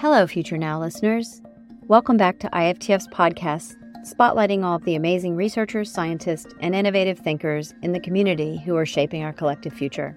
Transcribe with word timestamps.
Hello, 0.00 0.26
Future 0.26 0.56
Now 0.56 0.80
listeners. 0.80 1.42
Welcome 1.86 2.16
back 2.16 2.38
to 2.38 2.48
IFTF's 2.54 3.06
podcast, 3.08 3.76
spotlighting 4.06 4.64
all 4.64 4.76
of 4.76 4.84
the 4.86 4.94
amazing 4.94 5.36
researchers, 5.36 5.92
scientists, 5.92 6.54
and 6.60 6.74
innovative 6.74 7.18
thinkers 7.18 7.74
in 7.82 7.92
the 7.92 8.00
community 8.00 8.56
who 8.64 8.74
are 8.76 8.86
shaping 8.86 9.22
our 9.22 9.34
collective 9.34 9.74
future. 9.74 10.16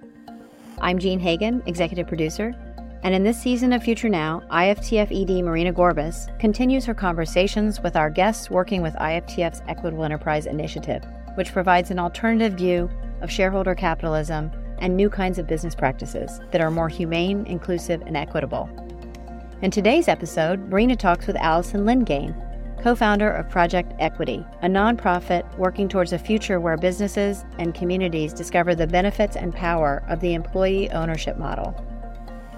I'm 0.80 1.00
Jean 1.00 1.20
Hagen, 1.20 1.62
executive 1.66 2.08
producer, 2.08 2.56
and 3.04 3.14
in 3.14 3.26
this 3.26 3.42
season 3.42 3.74
of 3.74 3.84
Future 3.84 4.08
Now, 4.08 4.42
IFTF 4.52 5.12
ED 5.12 5.44
Marina 5.44 5.74
Gorbis 5.74 6.40
continues 6.40 6.86
her 6.86 6.94
conversations 6.94 7.82
with 7.82 7.98
our 7.98 8.10
guests 8.10 8.50
working 8.50 8.82
with 8.82 8.94
IFTF's 8.94 9.64
Equitable 9.68 10.06
Enterprise 10.06 10.46
Initiative, 10.46 11.04
which 11.36 11.52
provides 11.52 11.92
an 11.92 12.00
alternative 12.00 12.54
view 12.54 12.90
of 13.20 13.30
shareholder 13.30 13.76
capitalism 13.76 14.50
and 14.78 14.96
new 14.96 15.10
kinds 15.10 15.40
of 15.40 15.46
business 15.46 15.76
practices 15.76 16.40
that 16.52 16.62
are 16.62 16.72
more 16.72 16.88
humane, 16.88 17.46
inclusive, 17.48 18.02
and 18.04 18.16
equitable. 18.16 18.70
In 19.64 19.72
today's 19.72 20.10
episode, 20.10 20.60
Marina 20.68 20.94
talks 20.94 21.26
with 21.26 21.38
Alison 21.38 21.86
Lingane, 21.86 22.36
co 22.84 22.96
founder 22.96 23.32
of 23.32 23.50
Project 23.50 23.94
Equity, 23.98 24.46
a 24.62 24.68
nonprofit 24.68 25.58
working 25.58 25.88
towards 25.88 26.12
a 26.12 26.20
future 26.20 26.60
where 26.60 26.76
businesses 26.76 27.46
and 27.60 27.74
communities 27.74 28.34
discover 28.34 28.76
the 28.76 28.86
benefits 28.86 29.38
and 29.38 29.56
power 29.56 30.04
of 30.10 30.20
the 30.20 30.34
employee 30.34 30.92
ownership 30.92 31.38
model. 31.38 31.74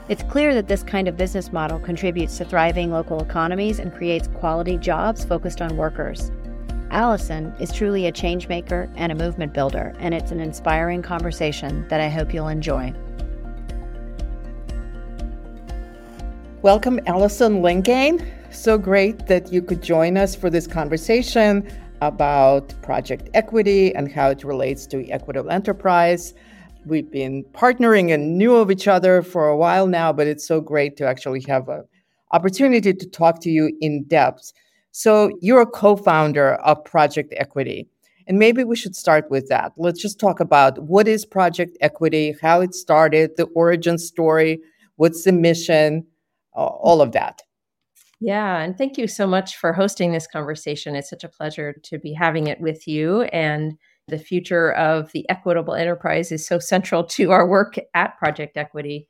It's 0.10 0.24
clear 0.24 0.56
that 0.56 0.68
this 0.68 0.82
kind 0.82 1.08
of 1.08 1.16
business 1.16 1.54
model 1.54 1.78
contributes 1.78 2.40
to 2.40 2.46
thriving 2.46 2.90
local 2.90 3.22
economies 3.22 3.78
and 3.78 3.94
creates 3.94 4.28
quality 4.28 4.76
jobs 4.76 5.24
focused 5.24 5.62
on 5.62 5.78
workers. 5.78 6.32
Alison 6.90 7.54
is 7.60 7.72
truly 7.72 8.08
a 8.08 8.12
change 8.12 8.48
maker 8.48 8.90
and 8.96 9.12
a 9.12 9.16
movement 9.16 9.54
builder, 9.54 9.94
and 10.00 10.16
it's 10.16 10.32
an 10.32 10.40
inspiring 10.40 11.04
conversation 11.04 11.88
that 11.88 12.02
I 12.02 12.10
hope 12.10 12.34
you'll 12.34 12.48
enjoy. 12.48 12.96
Welcome, 16.66 17.00
Alison 17.06 17.62
Lingane. 17.62 18.28
So 18.52 18.80
great 18.80 19.28
that 19.28 19.54
you 19.54 19.62
could 19.62 19.84
join 19.84 20.18
us 20.18 20.36
for 20.36 20.50
this 20.50 20.66
conversation 20.66 21.72
about 22.02 22.74
Project 22.82 23.30
Equity 23.36 23.94
and 23.94 24.12
how 24.12 24.32
it 24.32 24.44
relates 24.44 24.88
to 24.88 25.08
equitable 25.12 25.52
enterprise. 25.52 26.34
We've 26.84 27.12
been 27.12 27.44
partnering 27.54 28.12
and 28.12 28.36
knew 28.40 28.56
of 28.56 28.72
each 28.72 28.88
other 28.88 29.22
for 29.22 29.48
a 29.48 29.56
while 29.56 29.86
now, 29.86 30.12
but 30.12 30.26
it's 30.26 30.48
so 30.48 30.60
great 30.60 30.98
to 30.98 31.06
actually 31.06 31.42
have 31.48 31.70
an 31.70 31.84
opportunity 32.32 32.96
to 32.96 33.10
talk 33.12 33.42
to 33.42 33.52
you 33.52 33.72
in 33.80 34.06
depth. 34.06 34.52
So, 34.90 35.30
you're 35.42 35.62
a 35.62 35.68
co 35.68 35.96
founder 35.96 36.56
of 36.56 36.84
Project 36.84 37.32
Equity. 37.38 37.88
And 38.26 38.40
maybe 38.40 38.64
we 38.64 38.76
should 38.76 38.96
start 38.96 39.30
with 39.30 39.50
that. 39.50 39.74
Let's 39.78 40.02
just 40.02 40.20
talk 40.20 40.40
about 40.40 40.82
what 40.82 41.08
is 41.08 41.28
Project 41.28 41.78
Equity, 41.82 42.34
how 42.42 42.62
it 42.62 42.74
started, 42.74 43.38
the 43.38 43.46
origin 43.54 44.00
story, 44.00 44.62
what's 44.96 45.26
the 45.26 45.32
mission, 45.32 46.08
all 46.56 47.02
of 47.02 47.12
that. 47.14 47.42
Yeah, 48.20 48.60
and 48.60 48.78
thank 48.78 48.98
you 48.98 49.08
so 49.08 49.28
much 49.28 49.58
for 49.58 49.74
hosting 49.74 50.12
this 50.12 50.28
conversation. 50.28 50.96
It's 50.96 51.10
such 51.10 51.24
a 51.24 51.30
pleasure 51.30 51.76
to 51.84 52.00
be 52.00 52.14
having 52.14 52.48
it 52.48 52.62
with 52.62 52.88
you. 52.88 53.24
And 53.24 53.74
the 54.08 54.18
future 54.20 54.72
of 54.74 55.12
the 55.12 55.30
equitable 55.30 55.74
enterprise 55.74 56.32
is 56.32 56.46
so 56.46 56.60
central 56.60 57.04
to 57.04 57.32
our 57.32 57.48
work 57.48 57.76
at 57.94 58.18
Project 58.18 58.56
Equity. 58.56 59.08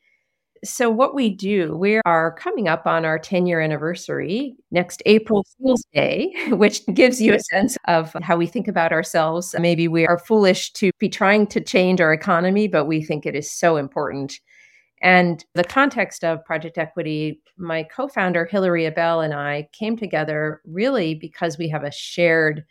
So, 0.63 0.89
what 0.89 1.13
we 1.13 1.29
do, 1.29 1.75
we 1.77 1.99
are 2.05 2.33
coming 2.33 2.67
up 2.67 2.87
on 2.87 3.05
our 3.05 3.19
10 3.19 3.45
year 3.45 3.59
anniversary 3.59 4.55
next 4.71 5.03
April 5.05 5.45
Fool's 5.57 5.85
Day, 5.93 6.33
which 6.49 6.83
gives 6.87 7.21
you 7.21 7.35
a 7.35 7.39
sense 7.39 7.77
of 7.87 8.15
how 8.21 8.37
we 8.37 8.47
think 8.47 8.67
about 8.67 8.91
ourselves. 8.91 9.53
Maybe 9.59 9.87
we 9.87 10.07
are 10.07 10.17
foolish 10.17 10.71
to 10.73 10.91
be 10.97 11.09
trying 11.09 11.45
to 11.47 11.61
change 11.61 12.01
our 12.01 12.13
economy, 12.13 12.67
but 12.67 12.85
we 12.85 13.03
think 13.03 13.25
it 13.25 13.35
is 13.35 13.51
so 13.51 13.77
important. 13.77 14.39
And 15.05 15.45
the 15.53 15.63
context 15.63 16.23
of 16.23 16.43
Project 16.45 16.79
Equity, 16.79 17.39
my 17.57 17.83
co 17.83 18.07
founder, 18.07 18.43
Hilary 18.43 18.87
Abell, 18.87 19.21
and 19.21 19.35
I 19.35 19.69
came 19.71 19.95
together 19.95 20.61
really 20.65 21.13
because 21.13 21.59
we 21.59 21.69
have 21.69 21.83
a 21.83 21.91
shared 21.91 22.65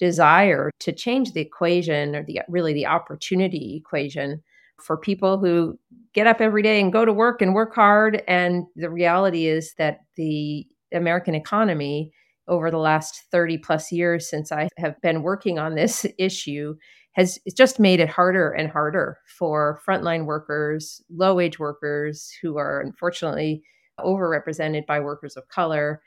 desire 0.00 0.72
to 0.80 0.92
change 0.92 1.32
the 1.32 1.42
equation 1.42 2.16
or 2.16 2.24
the 2.24 2.40
really 2.48 2.72
the 2.72 2.86
opportunity 2.86 3.76
equation 3.76 4.42
for 4.82 4.96
people 4.96 5.38
who 5.38 5.78
get 6.12 6.26
up 6.26 6.40
every 6.40 6.60
day 6.60 6.80
and 6.80 6.92
go 6.92 7.04
to 7.04 7.12
work 7.12 7.40
and 7.40 7.54
work 7.54 7.72
hard. 7.72 8.20
And 8.26 8.64
the 8.74 8.90
reality 8.90 9.46
is 9.46 9.74
that 9.78 10.00
the 10.16 10.66
American 10.92 11.36
economy 11.36 12.10
over 12.48 12.68
the 12.68 12.78
last 12.78 13.22
30 13.30 13.58
plus 13.58 13.92
years 13.92 14.28
since 14.28 14.50
I 14.50 14.68
have 14.76 15.00
been 15.02 15.22
working 15.22 15.60
on 15.60 15.76
this 15.76 16.04
issue 16.18 16.74
has 17.16 17.38
just 17.56 17.80
made 17.80 17.98
it 17.98 18.10
harder 18.10 18.50
and 18.50 18.70
harder 18.70 19.18
for 19.26 19.80
frontline 19.88 20.26
workers, 20.26 21.02
low 21.10 21.34
wage 21.34 21.58
workers 21.58 22.30
who 22.42 22.58
are 22.58 22.80
unfortunately 22.80 23.62
overrepresented 23.98 24.84
by 24.84 25.00
workers 25.00 25.34
of 25.34 25.48
color 25.48 26.02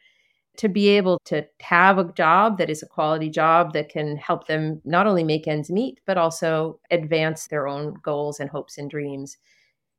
to 0.57 0.69
be 0.69 0.89
able 0.89 1.17
to 1.25 1.43
have 1.61 1.97
a 1.97 2.13
job 2.13 2.59
that 2.59 2.69
is 2.69 2.83
a 2.83 2.87
quality 2.87 3.27
job 3.29 3.73
that 3.73 3.89
can 3.89 4.17
help 4.17 4.45
them 4.45 4.81
not 4.85 5.07
only 5.07 5.23
make 5.23 5.47
ends 5.47 5.71
meet, 5.71 5.99
but 6.05 6.17
also 6.17 6.79
advance 6.91 7.47
their 7.47 7.67
own 7.67 7.95
goals 8.03 8.39
and 8.39 8.49
hopes 8.51 8.77
and 8.77 8.91
dreams. 8.91 9.37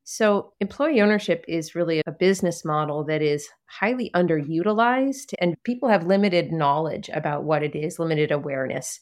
So, 0.05 0.53
employee 0.61 1.01
ownership 1.01 1.45
is 1.49 1.75
really 1.75 2.03
a 2.07 2.13
business 2.13 2.65
model 2.65 3.03
that 3.05 3.23
is 3.23 3.49
highly 3.67 4.11
underutilized, 4.15 5.35
and 5.41 5.57
people 5.65 5.89
have 5.89 6.07
limited 6.07 6.53
knowledge 6.53 7.11
about 7.13 7.45
what 7.45 7.65
it 7.65 7.75
is, 7.75 7.99
limited 7.99 8.31
awareness. 8.31 9.01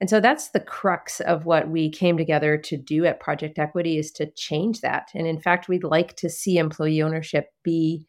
And 0.00 0.10
so 0.10 0.20
that's 0.20 0.50
the 0.50 0.60
crux 0.60 1.20
of 1.20 1.46
what 1.46 1.68
we 1.68 1.90
came 1.90 2.16
together 2.16 2.58
to 2.58 2.76
do 2.76 3.04
at 3.04 3.20
Project 3.20 3.58
Equity 3.58 3.96
is 3.98 4.10
to 4.12 4.30
change 4.36 4.80
that. 4.80 5.08
And 5.14 5.26
in 5.26 5.40
fact, 5.40 5.68
we'd 5.68 5.84
like 5.84 6.16
to 6.16 6.28
see 6.28 6.58
employee 6.58 7.00
ownership 7.00 7.46
be 7.62 8.06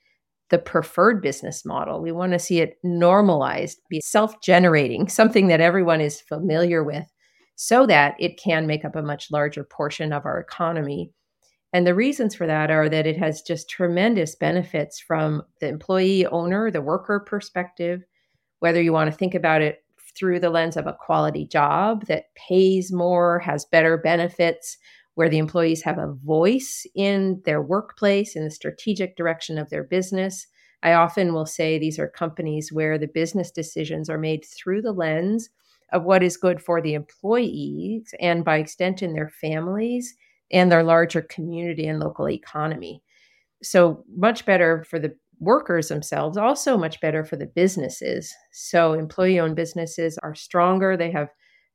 the 0.50 0.58
preferred 0.58 1.22
business 1.22 1.66
model. 1.66 2.02
We 2.02 2.12
want 2.12 2.34
to 2.34 2.40
see 2.40 2.60
it 2.60 2.78
normalized, 2.84 3.80
be 3.90 4.02
self 4.02 4.42
generating, 4.42 5.08
something 5.10 5.48
that 5.48 5.62
everyone 5.62 6.02
is 6.02 6.22
familiar 6.22 6.84
with, 6.84 7.06
so 7.56 7.86
that 7.86 8.16
it 8.20 8.40
can 8.40 8.68
make 8.68 8.84
up 8.84 8.96
a 8.96 9.02
much 9.02 9.32
larger 9.32 9.64
portion 9.64 10.12
of 10.12 10.26
our 10.26 10.40
economy. 10.40 11.12
And 11.72 11.86
the 11.86 11.96
reasons 11.96 12.36
for 12.36 12.48
that 12.48 12.72
are 12.72 12.88
that 12.90 13.06
it 13.06 13.18
has 13.18 13.42
just 13.42 13.70
tremendous 13.70 14.36
benefits 14.36 15.00
from 15.00 15.44
the 15.60 15.68
employee 15.68 16.26
owner, 16.26 16.72
the 16.72 16.82
worker 16.82 17.20
perspective, 17.20 18.02
whether 18.60 18.82
you 18.82 18.94
want 18.94 19.12
to 19.12 19.18
think 19.18 19.36
about 19.36 19.62
it 19.62 19.85
through 20.16 20.40
the 20.40 20.50
lens 20.50 20.78
of 20.78 20.88
a 20.88 20.94
quality 20.94 21.46
job 21.46 22.06
that 22.06 22.34
pays 22.36 22.92
more, 22.92 23.40
has 23.40 23.66
better 23.66 23.98
benefits, 23.98 24.78
where 25.16 25.30
the 25.30 25.38
employees 25.38 25.82
have 25.84 25.98
a 25.98 26.14
voice 26.24 26.86
in 26.94 27.42
their 27.46 27.62
workplace, 27.62 28.36
in 28.36 28.44
the 28.44 28.52
strategic 28.52 29.16
direction 29.16 29.58
of 29.58 29.70
their 29.70 29.84
business. 29.84 30.48
I 30.84 30.94
often 30.94 31.34
will 31.34 31.46
say 31.46 31.80
these 31.80 31.98
are 31.98 32.08
companies 32.08 32.72
where 32.72 32.98
the 32.98 33.08
business 33.08 33.50
decisions 33.50 34.10
are 34.10 34.18
made 34.18 34.46
through 34.46 34.82
the 34.82 34.92
lens 34.92 35.50
of 35.92 36.04
what 36.04 36.24
is 36.24 36.38
good 36.38 36.62
for 36.62 36.82
the 36.82 36.94
employees 36.94 38.14
and 38.20 38.44
by 38.44 38.58
extension 38.58 39.14
their 39.14 39.30
families 39.30 40.16
and 40.52 40.72
their 40.72 40.84
larger 40.84 41.22
community 41.22 41.88
and 41.88 42.00
local 42.00 42.30
economy. 42.30 43.02
So, 43.64 44.04
much 44.16 44.46
better 44.46 44.84
for 44.84 45.00
the 45.00 45.16
workers 45.40 45.90
themselves, 45.90 46.38
also 46.38 46.78
much 46.78 47.00
better 47.02 47.24
for 47.24 47.36
the 47.36 47.46
businesses. 47.48 48.34
So, 48.52 48.94
employee 48.94 49.40
owned 49.40 49.56
businesses 49.56 50.18
are 50.24 50.36
stronger, 50.36 50.98
they 50.98 51.12
have 51.12 51.30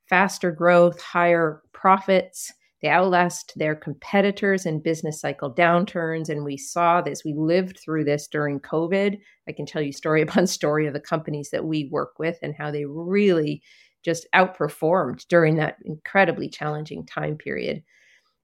faster 0.09 0.50
growth, 0.50 1.00
higher 1.00 1.62
profits 1.72 2.53
they 2.82 2.88
outlast 2.88 3.53
their 3.56 3.75
competitors 3.75 4.65
in 4.65 4.81
business 4.81 5.20
cycle 5.20 5.54
downturns. 5.54 6.28
And 6.28 6.44
we 6.44 6.56
saw 6.56 7.00
this, 7.00 7.25
we 7.25 7.34
lived 7.34 7.78
through 7.78 8.04
this 8.04 8.26
during 8.26 8.60
COVID. 8.60 9.19
I 9.49 9.53
can 9.53 9.66
tell 9.66 9.82
you 9.82 9.93
story 9.93 10.22
upon 10.28 10.47
story 10.47 10.87
of 10.87 10.94
the 10.94 11.00
companies 11.00 11.50
that 11.50 11.65
we 11.65 11.88
work 11.93 12.19
with 12.19 12.38
and 12.43 12.54
how 12.56 12.70
they 12.70 12.84
really 12.87 13.62
just 14.03 14.26
outperformed 14.34 15.26
during 15.28 15.56
that 15.56 15.76
incredibly 15.84 16.49
challenging 16.49 17.04
time 17.04 17.37
period. 17.37 17.82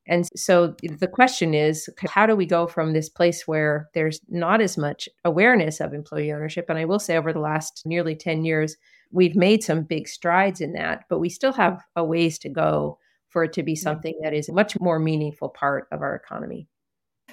And 0.07 0.29
so 0.37 0.75
the 0.83 1.09
question 1.09 1.55
is 1.55 1.89
how 2.09 2.27
do 2.27 2.37
we 2.37 2.47
go 2.47 2.67
from 2.67 2.93
this 2.93 3.09
place 3.09 3.47
where 3.47 3.89
there's 3.95 4.21
not 4.29 4.61
as 4.61 4.79
much 4.79 5.09
awareness 5.25 5.81
of 5.81 5.93
employee 5.93 6.33
ownership? 6.33 6.67
And 6.69 6.79
I 6.79 6.85
will 6.85 7.01
say, 7.01 7.17
over 7.17 7.33
the 7.33 7.41
last 7.41 7.83
nearly 7.85 8.15
10 8.15 8.45
years, 8.45 8.77
we've 9.11 9.37
made 9.37 9.63
some 9.63 9.83
big 9.83 10.09
strides 10.09 10.61
in 10.61 10.73
that, 10.73 11.05
but 11.09 11.19
we 11.19 11.29
still 11.29 11.53
have 11.53 11.83
a 11.97 12.05
ways 12.05 12.39
to 12.41 12.49
go 12.49 12.99
for 13.29 13.45
it 13.45 13.53
to 13.55 13.63
be 13.63 13.75
something 13.75 14.15
that 14.23 14.33
is 14.33 14.49
a 14.49 14.53
much 14.53 14.79
more 14.81 14.99
meaningful 14.99 15.49
part 15.49 15.89
of 15.93 16.01
our 16.03 16.15
economy. 16.15 16.69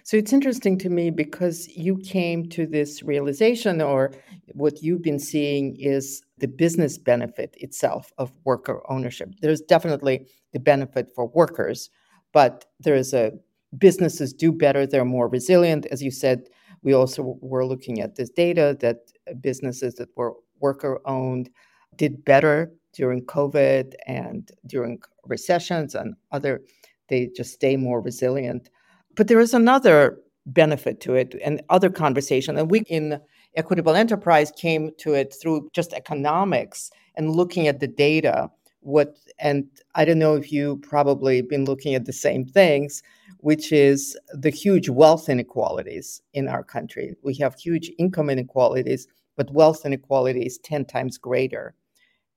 So 0.04 0.18
it's 0.18 0.34
interesting 0.34 0.78
to 0.80 0.90
me 0.90 1.12
because 1.12 1.68
you 1.69 1.98
came 1.98 2.50
to 2.50 2.66
this 2.66 3.04
realization, 3.04 3.81
or 3.81 4.12
what 4.54 4.81
you've 4.81 5.02
been 5.02 5.19
seeing 5.19 5.78
is 5.80 6.22
the 6.40 6.48
business 6.48 6.98
benefit 6.98 7.56
itself 7.58 8.12
of 8.18 8.34
worker 8.44 8.81
ownership. 8.90 9.30
There's 9.42 9.62
definitely 9.62 10.28
the 10.52 10.60
benefit 10.60 11.10
for 11.16 11.28
workers, 11.28 11.90
but 12.33 12.65
there's 12.80 13.13
a 13.13 13.31
businesses 13.77 14.33
do 14.33 14.51
better, 14.51 14.85
they're 14.85 15.06
more 15.06 15.27
resilient. 15.27 15.85
As 15.88 16.03
you 16.03 16.12
said, 16.12 16.50
we 16.83 16.94
also 16.94 17.38
were 17.41 17.65
looking 17.65 18.01
at 18.01 18.15
this 18.15 18.30
data 18.30 18.77
that 18.81 18.97
businesses 19.41 19.95
that 19.95 20.09
were 20.15 20.33
worker 20.59 21.00
owned 21.06 21.50
did 21.95 22.24
better 22.25 22.71
during 22.94 23.25
COVID 23.25 23.94
and 24.07 24.51
during 24.68 25.00
recessions 25.25 25.95
and 25.95 26.15
other, 26.31 26.62
they 27.07 27.30
just 27.35 27.53
stay 27.53 27.77
more 27.77 28.01
resilient. 28.01 28.69
But 29.15 29.27
there 29.27 29.39
is 29.39 29.53
another 29.53 30.19
benefit 30.45 31.00
to 31.01 31.15
it 31.15 31.35
and 31.44 31.62
other 31.69 31.89
conversation. 31.89 32.57
And 32.57 32.69
we 32.69 32.81
in 32.81 33.19
equitable 33.56 33.95
enterprise 33.95 34.51
came 34.51 34.91
to 35.00 35.13
it 35.13 35.33
through 35.41 35.69
just 35.74 35.94
economics 35.94 36.91
and 37.15 37.31
looking 37.31 37.68
at 37.68 37.80
the 37.80 37.88
data 37.88 38.50
what 38.83 39.18
and 39.39 39.65
i 39.95 40.06
don't 40.06 40.19
know 40.19 40.35
if 40.35 40.51
you 40.51 40.77
probably 40.77 41.41
been 41.41 41.65
looking 41.65 41.95
at 41.95 42.06
the 42.06 42.13
same 42.13 42.45
things 42.45 43.01
which 43.44 43.74
is 43.74 44.18
the 44.31 44.50
huge 44.50 44.88
wealth 44.88 45.27
inequalities 45.27 46.21
in 46.33 46.47
our 46.47 46.63
country. 46.63 47.13
We 47.24 47.35
have 47.35 47.56
huge 47.56 47.91
income 48.00 48.30
inequalities 48.30 49.06
but 49.35 49.51
wealth 49.51 49.85
inequality 49.85 50.45
is 50.45 50.59
10 50.59 50.85
times 50.85 51.18
greater. 51.18 51.75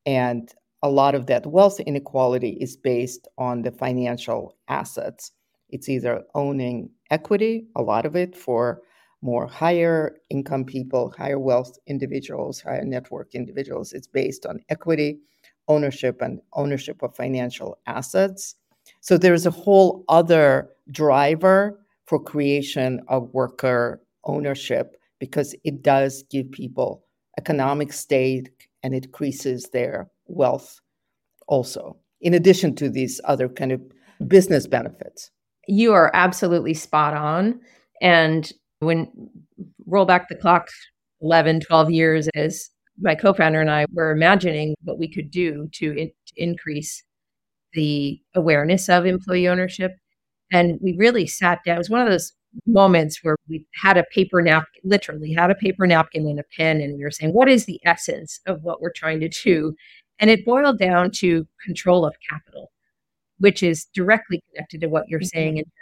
And 0.05 0.53
a 0.83 0.89
lot 0.89 1.15
of 1.15 1.27
that 1.27 1.47
wealth 1.47 1.79
inequality 1.79 2.59
is 2.61 2.77
based 2.77 3.29
on 3.39 3.63
the 3.63 3.71
financial 3.71 4.57
assets. 4.67 5.31
It's 5.69 5.89
either 5.89 6.25
owning 6.35 6.91
equity 7.11 7.67
a 7.77 7.83
lot 7.83 8.05
of 8.05 8.17
it 8.17 8.37
for 8.37 8.83
more 9.23 9.47
higher 9.47 10.17
income 10.29 10.65
people 10.65 11.15
higher 11.17 11.39
wealth 11.39 11.79
individuals 11.87 12.61
higher 12.61 12.85
network 12.85 13.33
individuals. 13.35 13.93
It's 13.93 14.09
based 14.09 14.45
on 14.45 14.59
equity 14.71 15.21
ownership 15.69 16.21
and 16.21 16.41
ownership 16.55 17.03
of 17.03 17.15
financial 17.15 17.79
assets. 17.87 18.55
So 19.01 19.19
there's 19.19 19.47
a 19.47 19.51
whole 19.51 20.05
other 20.09 20.69
driver 20.91 21.81
for 22.07 22.21
creation 22.23 23.01
of 23.09 23.33
worker 23.33 24.01
ownership 24.25 24.97
because 25.19 25.55
it 25.65 25.83
does 25.83 26.23
give 26.31 26.51
people 26.51 27.05
economic 27.39 27.93
stake 27.93 28.69
and 28.83 28.95
increases 28.95 29.71
their 29.73 30.09
wealth 30.27 30.81
also, 31.49 31.97
in 32.21 32.35
addition 32.35 32.75
to 32.77 32.89
these 32.89 33.21
other 33.25 33.49
kind 33.49 33.73
of 33.73 33.81
business 34.27 34.67
benefits. 34.67 35.31
You 35.69 35.93
are 35.93 36.11
absolutely 36.15 36.75
spot 36.75 37.15
on. 37.15 37.61
And 38.01 38.53
when 38.81 39.09
roll 39.87 40.05
back 40.05 40.29
the 40.29 40.35
clock 40.37 40.69
11, 41.21 41.61
12 41.61 41.91
years 41.91 42.29
as 42.35 42.71
my 42.99 43.15
co-founder 43.15 43.61
and 43.61 43.71
I 43.71 43.87
were 43.93 44.11
imagining 44.11 44.75
what 44.85 44.99
we 44.99 45.13
could 45.13 45.31
do 45.31 45.69
to, 45.75 45.93
in, 45.93 46.09
to 46.09 46.35
increase 46.37 47.03
the 47.73 48.21
awareness 48.35 48.89
of 48.89 49.07
employee 49.07 49.49
ownership. 49.49 49.93
And 50.53 50.79
we 50.81 50.95
really 50.97 51.27
sat 51.27 51.61
down. 51.65 51.77
It 51.77 51.79
was 51.79 51.91
one 51.91 52.01
of 52.01 52.09
those 52.09 52.33
moments 52.67 53.23
where 53.23 53.37
we 53.49 53.67
had 53.75 53.99
a 53.99 54.05
paper 54.05 54.41
napkin, 54.41 54.81
literally 54.85 55.33
had 55.33 55.51
a 55.51 55.55
paper 55.55 55.87
napkin 55.87 56.27
and 56.27 56.41
a 56.41 56.45
pen, 56.57 56.81
and 56.81 56.97
we 56.97 57.05
were 57.05 57.11
saying, 57.11 57.35
what 57.35 57.49
is 57.49 57.67
the 57.67 57.81
essence 57.85 58.41
of 58.47 58.63
what 58.63 58.81
we're 58.81 58.93
trying 58.93 59.21
to 59.21 59.29
do? 59.29 59.75
And 60.19 60.31
it 60.31 60.47
boiled 60.47 60.79
down 60.79 61.11
to 61.17 61.47
control 61.65 62.07
of 62.07 62.15
capital, 62.31 62.71
which 63.39 63.63
is 63.63 63.87
directly 63.95 64.43
connected 64.51 64.81
to 64.81 64.87
what 64.87 65.09
you're 65.09 65.21
mm-hmm. 65.21 65.27
saying 65.27 65.57
in 65.59 65.65
terms 65.65 65.75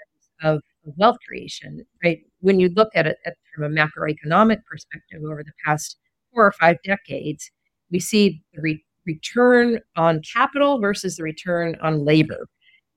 of 0.43 0.62
wealth 0.96 1.19
creation, 1.28 1.84
right? 2.02 2.19
When 2.40 2.58
you 2.58 2.70
look 2.70 2.90
at 2.94 3.06
it 3.06 3.19
at, 3.25 3.34
from 3.55 3.64
a 3.64 3.69
macroeconomic 3.69 4.64
perspective 4.64 5.22
over 5.25 5.44
the 5.44 5.52
past 5.64 5.96
four 6.35 6.47
or 6.47 6.53
five 6.53 6.77
decades, 6.85 7.51
we 7.91 8.01
see 8.01 8.43
the 8.55 8.61
re- 8.61 8.85
return 9.07 9.81
on 9.97 10.23
capital 10.23 10.81
versus 10.81 11.17
the 11.17 11.23
return 11.23 11.77
on 11.83 12.05
labor. 12.05 12.49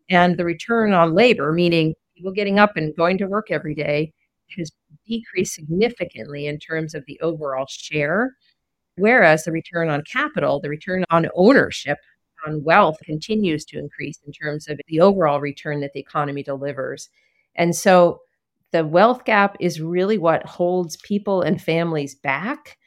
And 0.09 0.37
the 0.37 0.45
return 0.45 0.93
on 0.93 1.13
labor, 1.13 1.51
meaning 1.51 1.93
people 2.15 2.31
getting 2.31 2.59
up 2.59 2.77
and 2.77 2.95
going 2.95 3.17
to 3.19 3.27
work 3.27 3.51
every 3.51 3.75
day, 3.75 4.13
has 4.57 4.71
decreased 5.05 5.55
significantly 5.55 6.47
in 6.47 6.59
terms 6.59 6.95
of 6.95 7.05
the 7.05 7.19
overall 7.21 7.65
share. 7.69 8.33
Whereas 8.95 9.43
the 9.43 9.51
return 9.51 9.89
on 9.89 10.03
capital, 10.03 10.59
the 10.59 10.69
return 10.69 11.05
on 11.09 11.27
ownership, 11.35 11.97
on 12.45 12.63
wealth 12.63 12.97
continues 13.03 13.65
to 13.65 13.79
increase 13.79 14.19
in 14.25 14.31
terms 14.31 14.67
of 14.67 14.79
the 14.87 15.01
overall 15.01 15.41
return 15.41 15.81
that 15.81 15.93
the 15.93 15.99
economy 15.99 16.43
delivers. 16.43 17.09
And 17.55 17.75
so 17.75 18.21
the 18.71 18.85
wealth 18.85 19.25
gap 19.25 19.57
is 19.59 19.81
really 19.81 20.17
what 20.17 20.45
holds 20.45 20.97
people 20.97 21.41
and 21.41 21.61
families 21.61 22.15
back 22.15 22.77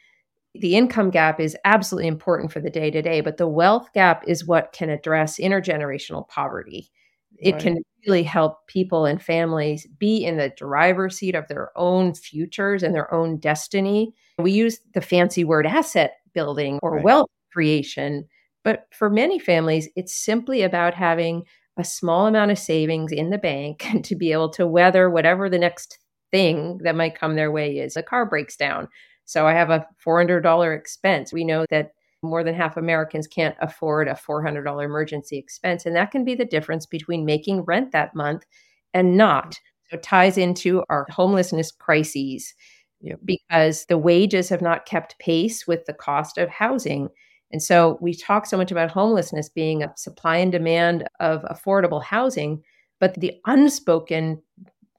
the 0.53 0.75
income 0.75 1.09
gap 1.09 1.39
is 1.39 1.55
absolutely 1.63 2.07
important 2.07 2.51
for 2.51 2.59
the 2.59 2.69
day 2.69 2.91
to 2.91 3.01
day, 3.01 3.21
but 3.21 3.37
the 3.37 3.47
wealth 3.47 3.89
gap 3.93 4.23
is 4.27 4.45
what 4.45 4.73
can 4.73 4.89
address 4.89 5.39
intergenerational 5.39 6.27
poverty. 6.27 6.91
It 7.37 7.53
right. 7.53 7.61
can 7.61 7.83
really 8.05 8.23
help 8.23 8.67
people 8.67 9.05
and 9.05 9.21
families 9.21 9.87
be 9.97 10.25
in 10.25 10.37
the 10.37 10.51
driver's 10.57 11.17
seat 11.17 11.35
of 11.35 11.47
their 11.47 11.71
own 11.77 12.13
futures 12.13 12.83
and 12.83 12.93
their 12.93 13.13
own 13.13 13.37
destiny. 13.37 14.13
We 14.39 14.51
use 14.51 14.79
the 14.93 15.01
fancy 15.01 15.43
word 15.43 15.65
asset 15.65 16.15
building 16.33 16.79
or 16.81 16.95
right. 16.95 17.03
wealth 17.03 17.29
creation, 17.53 18.27
but 18.63 18.87
for 18.91 19.09
many 19.09 19.39
families, 19.39 19.89
it's 19.95 20.15
simply 20.15 20.61
about 20.61 20.93
having 20.93 21.43
a 21.77 21.83
small 21.83 22.27
amount 22.27 22.51
of 22.51 22.59
savings 22.59 23.11
in 23.11 23.29
the 23.29 23.37
bank 23.37 23.85
to 24.03 24.15
be 24.15 24.31
able 24.31 24.49
to 24.49 24.67
weather 24.67 25.09
whatever 25.09 25.49
the 25.49 25.59
next 25.59 25.97
thing 26.31 26.79
that 26.83 26.95
might 26.95 27.19
come 27.19 27.35
their 27.35 27.51
way 27.51 27.77
is. 27.77 27.97
A 27.97 28.03
car 28.03 28.25
breaks 28.25 28.55
down, 28.55 28.87
so 29.31 29.47
I 29.47 29.53
have 29.53 29.69
a 29.69 29.87
$400 30.05 30.77
expense. 30.77 31.31
We 31.31 31.45
know 31.45 31.65
that 31.69 31.93
more 32.21 32.43
than 32.43 32.53
half 32.53 32.75
Americans 32.75 33.27
can't 33.27 33.55
afford 33.61 34.09
a 34.09 34.13
$400 34.13 34.83
emergency 34.83 35.37
expense. 35.37 35.85
And 35.85 35.95
that 35.95 36.11
can 36.11 36.25
be 36.25 36.35
the 36.35 36.43
difference 36.43 36.85
between 36.85 37.23
making 37.23 37.61
rent 37.61 37.93
that 37.93 38.13
month 38.13 38.45
and 38.93 39.15
not. 39.15 39.57
So 39.89 39.95
it 39.95 40.03
ties 40.03 40.37
into 40.37 40.83
our 40.89 41.07
homelessness 41.09 41.71
crises 41.71 42.53
yep. 42.99 43.19
because 43.23 43.85
the 43.85 43.97
wages 43.97 44.49
have 44.49 44.61
not 44.61 44.85
kept 44.85 45.17
pace 45.19 45.65
with 45.65 45.85
the 45.85 45.93
cost 45.93 46.37
of 46.37 46.49
housing. 46.49 47.07
And 47.53 47.63
so 47.63 47.97
we 48.01 48.13
talk 48.13 48.45
so 48.45 48.57
much 48.57 48.71
about 48.71 48.91
homelessness 48.91 49.47
being 49.47 49.81
a 49.81 49.93
supply 49.95 50.37
and 50.37 50.51
demand 50.51 51.07
of 51.21 51.43
affordable 51.43 52.03
housing, 52.03 52.61
but 52.99 53.13
the 53.15 53.33
unspoken 53.45 54.41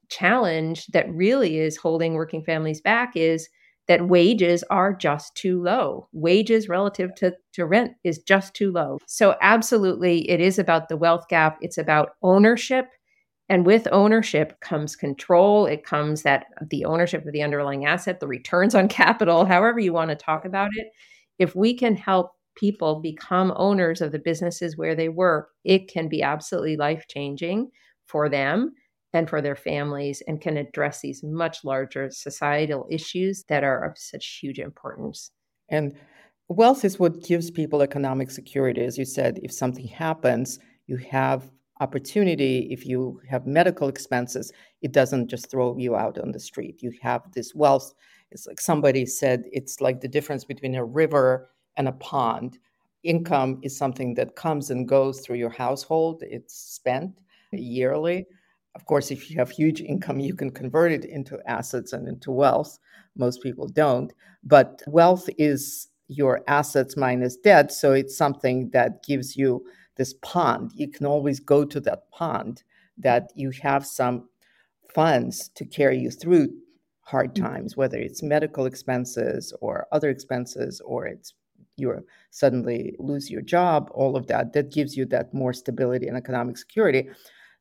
challenge 0.09 0.87
that 0.89 1.13
really 1.13 1.59
is 1.59 1.77
holding 1.77 2.15
working 2.15 2.43
families 2.43 2.81
back 2.81 3.13
is 3.15 3.49
that 3.89 4.09
wages 4.09 4.63
are 4.71 4.93
just 4.93 5.35
too 5.35 5.63
low. 5.63 6.09
Wages 6.13 6.69
relative 6.69 7.15
to, 7.17 7.35
to 7.55 7.67
rent 7.67 7.93
is 8.05 8.19
just 8.19 8.55
too 8.55 8.71
low. 8.71 8.99
So, 9.07 9.37
absolutely, 9.41 10.29
it 10.31 10.41
is 10.41 10.59
about 10.59 10.89
the 10.89 10.97
wealth 10.97 11.27
gap. 11.29 11.59
It's 11.61 11.79
about 11.79 12.11
ownership. 12.23 12.89
And 13.49 13.67
with 13.67 13.87
ownership 13.93 14.59
comes 14.61 14.97
control. 14.97 15.67
It 15.67 15.85
comes 15.85 16.23
that 16.23 16.47
the 16.71 16.85
ownership 16.85 17.27
of 17.27 17.33
the 17.33 17.43
underlying 17.43 17.85
asset, 17.85 18.21
the 18.21 18.27
returns 18.27 18.75
on 18.75 18.89
capital, 19.03 19.45
however 19.45 19.79
you 19.79 19.93
want 19.93 20.11
to 20.11 20.17
talk 20.17 20.45
about 20.45 20.71
it. 20.75 20.87
If 21.39 21.55
we 21.57 21.75
can 21.75 21.97
help 21.97 22.33
people 22.55 23.01
become 23.01 23.53
owners 23.57 24.01
of 24.01 24.13
the 24.13 24.19
businesses 24.19 24.77
where 24.77 24.95
they 24.95 25.09
work, 25.09 25.51
it 25.65 25.89
can 25.89 26.09
be 26.09 26.23
absolutely 26.23 26.77
life 26.77 27.07
changing 27.09 27.71
for 28.07 28.29
them 28.29 28.75
and 29.13 29.29
for 29.29 29.43
their 29.43 29.57
families 29.57 30.23
and 30.27 30.41
can 30.41 30.57
address 30.57 31.01
these 31.01 31.23
much 31.23 31.65
larger 31.65 32.11
societal 32.11 32.87
issues 32.91 33.45
that 33.49 33.65
are 33.65 33.85
of 33.85 33.99
such 33.99 34.39
huge 34.41 34.59
importance. 34.59 35.31
And 35.69 35.95
wealth 36.49 36.85
is 36.85 36.99
what 36.99 37.23
gives 37.23 37.51
people 37.51 37.83
economic 37.83 38.31
security. 38.31 38.83
As 38.83 38.99
you 38.99 39.05
said, 39.05 39.39
if 39.43 39.53
something 39.53 39.87
happens, 39.87 40.59
you 40.87 40.97
have 40.97 41.51
opportunity. 41.81 42.69
If 42.71 42.87
you 42.87 43.21
have 43.29 43.47
medical 43.47 43.89
expenses, 43.89 44.53
it 44.81 44.93
doesn't 44.93 45.29
just 45.29 45.51
throw 45.51 45.77
you 45.77 45.97
out 45.97 46.19
on 46.19 46.33
the 46.33 46.41
street. 46.41 46.83
You 46.83 46.93
have 47.03 47.23
this 47.33 47.55
wealth. 47.55 47.93
It's 48.31 48.47
like 48.47 48.61
somebody 48.61 49.05
said, 49.05 49.45
it's 49.53 49.81
like 49.81 50.01
the 50.01 50.09
difference 50.09 50.45
between 50.45 50.75
a 50.75 50.85
river 50.85 51.51
and 51.77 51.89
a 51.89 51.93
pond. 51.93 52.59
Income 53.03 53.61
is 53.63 53.77
something 53.77 54.15
that 54.15 54.37
comes 54.37 54.71
and 54.71 54.89
goes 54.89 55.21
through 55.21 55.37
your 55.37 55.51
household, 55.51 56.23
it's 56.23 56.55
spent 56.55 57.19
yearly 57.53 58.27
of 58.75 58.87
course, 58.87 59.11
if 59.11 59.31
you 59.31 59.37
have 59.37 59.51
huge 59.51 59.81
income, 59.81 60.19
you 60.21 60.35
can 60.35 60.51
convert 60.51 60.93
it 60.93 61.05
into 61.05 61.39
assets 61.47 61.93
and 61.93 62.09
into 62.09 62.31
wealth. 62.31 62.79
Most 63.17 63.43
people 63.43 63.69
don't. 63.69 64.13
But 64.43 64.83
wealth 64.87 65.29
is 65.39 65.89
your 66.09 66.43
assets 66.49 66.97
minus 66.97 67.37
debt. 67.37 67.73
So 67.73 67.93
it's 67.93 68.17
something 68.17 68.71
that 68.71 69.05
gives 69.05 69.37
you 69.37 69.65
this 69.97 70.15
pond. 70.23 70.73
You 70.75 70.89
can 70.89 71.07
always 71.07 71.39
go 71.39 71.65
to 71.65 71.81
that 71.81 72.11
pond, 72.11 72.63
that 72.99 73.31
you 73.35 73.51
have 73.63 73.87
some 73.87 74.29
funds 74.95 75.51
to 75.55 75.65
carry 75.65 75.99
you 75.99 76.11
through 76.11 76.49
hard 77.01 77.35
mm-hmm. 77.35 77.45
times, 77.45 77.77
whether 77.77 77.99
it's 77.99 78.23
medical 78.23 78.67
expenses 78.67 79.53
or 79.61 79.87
other 79.93 80.09
expenses, 80.09 80.81
or 80.85 81.07
it's 81.07 81.35
you 81.77 82.05
suddenly 82.31 82.95
lose 82.99 83.31
your 83.31 83.41
job, 83.43 83.91
all 83.95 84.17
of 84.17 84.27
that. 84.27 84.53
That 84.53 84.73
gives 84.73 84.97
you 84.97 85.07
that 85.07 85.33
more 85.33 85.53
stability 85.53 86.07
and 86.07 86.17
economic 86.17 86.59
security. 86.59 87.09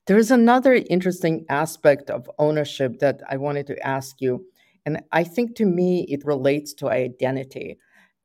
There's 0.07 0.31
another 0.31 0.73
interesting 0.73 1.45
aspect 1.49 2.09
of 2.09 2.29
ownership 2.39 2.99
that 2.99 3.21
I 3.29 3.37
wanted 3.37 3.67
to 3.67 3.87
ask 3.87 4.19
you. 4.19 4.45
And 4.85 5.01
I 5.11 5.23
think 5.23 5.55
to 5.57 5.65
me, 5.65 6.05
it 6.09 6.25
relates 6.25 6.73
to 6.75 6.89
identity. 6.89 7.77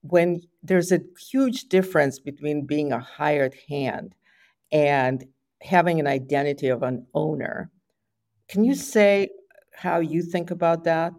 When 0.02 0.40
there's 0.62 0.92
a 0.92 1.00
huge 1.30 1.64
difference 1.64 2.18
between 2.18 2.66
being 2.66 2.92
a 2.92 3.00
hired 3.00 3.54
hand 3.68 4.14
and 4.73 5.25
having 5.62 6.00
an 6.00 6.06
identity 6.06 6.68
of 6.68 6.83
an 6.83 7.06
owner. 7.14 7.71
Can 8.49 8.64
you 8.64 8.75
say 8.75 9.28
how 9.75 10.00
you 10.00 10.23
think 10.23 10.50
about 10.50 10.85
that? 10.85 11.12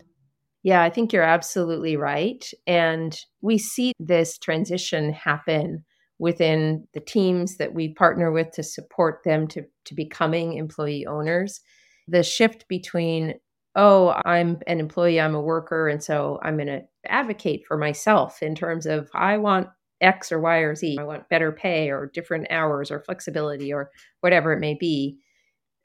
Yeah, 0.63 0.81
I 0.81 0.89
think 0.89 1.13
you're 1.13 1.23
absolutely 1.23 1.97
right. 1.97 2.49
And 2.65 3.17
we 3.41 3.57
see 3.57 3.93
this 3.99 4.37
transition 4.37 5.13
happen 5.13 5.85
within 6.19 6.87
the 6.93 6.99
teams 6.99 7.57
that 7.57 7.73
we 7.73 7.93
partner 7.93 8.31
with 8.31 8.51
to 8.51 8.63
support 8.63 9.21
them 9.23 9.47
to, 9.47 9.63
to 9.85 9.93
becoming 9.93 10.53
employee 10.53 11.05
owners. 11.05 11.61
The 12.07 12.23
shift 12.23 12.67
between, 12.67 13.35
oh, 13.75 14.19
I'm 14.25 14.59
an 14.65 14.79
employee, 14.79 15.19
I'm 15.19 15.35
a 15.35 15.41
worker, 15.41 15.87
and 15.87 16.03
so 16.03 16.39
I'm 16.41 16.55
going 16.55 16.67
to 16.67 16.83
advocate 17.05 17.65
for 17.67 17.77
myself 17.77 18.41
in 18.41 18.55
terms 18.55 18.85
of 18.85 19.09
I 19.13 19.37
want 19.37 19.67
X 20.01 20.31
or 20.31 20.39
Y 20.39 20.57
or 20.57 20.75
Z. 20.75 20.97
I 20.99 21.03
want 21.03 21.29
better 21.29 21.51
pay 21.51 21.89
or 21.89 22.09
different 22.13 22.47
hours 22.49 22.91
or 22.91 22.99
flexibility 22.99 23.73
or 23.73 23.91
whatever 24.21 24.53
it 24.53 24.59
may 24.59 24.75
be. 24.75 25.17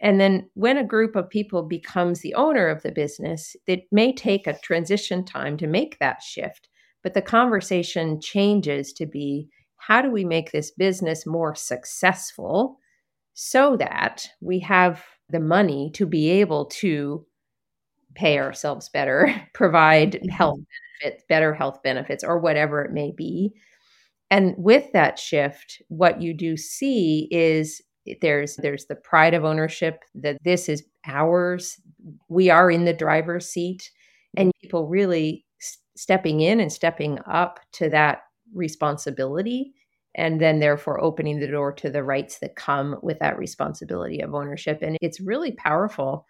And 0.00 0.20
then 0.20 0.50
when 0.54 0.76
a 0.78 0.84
group 0.84 1.14
of 1.14 1.30
people 1.30 1.62
becomes 1.62 2.20
the 2.20 2.34
owner 2.34 2.68
of 2.68 2.82
the 2.82 2.90
business, 2.90 3.54
it 3.66 3.84
may 3.92 4.12
take 4.12 4.46
a 4.46 4.58
transition 4.58 5.24
time 5.24 5.56
to 5.58 5.66
make 5.66 5.98
that 5.98 6.22
shift. 6.22 6.68
But 7.02 7.14
the 7.14 7.22
conversation 7.22 8.20
changes 8.20 8.92
to 8.94 9.06
be 9.06 9.48
how 9.86 10.00
do 10.00 10.10
we 10.10 10.24
make 10.24 10.52
this 10.52 10.70
business 10.70 11.26
more 11.26 11.54
successful 11.56 12.78
so 13.34 13.76
that 13.76 14.28
we 14.40 14.60
have 14.60 15.04
the 15.28 15.40
money 15.40 15.90
to 15.94 16.06
be 16.06 16.30
able 16.30 16.66
to 16.66 17.26
pay 18.14 18.38
ourselves 18.38 18.88
better, 18.90 19.34
provide 19.54 20.12
mm-hmm. 20.12 20.28
health 20.28 20.60
benefits, 21.00 21.24
better 21.28 21.52
health 21.52 21.82
benefits, 21.82 22.22
or 22.22 22.38
whatever 22.38 22.84
it 22.84 22.92
may 22.92 23.10
be. 23.10 23.52
And 24.30 24.54
with 24.56 24.92
that 24.92 25.18
shift, 25.18 25.82
what 25.88 26.22
you 26.22 26.32
do 26.32 26.56
see 26.56 27.26
is 27.32 27.82
there's 28.20 28.56
there's 28.56 28.86
the 28.86 28.94
pride 28.94 29.34
of 29.34 29.44
ownership 29.44 30.04
that 30.14 30.38
this 30.44 30.68
is 30.68 30.84
ours 31.06 31.80
we 32.28 32.50
are 32.50 32.70
in 32.70 32.84
the 32.84 32.92
driver's 32.92 33.48
seat 33.48 33.90
and 34.36 34.50
people 34.60 34.88
really 34.88 35.44
s- 35.60 35.78
stepping 35.96 36.40
in 36.40 36.58
and 36.58 36.72
stepping 36.72 37.20
up 37.26 37.60
to 37.72 37.88
that 37.90 38.22
responsibility 38.54 39.72
and 40.14 40.40
then 40.40 40.60
therefore 40.60 41.02
opening 41.02 41.40
the 41.40 41.46
door 41.46 41.72
to 41.72 41.90
the 41.90 42.02
rights 42.02 42.38
that 42.40 42.56
come 42.56 42.96
with 43.02 43.18
that 43.20 43.38
responsibility 43.38 44.20
of 44.20 44.34
ownership 44.34 44.78
and 44.82 44.96
it's 45.00 45.20
really 45.20 45.52
powerful 45.52 46.26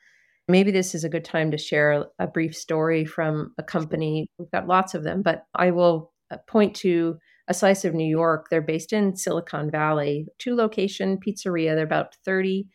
maybe 0.48 0.70
this 0.70 0.94
is 0.94 1.04
a 1.04 1.08
good 1.08 1.24
time 1.24 1.50
to 1.50 1.58
share 1.58 2.06
a 2.18 2.26
brief 2.26 2.56
story 2.56 3.04
from 3.04 3.52
a 3.58 3.62
company 3.62 4.26
we've 4.38 4.50
got 4.50 4.68
lots 4.68 4.94
of 4.94 5.02
them 5.02 5.22
but 5.22 5.44
i 5.54 5.70
will 5.70 6.12
uh, 6.30 6.36
point 6.48 6.74
to 6.74 7.18
a 7.48 7.54
slice 7.54 7.84
of 7.84 7.94
New 7.94 8.06
York. 8.06 8.46
They're 8.48 8.62
based 8.62 8.92
in 8.92 9.16
Silicon 9.16 9.70
Valley, 9.70 10.26
two 10.38 10.54
location 10.54 11.18
pizzeria. 11.18 11.74
They're 11.74 11.84
about 11.84 12.16
30, 12.24 12.66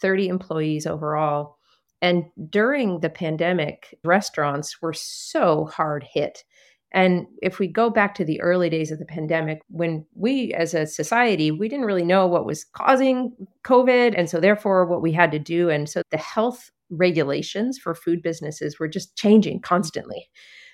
30 0.00 0.28
employees 0.28 0.86
overall. 0.86 1.56
And 2.00 2.24
during 2.50 3.00
the 3.00 3.10
pandemic, 3.10 3.98
restaurants 4.04 4.82
were 4.82 4.92
so 4.92 5.66
hard 5.66 6.04
hit. 6.12 6.44
And 6.92 7.26
if 7.40 7.58
we 7.58 7.66
go 7.66 7.90
back 7.90 8.14
to 8.16 8.24
the 8.24 8.40
early 8.40 8.68
days 8.68 8.90
of 8.90 8.98
the 8.98 9.04
pandemic, 9.04 9.62
when 9.68 10.04
we 10.14 10.52
as 10.52 10.74
a 10.74 10.86
society, 10.86 11.50
we 11.50 11.68
didn't 11.68 11.86
really 11.86 12.04
know 12.04 12.26
what 12.26 12.46
was 12.46 12.64
causing 12.64 13.32
COVID. 13.64 14.14
And 14.16 14.28
so, 14.28 14.40
therefore, 14.40 14.86
what 14.86 15.02
we 15.02 15.12
had 15.12 15.32
to 15.32 15.38
do. 15.38 15.70
And 15.70 15.88
so, 15.88 16.02
the 16.10 16.18
health 16.18 16.70
regulations 16.90 17.78
for 17.78 17.94
food 17.94 18.22
businesses 18.22 18.78
were 18.78 18.88
just 18.88 19.16
changing 19.16 19.60
constantly. 19.60 20.28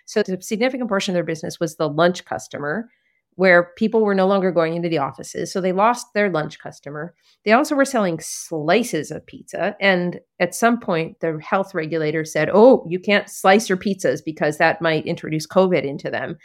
So, 0.06 0.22
a 0.22 0.42
significant 0.42 0.88
portion 0.88 1.12
of 1.12 1.14
their 1.14 1.25
business 1.25 1.60
was 1.60 1.76
the 1.76 1.88
lunch 1.88 2.25
customer 2.25 2.88
where 3.38 3.71
people 3.76 4.00
were 4.00 4.16
no 4.16 4.26
longer 4.26 4.50
going 4.50 4.75
into 4.75 4.88
the 4.88 4.99
offices. 4.99 5.52
So 5.52 5.61
they 5.61 5.71
lost 5.71 6.09
their 6.12 6.28
lunch 6.28 6.59
customer. 6.59 7.14
They 7.45 7.52
also 7.52 7.76
were 7.76 7.85
selling 7.85 8.18
slices 8.21 9.12
of 9.12 9.25
pizza. 9.26 9.76
And 9.80 10.18
at 10.40 10.57
some 10.57 10.80
point, 10.80 11.21
the 11.21 11.38
health 11.40 11.73
regulator 11.73 12.25
said, 12.25 12.50
oh, 12.52 12.85
you 12.88 12.99
can't 12.99 13.30
slice 13.30 13.68
your 13.68 13.78
pizzas 13.78 14.23
because 14.25 14.59
that 14.59 14.83
might 14.83 15.07
introduce 15.07 15.47
COVID 15.47 15.85
into 15.85 16.11
them. 16.11 16.37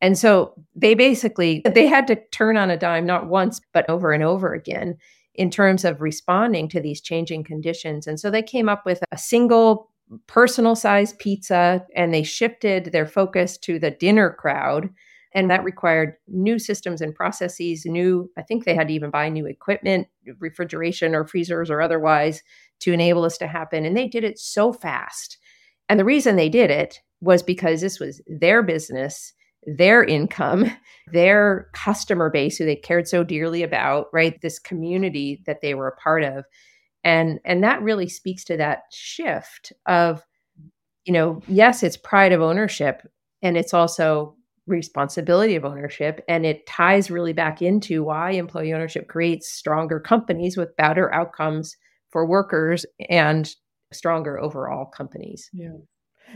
And 0.00 0.16
so 0.16 0.54
they 0.76 0.94
basically 0.94 1.62
they 1.64 1.88
had 1.88 2.06
to 2.06 2.20
turn 2.30 2.56
on 2.56 2.70
a 2.70 2.78
dime 2.78 3.06
not 3.06 3.26
once 3.26 3.60
but 3.74 3.90
over 3.90 4.12
and 4.12 4.22
over 4.22 4.54
again 4.54 4.98
in 5.34 5.50
terms 5.50 5.84
of 5.84 6.00
responding 6.00 6.68
to 6.68 6.80
these 6.80 7.00
changing 7.00 7.42
conditions. 7.42 8.06
And 8.06 8.20
so 8.20 8.30
they 8.30 8.42
came 8.42 8.68
up 8.68 8.86
with 8.86 9.02
a 9.10 9.18
single 9.18 9.90
personal 10.28 10.76
size 10.76 11.12
pizza 11.14 11.84
and 11.96 12.14
they 12.14 12.22
shifted 12.22 12.92
their 12.92 13.06
focus 13.06 13.58
to 13.58 13.80
the 13.80 13.90
dinner 13.90 14.30
crowd 14.30 14.90
and 15.32 15.50
that 15.50 15.64
required 15.64 16.14
new 16.26 16.58
systems 16.58 17.00
and 17.00 17.14
processes, 17.14 17.84
new, 17.86 18.30
I 18.36 18.42
think 18.42 18.64
they 18.64 18.74
had 18.74 18.88
to 18.88 18.94
even 18.94 19.10
buy 19.10 19.28
new 19.28 19.46
equipment, 19.46 20.08
refrigeration 20.38 21.14
or 21.14 21.24
freezers 21.24 21.70
or 21.70 21.80
otherwise 21.80 22.42
to 22.80 22.92
enable 22.92 23.22
this 23.22 23.38
to 23.38 23.46
happen. 23.46 23.84
And 23.84 23.96
they 23.96 24.08
did 24.08 24.24
it 24.24 24.38
so 24.38 24.72
fast. 24.72 25.38
And 25.88 26.00
the 26.00 26.04
reason 26.04 26.36
they 26.36 26.48
did 26.48 26.70
it 26.70 27.00
was 27.20 27.42
because 27.42 27.80
this 27.80 28.00
was 28.00 28.20
their 28.26 28.62
business, 28.62 29.32
their 29.66 30.02
income, 30.02 30.70
their 31.12 31.68
customer 31.74 32.30
base 32.30 32.56
who 32.56 32.64
they 32.64 32.76
cared 32.76 33.06
so 33.06 33.22
dearly 33.22 33.62
about, 33.62 34.06
right? 34.12 34.40
This 34.40 34.58
community 34.58 35.42
that 35.46 35.60
they 35.60 35.74
were 35.74 35.88
a 35.88 35.96
part 35.96 36.24
of. 36.24 36.44
And 37.02 37.40
and 37.44 37.64
that 37.64 37.82
really 37.82 38.08
speaks 38.08 38.44
to 38.44 38.56
that 38.58 38.82
shift 38.92 39.72
of 39.86 40.22
you 41.06 41.14
know, 41.14 41.40
yes, 41.48 41.82
it's 41.82 41.96
pride 41.96 42.32
of 42.32 42.42
ownership 42.42 43.02
and 43.42 43.56
it's 43.56 43.72
also 43.72 44.36
responsibility 44.70 45.56
of 45.56 45.64
ownership. 45.64 46.24
And 46.28 46.46
it 46.46 46.66
ties 46.66 47.10
really 47.10 47.32
back 47.32 47.60
into 47.60 48.04
why 48.04 48.32
employee 48.32 48.72
ownership 48.72 49.08
creates 49.08 49.52
stronger 49.52 50.00
companies 50.00 50.56
with 50.56 50.76
better 50.76 51.12
outcomes 51.12 51.76
for 52.10 52.26
workers 52.26 52.86
and 53.08 53.50
stronger 53.92 54.40
overall 54.40 54.86
companies. 54.86 55.48
Yeah. 55.52 55.76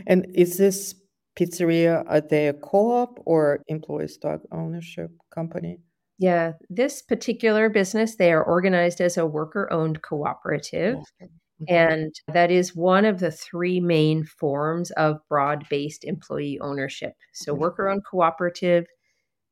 And 0.07 0.27
is 0.35 0.57
this 0.57 0.95
pizzeria, 1.37 2.03
are 2.07 2.21
they 2.21 2.47
a 2.47 2.53
co 2.53 2.91
op 2.91 3.19
or 3.25 3.61
employee 3.67 4.07
stock 4.07 4.41
ownership 4.51 5.11
company? 5.33 5.79
Yeah, 6.17 6.53
this 6.69 7.01
particular 7.01 7.69
business, 7.69 8.15
they 8.15 8.31
are 8.31 8.43
organized 8.43 9.01
as 9.01 9.17
a 9.17 9.25
worker 9.25 9.71
owned 9.71 10.01
cooperative. 10.01 10.95
Okay. 10.95 11.31
Mm-hmm. 11.61 11.73
And 11.73 12.15
that 12.33 12.51
is 12.51 12.75
one 12.75 13.05
of 13.05 13.19
the 13.19 13.31
three 13.31 13.79
main 13.79 14.25
forms 14.25 14.91
of 14.91 15.19
broad 15.29 15.65
based 15.69 16.03
employee 16.03 16.59
ownership. 16.59 17.13
So, 17.33 17.53
worker 17.53 17.87
owned 17.87 18.03
cooperative, 18.05 18.85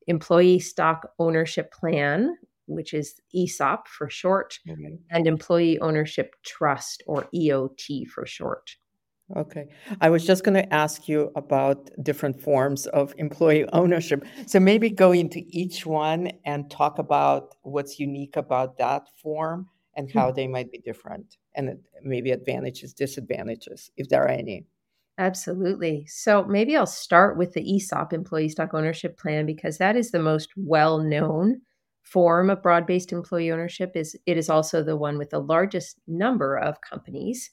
employee 0.07 0.59
stock 0.59 1.07
ownership 1.17 1.71
plan, 1.71 2.35
which 2.65 2.93
is 2.93 3.15
ESOP 3.33 3.87
for 3.87 4.09
short, 4.09 4.59
mm-hmm. 4.67 4.95
and 5.11 5.27
employee 5.27 5.79
ownership 5.79 6.35
trust 6.43 7.03
or 7.07 7.27
EOT 7.33 8.07
for 8.07 8.25
short. 8.25 8.75
Okay. 9.37 9.67
I 10.01 10.09
was 10.09 10.25
just 10.25 10.43
going 10.43 10.55
to 10.55 10.73
ask 10.73 11.07
you 11.07 11.31
about 11.35 11.89
different 12.03 12.41
forms 12.41 12.85
of 12.87 13.13
employee 13.17 13.65
ownership. 13.73 14.25
So 14.45 14.59
maybe 14.59 14.89
go 14.89 15.13
into 15.13 15.41
each 15.47 15.85
one 15.85 16.31
and 16.45 16.69
talk 16.69 16.99
about 16.99 17.55
what's 17.61 17.99
unique 17.99 18.35
about 18.35 18.77
that 18.77 19.07
form 19.21 19.69
and 19.95 20.11
how 20.11 20.27
mm-hmm. 20.27 20.35
they 20.35 20.47
might 20.47 20.71
be 20.71 20.79
different 20.79 21.37
and 21.55 21.77
maybe 22.01 22.31
advantages, 22.31 22.93
disadvantages, 22.93 23.91
if 23.97 24.09
there 24.09 24.23
are 24.23 24.29
any. 24.29 24.65
Absolutely. 25.17 26.05
So 26.07 26.43
maybe 26.45 26.75
I'll 26.75 26.85
start 26.87 27.37
with 27.37 27.53
the 27.53 27.75
ESOP, 27.75 28.13
Employee 28.13 28.49
Stock 28.49 28.73
Ownership 28.73 29.17
Plan, 29.17 29.45
because 29.45 29.77
that 29.77 29.95
is 29.95 30.11
the 30.11 30.19
most 30.19 30.49
well 30.55 30.97
known 30.97 31.61
form 32.01 32.49
of 32.49 32.63
broad 32.63 32.87
based 32.87 33.11
employee 33.11 33.51
ownership. 33.51 33.91
Is 33.95 34.15
It 34.25 34.37
is 34.37 34.49
also 34.49 34.83
the 34.83 34.97
one 34.97 35.17
with 35.17 35.29
the 35.29 35.39
largest 35.39 35.99
number 36.07 36.57
of 36.57 36.81
companies. 36.81 37.51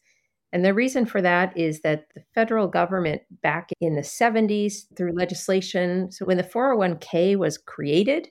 And 0.53 0.65
the 0.65 0.75
reason 0.75 1.07
for 1.07 1.23
that 1.23 1.57
is 1.57 1.81
that 1.83 2.07
the 2.15 2.23
federal 2.35 2.67
government 2.67 3.23
back 3.43 3.71
in 3.81 3.95
the 3.95 4.01
70s 4.01 4.87
through 4.97 5.13
legislation, 5.13 6.11
so 6.11 6.25
when 6.25 6.39
the 6.39 6.43
401k 6.43 7.37
was 7.37 7.57
created, 7.57 8.29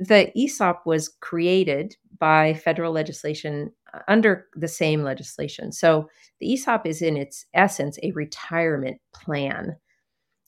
the 0.00 0.32
ESOP 0.36 0.86
was 0.86 1.10
created 1.20 1.94
by 2.18 2.54
federal 2.54 2.92
legislation 2.92 3.70
uh, 3.92 3.98
under 4.08 4.46
the 4.56 4.68
same 4.68 5.02
legislation. 5.02 5.72
So 5.72 6.08
the 6.40 6.54
ESOP 6.54 6.86
is 6.86 7.02
in 7.02 7.16
its 7.16 7.44
essence 7.52 7.98
a 8.02 8.10
retirement 8.12 8.98
plan 9.12 9.76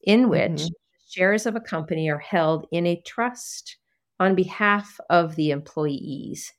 in 0.02 0.30
which 0.30 0.62
mm-hmm. 0.62 0.66
shares 1.08 1.44
of 1.44 1.54
a 1.54 1.60
company 1.60 2.08
are 2.10 2.18
held 2.18 2.66
in 2.72 2.86
a 2.86 3.00
trust 3.06 3.76
on 4.18 4.34
behalf 4.34 4.98
of 5.10 5.36
the 5.36 5.50
employees. 5.50 6.52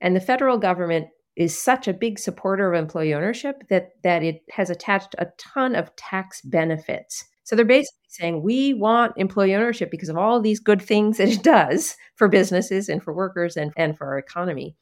And 0.00 0.14
the 0.14 0.20
federal 0.20 0.58
government 0.58 1.08
is 1.34 1.58
such 1.58 1.88
a 1.88 1.94
big 1.94 2.18
supporter 2.18 2.72
of 2.72 2.78
employee 2.78 3.14
ownership 3.14 3.62
that 3.70 3.92
that 4.02 4.22
it 4.22 4.42
has 4.50 4.68
attached 4.68 5.14
a 5.18 5.28
ton 5.38 5.74
of 5.74 5.94
tax 5.96 6.42
benefits 6.42 7.24
so 7.48 7.56
they're 7.56 7.64
basically 7.64 7.96
saying 8.08 8.42
we 8.42 8.74
want 8.74 9.14
employee 9.16 9.54
ownership 9.54 9.90
because 9.90 10.10
of 10.10 10.18
all 10.18 10.38
these 10.38 10.60
good 10.60 10.82
things 10.82 11.16
that 11.16 11.30
it 11.30 11.42
does 11.42 11.96
for 12.14 12.28
businesses 12.28 12.90
and 12.90 13.02
for 13.02 13.14
workers 13.14 13.56
and, 13.56 13.72
and 13.74 13.96
for 13.96 14.06
our 14.06 14.18
economy. 14.18 14.76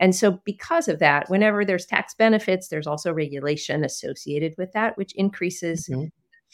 And 0.00 0.12
so, 0.12 0.40
because 0.44 0.88
of 0.88 0.98
that, 0.98 1.30
whenever 1.30 1.64
there's 1.64 1.86
tax 1.86 2.14
benefits, 2.14 2.66
there's 2.66 2.88
also 2.88 3.12
regulation 3.12 3.84
associated 3.84 4.56
with 4.58 4.72
that, 4.72 4.98
which 4.98 5.14
increases 5.14 5.88
mm-hmm. 5.88 6.06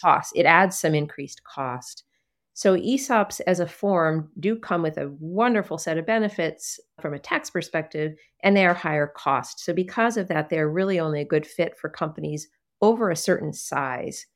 cost. 0.05 0.35
It 0.37 0.45
adds 0.45 0.79
some 0.79 0.95
increased 0.95 1.43
cost. 1.45 2.05
So, 2.53 2.77
ESOPs 2.77 3.41
as 3.47 3.59
a 3.59 3.67
form 3.67 4.31
do 4.39 4.57
come 4.57 4.83
with 4.83 4.99
a 4.99 5.11
wonderful 5.21 5.79
set 5.79 5.97
of 5.97 6.05
benefits 6.05 6.79
from 7.01 7.15
a 7.15 7.19
tax 7.19 7.49
perspective, 7.49 8.13
and 8.43 8.55
they 8.55 8.67
are 8.67 8.75
higher 8.75 9.07
cost. 9.07 9.61
So, 9.61 9.73
because 9.73 10.19
of 10.19 10.29
that, 10.29 10.51
they're 10.51 10.69
really 10.69 11.01
only 11.01 11.23
a 11.23 11.27
good 11.27 11.47
fit 11.47 11.79
for 11.79 11.89
companies 11.89 12.47
over 12.83 13.11
a 13.11 13.17
certain 13.17 13.55
size. 13.55 14.27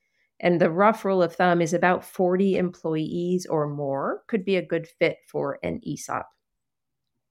And 0.40 0.60
the 0.60 0.70
rough 0.70 1.04
rule 1.04 1.22
of 1.22 1.34
thumb 1.34 1.60
is 1.60 1.74
about 1.74 2.04
40 2.04 2.56
employees 2.56 3.46
or 3.46 3.68
more 3.68 4.22
could 4.26 4.44
be 4.44 4.56
a 4.56 4.66
good 4.66 4.88
fit 4.88 5.18
for 5.26 5.58
an 5.62 5.80
ESOP. 5.86 6.26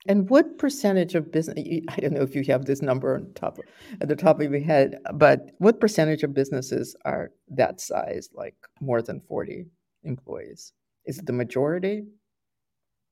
And 0.07 0.29
what 0.29 0.57
percentage 0.57 1.15
of 1.15 1.31
business? 1.31 1.57
I 1.89 1.99
don't 1.99 2.13
know 2.13 2.21
if 2.21 2.35
you 2.35 2.43
have 2.45 2.65
this 2.65 2.81
number 2.81 3.15
on 3.15 3.33
top 3.33 3.57
at 3.99 4.07
the 4.07 4.15
top 4.15 4.39
of 4.39 4.51
your 4.51 4.61
head, 4.61 4.99
but 5.15 5.51
what 5.57 5.81
percentage 5.81 6.23
of 6.23 6.33
businesses 6.33 6.95
are 7.03 7.31
that 7.49 7.81
size, 7.81 8.29
like 8.33 8.55
more 8.79 9.01
than 9.01 9.19
forty? 9.19 9.65
employees? 10.03 10.73
Is 11.05 11.19
it 11.19 11.25
the 11.25 11.33
majority? 11.33 12.03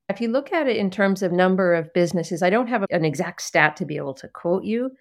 If 0.10 0.22
you 0.22 0.30
look 0.30 0.54
at 0.54 0.68
it 0.68 0.78
in 0.78 0.90
terms 0.90 1.22
of 1.22 1.32
number 1.32 1.74
of 1.74 1.94
businesses, 1.94 2.42
I 2.42 2.50
don't 2.50 2.68
have 2.68 2.86
an 2.90 3.04
exact 3.04 3.42
stat 3.42 3.76
to 3.78 3.86
be 3.86 3.98
able 3.98 4.14
to 4.16 4.28
quote 4.30 4.64
you, 4.64 4.92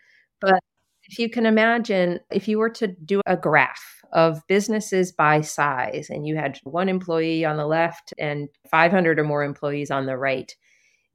but 0.41 0.61
if 1.09 1.19
you 1.19 1.29
can 1.31 1.47
imagine, 1.47 2.21
if 2.31 2.49
you 2.49 2.59
were 2.59 2.71
to 2.71 2.89
do 2.89 3.21
a 3.27 3.37
graph 3.37 4.03
of 4.13 4.41
businesses 4.49 5.13
by 5.13 5.41
size 5.41 6.09
and 6.11 6.27
you 6.27 6.37
had 6.37 6.59
one 6.65 6.89
employee 6.89 7.45
on 7.45 7.57
the 7.57 7.67
left 7.67 8.15
and 8.19 8.49
500 8.71 9.19
or 9.19 9.25
more 9.25 9.45
employees 9.45 9.91
on 9.91 10.07
the 10.07 10.17
right, 10.17 10.55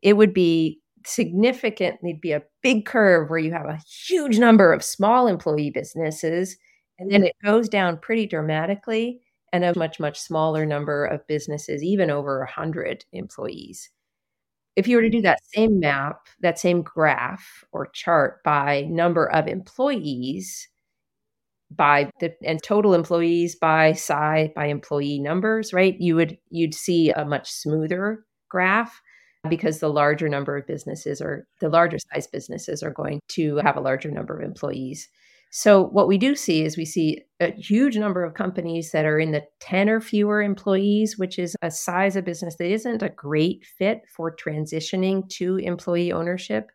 it 0.01 0.13
would 0.13 0.33
be 0.33 0.79
significant. 1.05 1.97
There'd 2.01 2.21
be 2.21 2.31
a 2.31 2.43
big 2.61 2.85
curve 2.85 3.29
where 3.29 3.39
you 3.39 3.51
have 3.51 3.65
a 3.65 3.79
huge 4.07 4.37
number 4.37 4.71
of 4.71 4.83
small 4.83 5.27
employee 5.27 5.71
businesses, 5.71 6.57
and 6.99 7.11
then 7.11 7.23
it 7.23 7.35
goes 7.43 7.67
down 7.67 7.97
pretty 7.97 8.27
dramatically 8.27 9.21
and 9.53 9.65
a 9.65 9.77
much, 9.77 9.99
much 9.99 10.19
smaller 10.19 10.65
number 10.65 11.05
of 11.05 11.25
businesses, 11.27 11.83
even 11.83 12.09
over 12.09 12.39
100 12.39 13.05
employees. 13.11 13.89
If 14.75 14.87
you 14.87 14.95
were 14.95 15.01
to 15.03 15.09
do 15.09 15.21
that 15.21 15.41
same 15.53 15.79
map, 15.79 16.27
that 16.41 16.59
same 16.59 16.81
graph 16.81 17.63
or 17.71 17.87
chart 17.93 18.43
by 18.43 18.81
number 18.89 19.29
of 19.31 19.47
employees, 19.47 20.69
by 21.69 22.09
the 22.19 22.33
and 22.43 22.61
total 22.63 22.93
employees 22.93 23.55
by 23.55 23.93
size 23.93 24.49
by 24.55 24.65
employee 24.67 25.19
numbers, 25.19 25.73
right? 25.73 25.95
You 25.99 26.15
would 26.15 26.37
you'd 26.49 26.73
see 26.73 27.11
a 27.11 27.23
much 27.25 27.49
smoother 27.49 28.25
graph 28.49 29.01
because 29.49 29.79
the 29.79 29.89
larger 29.89 30.27
number 30.29 30.57
of 30.57 30.67
businesses 30.67 31.21
or 31.21 31.47
the 31.61 31.69
larger 31.69 31.97
size 32.13 32.27
businesses 32.27 32.83
are 32.83 32.91
going 32.91 33.21
to 33.29 33.57
have 33.57 33.77
a 33.77 33.81
larger 33.81 34.11
number 34.11 34.37
of 34.37 34.43
employees. 34.43 35.07
So 35.53 35.83
what 35.83 36.07
we 36.07 36.17
do 36.17 36.33
see 36.33 36.63
is 36.63 36.77
we 36.77 36.85
see 36.85 37.23
a 37.41 37.51
huge 37.51 37.97
number 37.97 38.23
of 38.23 38.35
companies 38.35 38.91
that 38.91 39.05
are 39.05 39.19
in 39.19 39.31
the 39.31 39.43
10 39.59 39.89
or 39.89 39.99
fewer 39.99 40.41
employees, 40.41 41.17
which 41.17 41.37
is 41.37 41.57
a 41.61 41.69
size 41.69 42.15
of 42.15 42.23
business 42.23 42.55
that 42.55 42.71
isn't 42.71 43.03
a 43.03 43.09
great 43.09 43.65
fit 43.65 44.03
for 44.07 44.33
transitioning 44.33 45.27
to 45.31 45.57
employee 45.57 46.13
ownership. 46.13 46.71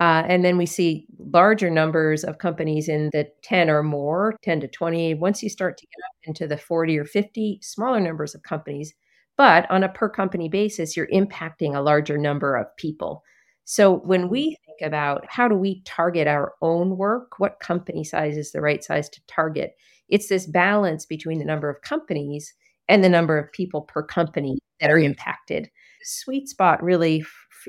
Uh, 0.00 0.24
and 0.26 0.42
then 0.42 0.56
we 0.56 0.64
see 0.64 1.06
larger 1.18 1.68
numbers 1.68 2.24
of 2.24 2.38
companies 2.38 2.88
in 2.88 3.10
the 3.12 3.28
10 3.42 3.68
or 3.68 3.82
more, 3.82 4.34
10 4.42 4.60
to 4.60 4.68
20. 4.68 5.12
Once 5.16 5.42
you 5.42 5.50
start 5.50 5.76
to 5.76 5.86
get 5.86 6.04
up 6.06 6.16
into 6.24 6.46
the 6.46 6.56
40 6.56 6.98
or 6.98 7.04
50, 7.04 7.58
smaller 7.60 8.00
numbers 8.00 8.34
of 8.34 8.42
companies. 8.42 8.94
But 9.36 9.70
on 9.70 9.84
a 9.84 9.90
per 9.90 10.08
company 10.08 10.48
basis, 10.48 10.96
you're 10.96 11.06
impacting 11.08 11.76
a 11.76 11.82
larger 11.82 12.16
number 12.16 12.56
of 12.56 12.74
people. 12.78 13.22
So 13.66 13.98
when 13.98 14.30
we 14.30 14.56
about 14.82 15.24
how 15.28 15.48
do 15.48 15.54
we 15.54 15.82
target 15.82 16.26
our 16.26 16.54
own 16.62 16.96
work, 16.96 17.38
what 17.38 17.60
company 17.60 18.04
size 18.04 18.36
is 18.36 18.52
the 18.52 18.60
right 18.60 18.82
size 18.82 19.08
to 19.10 19.20
target? 19.26 19.74
It's 20.08 20.28
this 20.28 20.46
balance 20.46 21.06
between 21.06 21.38
the 21.38 21.44
number 21.44 21.70
of 21.70 21.82
companies 21.82 22.54
and 22.88 23.04
the 23.04 23.08
number 23.08 23.38
of 23.38 23.52
people 23.52 23.82
per 23.82 24.02
company 24.02 24.58
that 24.80 24.90
are 24.90 24.98
impacted. 24.98 25.70
Sweet 26.02 26.48
spot 26.48 26.82
really 26.82 27.24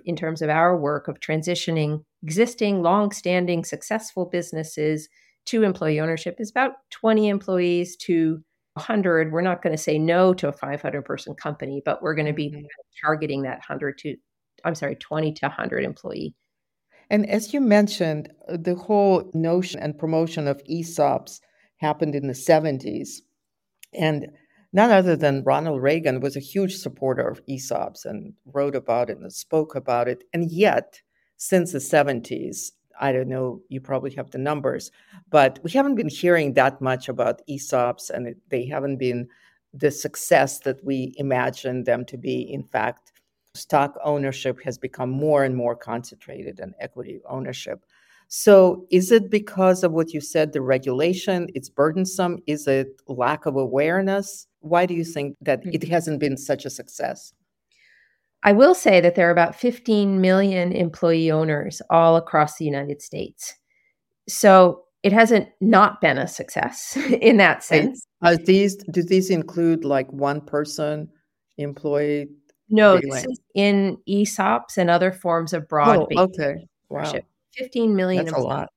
in 0.06 0.15
terms 0.15 0.41
of 0.41 0.50
our 0.50 0.77
work 0.77 1.08
of 1.08 1.20
transitioning 1.20 2.03
existing 2.24 2.82
long-standing 2.82 3.63
successful 3.65 4.25
businesses 4.25 5.10
to 5.46 5.63
employee 5.63 6.00
ownership 6.00 6.36
is 6.39 6.50
about 6.50 6.74
20 6.91 7.27
employees 7.27 7.98
to 7.98 8.39
100 8.75 9.34
we're 9.34 9.41
not 9.41 9.62
going 9.62 9.75
to 9.75 9.82
say 9.82 10.00
no 10.00 10.34
to 10.34 10.48
a 10.48 10.53
500 10.53 11.01
person 11.03 11.34
company 11.36 11.82
but 11.84 12.01
we're 12.01 12.15
going 12.15 12.27
to 12.27 12.32
be 12.32 12.51
mm-hmm. 12.51 12.65
targeting 13.03 13.41
that 13.41 13.58
100 13.58 13.98
to 13.98 14.15
I'm 14.63 14.75
sorry, 14.75 14.96
20 14.96 15.34
to 15.34 15.46
100 15.48 15.84
employee. 15.84 16.36
And 17.12 17.30
as 17.30 17.53
you 17.53 17.60
mentioned, 17.60 18.32
the 18.48 18.74
whole 18.74 19.30
notion 19.34 19.82
and 19.82 20.00
promotion 20.00 20.48
of 20.48 20.63
ESOPs 20.63 21.41
happened 21.75 22.15
in 22.15 22.27
the 22.27 22.34
70s. 22.34 23.20
And 23.94 24.32
none 24.72 24.91
other 24.91 25.17
than 25.17 25.43
Ronald 25.43 25.82
Reagan 25.82 26.21
was 26.21 26.38
a 26.38 26.39
huge 26.39 26.78
supporter 26.78 27.28
of 27.28 27.45
ESOPs 27.47 28.06
and 28.06 28.34
wrote 28.45 28.78
about 28.78 29.10
it 29.10 29.17
and 29.17 29.32
spoke 29.34 29.76
about 29.76 30.08
it. 30.08 30.24
And 30.32 30.50
yet, 30.50 31.02
since 31.36 31.74
the 31.74 31.80
70s, 31.80 32.71
I 33.02 33.12
don't 33.12 33.28
know, 33.28 33.62
you 33.67 33.82
probably 33.82 34.12
have 34.12 34.32
the 34.32 34.38
numbers, 34.38 34.89
but 35.30 35.60
we 35.63 35.71
haven't 35.71 35.95
been 35.95 36.08
hearing 36.08 36.54
that 36.54 36.80
much 36.80 37.10
about 37.10 37.41
ESOPs 37.50 38.10
and 38.10 38.36
they 38.47 38.65
haven't 38.67 38.97
been 38.97 39.28
the 39.74 39.91
success 39.91 40.60
that 40.60 40.82
we 40.86 41.13
imagined 41.17 41.86
them 41.86 42.06
to 42.06 42.17
be. 42.17 42.41
In 42.41 42.63
fact, 42.63 43.11
stock 43.54 43.98
ownership 44.04 44.60
has 44.64 44.78
become 44.78 45.10
more 45.10 45.44
and 45.44 45.56
more 45.56 45.76
concentrated 45.76 46.60
in 46.60 46.74
equity 46.80 47.20
ownership. 47.28 47.84
So, 48.28 48.86
is 48.90 49.12
it 49.12 49.30
because 49.30 49.84
of 49.84 49.92
what 49.92 50.14
you 50.14 50.22
said, 50.22 50.54
the 50.54 50.62
regulation, 50.62 51.50
it's 51.54 51.70
burdensome? 51.70 52.40
Is 52.48 52.66
it 52.66 53.02
lack 53.08 53.46
of 53.46 53.58
awareness? 53.58 54.48
Why 54.62 54.86
do 54.86 54.94
you 54.94 55.04
think 55.04 55.36
that 55.42 55.62
it 55.66 55.84
hmm. 55.84 55.92
hasn't 55.92 56.20
been 56.22 56.38
such 56.38 56.64
a 56.64 56.70
success? 56.70 57.34
I 58.44 58.54
will 58.54 58.74
say 58.74 59.02
that 59.02 59.16
there 59.16 59.28
are 59.28 59.32
about 59.32 59.56
15 59.56 60.22
million 60.22 60.72
employee 60.72 61.30
owners 61.30 61.82
all 61.90 62.16
across 62.16 62.58
the 62.58 62.66
United 62.66 63.02
States. 63.02 63.54
So, 64.30 64.86
it 65.04 65.12
hasn't 65.12 65.50
not 65.60 66.00
been 66.00 66.18
a 66.18 66.28
success 66.28 66.96
in 67.22 67.36
that 67.38 67.66
sense. 67.66 68.08
These 68.46 68.78
do 68.78 69.04
these 69.04 69.30
include 69.30 69.84
like 69.84 70.10
one 70.14 70.40
person 70.40 71.10
employee 71.58 72.30
no, 72.71 72.97
this 72.97 73.25
is 73.25 73.39
in 73.53 73.97
ESOPs 74.07 74.77
and 74.77 74.89
other 74.89 75.12
forms 75.12 75.53
of 75.53 75.67
broad. 75.67 76.07
Oh, 76.15 76.23
okay. 76.23 76.67
Wow. 76.89 77.13
15 77.53 77.95
million. 77.95 78.25
That's 78.25 78.38
a 78.38 78.41
lot. 78.41 78.69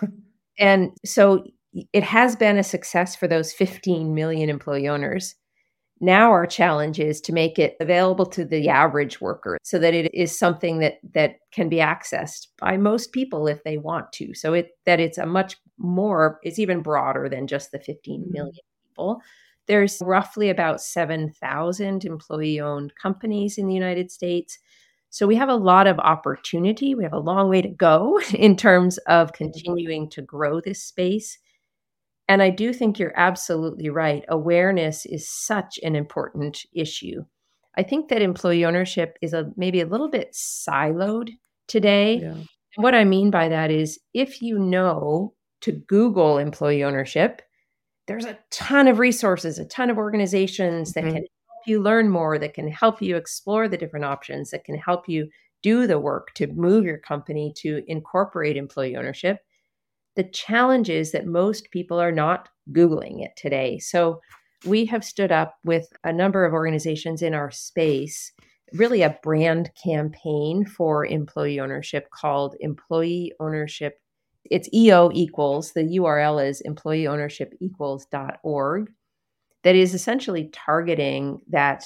and 0.58 0.92
so 1.04 1.44
it 1.92 2.02
has 2.02 2.36
been 2.36 2.56
a 2.56 2.62
success 2.62 3.16
for 3.16 3.28
those 3.28 3.52
15 3.52 4.14
million 4.14 4.48
employee 4.48 4.88
owners. 4.88 5.34
Now 6.00 6.30
our 6.30 6.46
challenge 6.46 7.00
is 7.00 7.20
to 7.22 7.32
make 7.32 7.58
it 7.58 7.76
available 7.80 8.26
to 8.26 8.44
the 8.44 8.68
average 8.68 9.20
worker 9.20 9.58
so 9.62 9.78
that 9.78 9.94
it 9.94 10.14
is 10.14 10.38
something 10.38 10.78
that 10.80 10.98
that 11.14 11.36
can 11.52 11.68
be 11.68 11.76
accessed 11.76 12.48
by 12.58 12.76
most 12.76 13.12
people 13.12 13.46
if 13.46 13.64
they 13.64 13.78
want 13.78 14.12
to. 14.12 14.34
So 14.34 14.52
it 14.52 14.70
that 14.84 15.00
it's 15.00 15.18
a 15.18 15.26
much 15.26 15.56
more 15.78 16.38
it's 16.42 16.58
even 16.58 16.82
broader 16.82 17.28
than 17.28 17.46
just 17.46 17.72
the 17.72 17.80
15 17.80 18.24
mm-hmm. 18.24 18.48
people. 18.90 19.22
There's 19.66 20.00
roughly 20.04 20.50
about 20.50 20.80
7,000 20.80 22.04
employee 22.04 22.60
owned 22.60 22.92
companies 23.00 23.58
in 23.58 23.66
the 23.66 23.74
United 23.74 24.10
States. 24.10 24.58
So 25.10 25.26
we 25.26 25.36
have 25.36 25.48
a 25.48 25.56
lot 25.56 25.86
of 25.86 25.98
opportunity. 25.98 26.94
We 26.94 27.04
have 27.04 27.12
a 27.12 27.18
long 27.18 27.48
way 27.48 27.62
to 27.62 27.68
go 27.68 28.20
in 28.34 28.56
terms 28.56 28.98
of 28.98 29.32
continuing 29.32 30.08
to 30.10 30.22
grow 30.22 30.60
this 30.60 30.82
space. 30.82 31.38
And 32.28 32.42
I 32.42 32.50
do 32.50 32.72
think 32.72 32.98
you're 32.98 33.16
absolutely 33.16 33.88
right. 33.88 34.24
Awareness 34.28 35.06
is 35.06 35.28
such 35.28 35.78
an 35.82 35.94
important 35.94 36.64
issue. 36.72 37.24
I 37.76 37.82
think 37.82 38.08
that 38.08 38.22
employee 38.22 38.64
ownership 38.64 39.16
is 39.22 39.32
a 39.32 39.52
maybe 39.56 39.80
a 39.80 39.86
little 39.86 40.08
bit 40.08 40.32
siloed 40.32 41.30
today. 41.68 42.20
Yeah. 42.22 42.34
What 42.76 42.94
I 42.94 43.04
mean 43.04 43.30
by 43.30 43.48
that 43.48 43.70
is 43.70 43.98
if 44.12 44.42
you 44.42 44.58
know 44.58 45.34
to 45.62 45.72
Google 45.72 46.38
employee 46.38 46.84
ownership, 46.84 47.42
there's 48.06 48.24
a 48.24 48.38
ton 48.50 48.88
of 48.88 48.98
resources, 48.98 49.58
a 49.58 49.64
ton 49.64 49.90
of 49.90 49.98
organizations 49.98 50.92
that 50.92 51.04
mm-hmm. 51.04 51.14
can 51.14 51.22
help 51.22 51.66
you 51.66 51.82
learn 51.82 52.08
more, 52.08 52.38
that 52.38 52.54
can 52.54 52.68
help 52.68 53.02
you 53.02 53.16
explore 53.16 53.68
the 53.68 53.76
different 53.76 54.04
options, 54.04 54.50
that 54.50 54.64
can 54.64 54.76
help 54.76 55.08
you 55.08 55.28
do 55.62 55.86
the 55.86 55.98
work 55.98 56.32
to 56.34 56.46
move 56.48 56.84
your 56.84 56.98
company 56.98 57.52
to 57.56 57.82
incorporate 57.88 58.56
employee 58.56 58.96
ownership. 58.96 59.38
The 60.14 60.24
challenge 60.24 60.88
is 60.88 61.12
that 61.12 61.26
most 61.26 61.70
people 61.70 61.98
are 61.98 62.12
not 62.12 62.48
Googling 62.72 63.24
it 63.24 63.32
today. 63.36 63.78
So 63.78 64.20
we 64.64 64.86
have 64.86 65.04
stood 65.04 65.30
up 65.30 65.56
with 65.64 65.88
a 66.04 66.12
number 66.12 66.44
of 66.44 66.52
organizations 66.52 67.22
in 67.22 67.34
our 67.34 67.50
space, 67.50 68.32
really 68.72 69.02
a 69.02 69.18
brand 69.22 69.70
campaign 69.82 70.64
for 70.64 71.06
employee 71.06 71.60
ownership 71.60 72.08
called 72.10 72.56
Employee 72.60 73.32
Ownership 73.38 74.00
it's 74.50 74.68
EO 74.72 75.10
equals, 75.12 75.72
the 75.72 75.82
URL 75.82 76.46
is 76.46 76.62
employeeownershipequals.org, 76.66 78.90
that 79.64 79.76
is 79.76 79.94
essentially 79.94 80.50
targeting 80.52 81.40
that 81.48 81.84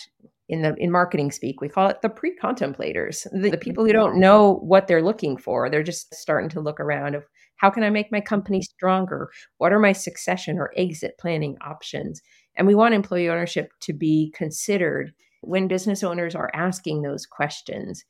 in 0.51 0.63
the 0.63 0.75
in 0.79 0.91
marketing 0.91 1.31
speak 1.31 1.61
we 1.61 1.69
call 1.69 1.89
it 1.89 2.03
the 2.03 2.09
pre-contemplators 2.09 3.25
the, 3.31 3.51
the, 3.51 3.57
people 3.57 3.87
who 3.87 3.93
don't 3.93 4.19
know 4.19 4.57
what 4.57 4.89
they're 4.89 5.01
looking 5.01 5.37
for. 5.37 5.71
They're 5.71 5.85
just 5.85 6.13
starting 6.13 6.51
to 6.51 6.61
look 6.61 6.81
around 6.81 7.15
of 7.15 7.25
how 7.57 7.71
can 7.71 7.85
i 7.85 7.91
make 7.91 8.11
my 8.11 8.21
company 8.21 8.61
stronger? 8.61 9.31
What 9.59 9.73
are 9.73 9.79
my 9.79 9.93
succession 9.93 10.59
or 10.59 10.73
exit 10.77 11.15
planning 11.21 11.57
options? 11.65 12.21
And 12.57 12.67
we 12.67 12.75
want 12.75 12.95
employee 12.95 13.29
ownership 13.29 13.71
to 13.83 13.93
be 13.93 14.33
considered 14.35 15.13
when 15.43 15.69
business 15.69 16.03
owners 16.03 16.35
are 16.35 16.51
asking 16.53 17.03
those 17.03 17.27
questions 17.27 18.05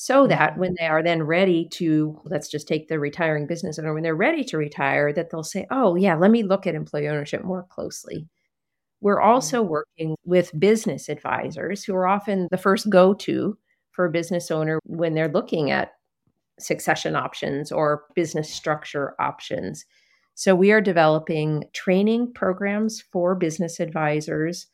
so 0.00 0.20
mm-hmm. 0.20 0.28
that 0.28 0.56
when 0.56 0.76
they 0.78 0.86
are 0.86 1.02
then 1.02 1.24
ready 1.24 1.68
to 1.68 2.20
let's 2.24 2.48
just 2.48 2.68
take 2.68 2.86
the 2.86 3.00
retiring 3.00 3.48
business 3.48 3.80
owner 3.80 3.92
when 3.92 4.04
they're 4.04 4.14
ready 4.14 4.44
to 4.44 4.56
retire 4.56 5.12
that 5.12 5.28
they'll 5.28 5.42
say 5.42 5.66
oh 5.72 5.96
yeah 5.96 6.14
let 6.14 6.30
me 6.30 6.44
look 6.44 6.68
at 6.68 6.76
employee 6.76 7.08
ownership 7.08 7.42
more 7.42 7.66
closely. 7.68 8.28
We're 9.00 9.16
mm-hmm. 9.16 9.28
also 9.28 9.60
working 9.60 10.14
with 10.24 10.58
business 10.58 11.08
advisors 11.08 11.82
who 11.82 11.96
are 11.96 12.06
often 12.06 12.46
the 12.52 12.56
first 12.56 12.88
go 12.88 13.12
to 13.14 13.58
for 13.90 14.04
a 14.04 14.10
business 14.10 14.52
owner 14.52 14.78
when 14.84 15.14
they're 15.14 15.32
looking 15.32 15.72
at 15.72 15.90
succession 16.60 17.16
options 17.16 17.72
or 17.72 18.04
business 18.14 18.48
structure 18.48 19.14
options. 19.20 19.84
So 20.34 20.54
we 20.54 20.70
are 20.70 20.80
developing 20.80 21.64
training 21.74 22.34
programs 22.34 23.00
for 23.00 23.34
business 23.34 23.80
advisors 23.80 24.68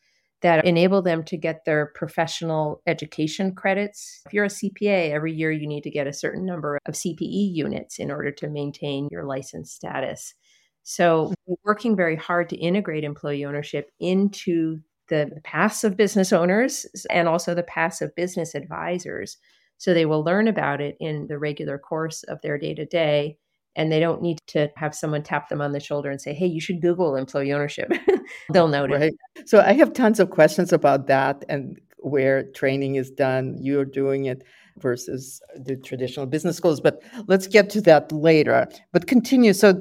that 0.44 0.66
enable 0.66 1.00
them 1.00 1.24
to 1.24 1.38
get 1.38 1.64
their 1.64 1.86
professional 1.94 2.82
education 2.86 3.54
credits. 3.54 4.20
If 4.26 4.34
you're 4.34 4.44
a 4.44 4.48
CPA, 4.48 5.10
every 5.10 5.32
year 5.32 5.50
you 5.50 5.66
need 5.66 5.84
to 5.84 5.90
get 5.90 6.06
a 6.06 6.12
certain 6.12 6.44
number 6.44 6.78
of 6.84 6.92
CPE 6.92 7.54
units 7.54 7.98
in 7.98 8.10
order 8.10 8.30
to 8.30 8.50
maintain 8.50 9.08
your 9.10 9.24
license 9.24 9.72
status. 9.72 10.34
So, 10.82 11.32
working 11.64 11.96
very 11.96 12.14
hard 12.14 12.50
to 12.50 12.58
integrate 12.58 13.04
employee 13.04 13.46
ownership 13.46 13.90
into 14.00 14.80
the 15.08 15.30
paths 15.44 15.82
of 15.82 15.96
business 15.96 16.30
owners 16.30 16.84
and 17.08 17.26
also 17.26 17.54
the 17.54 17.62
paths 17.62 18.02
of 18.02 18.14
business 18.14 18.54
advisors. 18.54 19.38
So, 19.78 19.94
they 19.94 20.04
will 20.04 20.22
learn 20.22 20.46
about 20.46 20.82
it 20.82 20.96
in 21.00 21.26
the 21.26 21.38
regular 21.38 21.78
course 21.78 22.22
of 22.24 22.38
their 22.42 22.58
day 22.58 22.74
to 22.74 22.84
day 22.84 23.38
and 23.76 23.90
they 23.90 24.00
don't 24.00 24.22
need 24.22 24.38
to 24.48 24.70
have 24.76 24.94
someone 24.94 25.22
tap 25.22 25.48
them 25.48 25.60
on 25.60 25.72
the 25.72 25.80
shoulder 25.80 26.10
and 26.10 26.20
say, 26.20 26.32
"Hey, 26.32 26.46
you 26.46 26.60
should 26.60 26.80
Google 26.80 27.16
employee 27.16 27.52
ownership." 27.52 27.90
They'll 28.52 28.68
notice. 28.68 29.00
Right. 29.00 29.14
So 29.46 29.60
I 29.60 29.72
have 29.74 29.92
tons 29.92 30.20
of 30.20 30.30
questions 30.30 30.72
about 30.72 31.06
that 31.08 31.44
and 31.48 31.80
where 31.98 32.44
training 32.52 32.96
is 32.96 33.10
done. 33.10 33.56
You're 33.58 33.84
doing 33.84 34.26
it 34.26 34.42
versus 34.78 35.40
the 35.56 35.76
traditional 35.76 36.26
business 36.26 36.56
schools, 36.56 36.80
but 36.80 37.02
let's 37.26 37.46
get 37.46 37.70
to 37.70 37.80
that 37.82 38.12
later. 38.12 38.66
But 38.92 39.06
continue. 39.06 39.52
So 39.52 39.80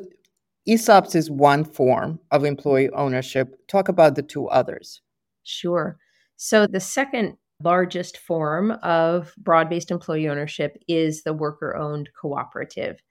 ESOPs 0.67 1.15
is 1.15 1.29
one 1.29 1.65
form 1.65 2.19
of 2.31 2.45
employee 2.45 2.89
ownership. 2.91 3.55
Talk 3.67 3.89
about 3.89 4.15
the 4.15 4.21
two 4.21 4.47
others. 4.47 5.01
Sure. 5.43 5.97
So 6.37 6.67
the 6.67 6.79
second 6.79 7.37
largest 7.61 8.17
form 8.17 8.71
of 8.83 9.33
broad 9.37 9.69
based 9.69 9.91
employee 9.91 10.27
ownership 10.27 10.77
is 10.87 11.23
the 11.23 11.33
worker 11.33 11.75
owned 11.75 12.09
cooperative. 12.19 13.01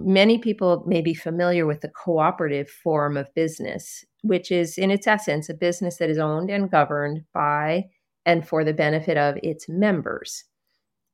Many 0.00 0.38
people 0.38 0.84
may 0.86 1.00
be 1.00 1.14
familiar 1.14 1.66
with 1.66 1.80
the 1.80 1.88
cooperative 1.88 2.68
form 2.68 3.16
of 3.16 3.32
business, 3.34 4.04
which 4.22 4.52
is, 4.52 4.78
in 4.78 4.90
its 4.90 5.06
essence, 5.06 5.48
a 5.48 5.54
business 5.54 5.96
that 5.96 6.08
is 6.08 6.18
owned 6.18 6.50
and 6.50 6.70
governed 6.70 7.24
by 7.34 7.84
and 8.24 8.46
for 8.46 8.62
the 8.62 8.72
benefit 8.72 9.16
of 9.16 9.38
its 9.42 9.68
members. 9.68 10.44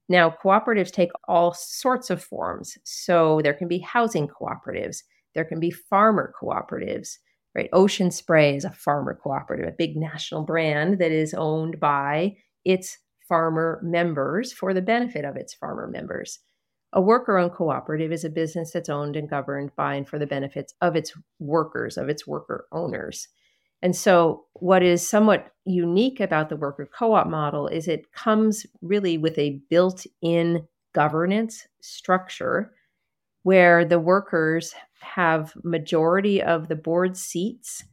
Now, 0.08 0.34
cooperatives 0.42 0.90
take 0.90 1.10
all 1.28 1.54
sorts 1.54 2.10
of 2.10 2.22
forms. 2.22 2.76
So 2.84 3.40
there 3.42 3.54
can 3.54 3.68
be 3.68 3.78
housing 3.78 4.28
cooperatives, 4.28 4.98
there 5.34 5.44
can 5.44 5.60
be 5.60 5.70
farmer 5.70 6.34
cooperatives, 6.40 7.16
right? 7.54 7.70
Ocean 7.72 8.10
Spray 8.10 8.56
is 8.56 8.64
a 8.64 8.70
farmer 8.70 9.18
cooperative, 9.20 9.66
a 9.66 9.72
big 9.72 9.96
national 9.96 10.42
brand 10.42 10.98
that 10.98 11.10
is 11.10 11.34
owned 11.34 11.80
by 11.80 12.36
its 12.64 12.98
farmer 13.28 13.80
members 13.82 14.52
for 14.52 14.74
the 14.74 14.82
benefit 14.82 15.24
of 15.24 15.36
its 15.36 15.54
farmer 15.54 15.88
members. 15.88 16.40
A 16.94 17.00
worker 17.00 17.36
owned 17.36 17.52
cooperative 17.52 18.12
is 18.12 18.24
a 18.24 18.30
business 18.30 18.70
that's 18.70 18.88
owned 18.88 19.16
and 19.16 19.28
governed 19.28 19.74
by 19.74 19.96
and 19.96 20.08
for 20.08 20.18
the 20.18 20.28
benefits 20.28 20.74
of 20.80 20.94
its 20.94 21.12
workers, 21.40 21.98
of 21.98 22.08
its 22.08 22.24
worker 22.24 22.68
owners. 22.70 23.26
And 23.82 23.96
so, 23.96 24.44
what 24.54 24.84
is 24.84 25.06
somewhat 25.06 25.52
unique 25.64 26.20
about 26.20 26.48
the 26.48 26.56
worker 26.56 26.88
co 26.96 27.14
op 27.14 27.26
model 27.26 27.66
is 27.66 27.88
it 27.88 28.12
comes 28.12 28.64
really 28.80 29.18
with 29.18 29.36
a 29.38 29.60
built 29.68 30.06
in 30.22 30.68
governance 30.94 31.66
structure 31.82 32.72
where 33.42 33.84
the 33.84 33.98
workers 33.98 34.72
have 35.00 35.52
majority 35.64 36.40
of 36.40 36.68
the 36.68 36.76
board 36.76 37.16
seats 37.16 37.84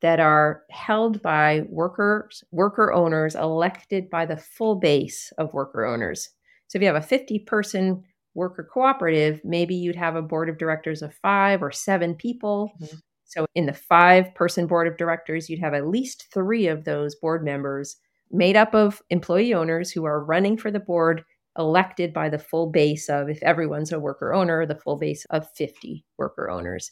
that 0.00 0.20
are 0.20 0.62
held 0.70 1.20
by 1.22 1.64
workers 1.68 2.44
worker 2.52 2.92
owners 2.92 3.34
elected 3.34 4.08
by 4.08 4.24
the 4.24 4.36
full 4.36 4.76
base 4.76 5.32
of 5.38 5.52
worker 5.52 5.84
owners 5.84 6.30
so 6.68 6.78
if 6.78 6.82
you 6.82 6.86
have 6.86 6.96
a 6.96 7.06
50 7.06 7.40
person 7.40 8.02
worker 8.34 8.68
cooperative, 8.70 9.40
maybe 9.44 9.74
you'd 9.74 9.96
have 9.96 10.16
a 10.16 10.22
board 10.22 10.48
of 10.48 10.58
directors 10.58 11.02
of 11.02 11.14
five 11.14 11.62
or 11.62 11.70
seven 11.70 12.14
people. 12.14 12.72
Mm-hmm. 12.80 12.96
So, 13.24 13.46
in 13.54 13.66
the 13.66 13.72
five 13.72 14.34
person 14.34 14.66
board 14.66 14.86
of 14.86 14.96
directors, 14.96 15.48
you'd 15.48 15.60
have 15.60 15.74
at 15.74 15.88
least 15.88 16.26
three 16.32 16.66
of 16.66 16.84
those 16.84 17.14
board 17.16 17.44
members 17.44 17.96
made 18.30 18.56
up 18.56 18.74
of 18.74 19.02
employee 19.10 19.54
owners 19.54 19.90
who 19.90 20.04
are 20.04 20.24
running 20.24 20.56
for 20.56 20.70
the 20.70 20.80
board, 20.80 21.24
elected 21.58 22.12
by 22.12 22.28
the 22.28 22.38
full 22.38 22.70
base 22.70 23.08
of, 23.08 23.28
if 23.28 23.42
everyone's 23.42 23.92
a 23.92 24.00
worker 24.00 24.34
owner, 24.34 24.66
the 24.66 24.74
full 24.74 24.96
base 24.96 25.24
of 25.30 25.50
50 25.56 26.04
worker 26.18 26.50
owners. 26.50 26.90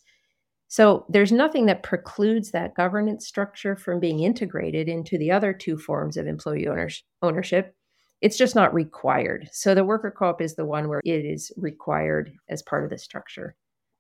So, 0.69 1.05
there's 1.09 1.33
nothing 1.33 1.67
that 1.67 1.83
precludes 1.83 2.51
that 2.53 2.75
governance 2.75 3.27
structure 3.27 3.77
from 3.77 4.01
being 4.01 4.21
integrated 4.21 4.89
into 4.89 5.19
the 5.19 5.31
other 5.31 5.53
two 5.53 5.77
forms 5.77 6.17
of 6.17 6.27
employee 6.27 6.67
owners, 6.67 7.05
ownership 7.21 7.77
it's 8.23 8.39
just 8.39 8.55
not 8.55 8.73
required. 8.73 9.49
So 9.53 9.75
the 9.75 9.85
worker 9.85 10.15
co 10.17 10.27
op 10.27 10.41
is 10.41 10.55
the 10.55 10.65
one 10.65 10.89
where 10.89 11.03
it 11.05 11.25
is 11.25 11.53
required 11.57 12.33
as 12.49 12.63
part 12.63 12.85
of 12.85 12.91
the 12.91 12.99
structure. 12.99 13.57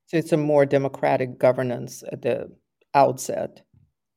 So 0.06 0.16
it's 0.16 0.32
a 0.32 0.36
more 0.36 0.64
democratic 0.64 1.38
governance 1.38 2.04
at 2.10 2.22
the 2.22 2.48
outset. 2.94 3.62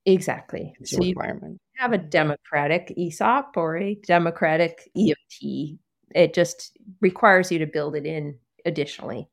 Exactly. 0.06 0.74
It's 0.80 0.92
so 0.92 1.00
requirement. 1.00 1.60
You 1.74 1.82
have 1.82 1.94
a 1.94 1.98
democratic 1.98 2.94
ESOP 2.96 3.58
or 3.58 3.78
a 3.78 3.96
democratic 3.96 4.90
EOT. 4.96 5.80
It 6.14 6.36
just 6.36 6.78
requires 7.02 7.52
you 7.52 7.58
to 7.60 7.66
build 7.66 7.96
it 7.96 8.06
in 8.06 8.38
additionally 8.66 9.28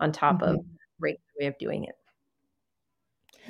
on 0.00 0.10
top 0.10 0.40
mm-hmm. 0.40 0.56
of 0.56 0.64
regular 1.00 1.20
way 1.40 1.46
of 1.46 1.58
doing 1.58 1.84
it. 1.84 1.94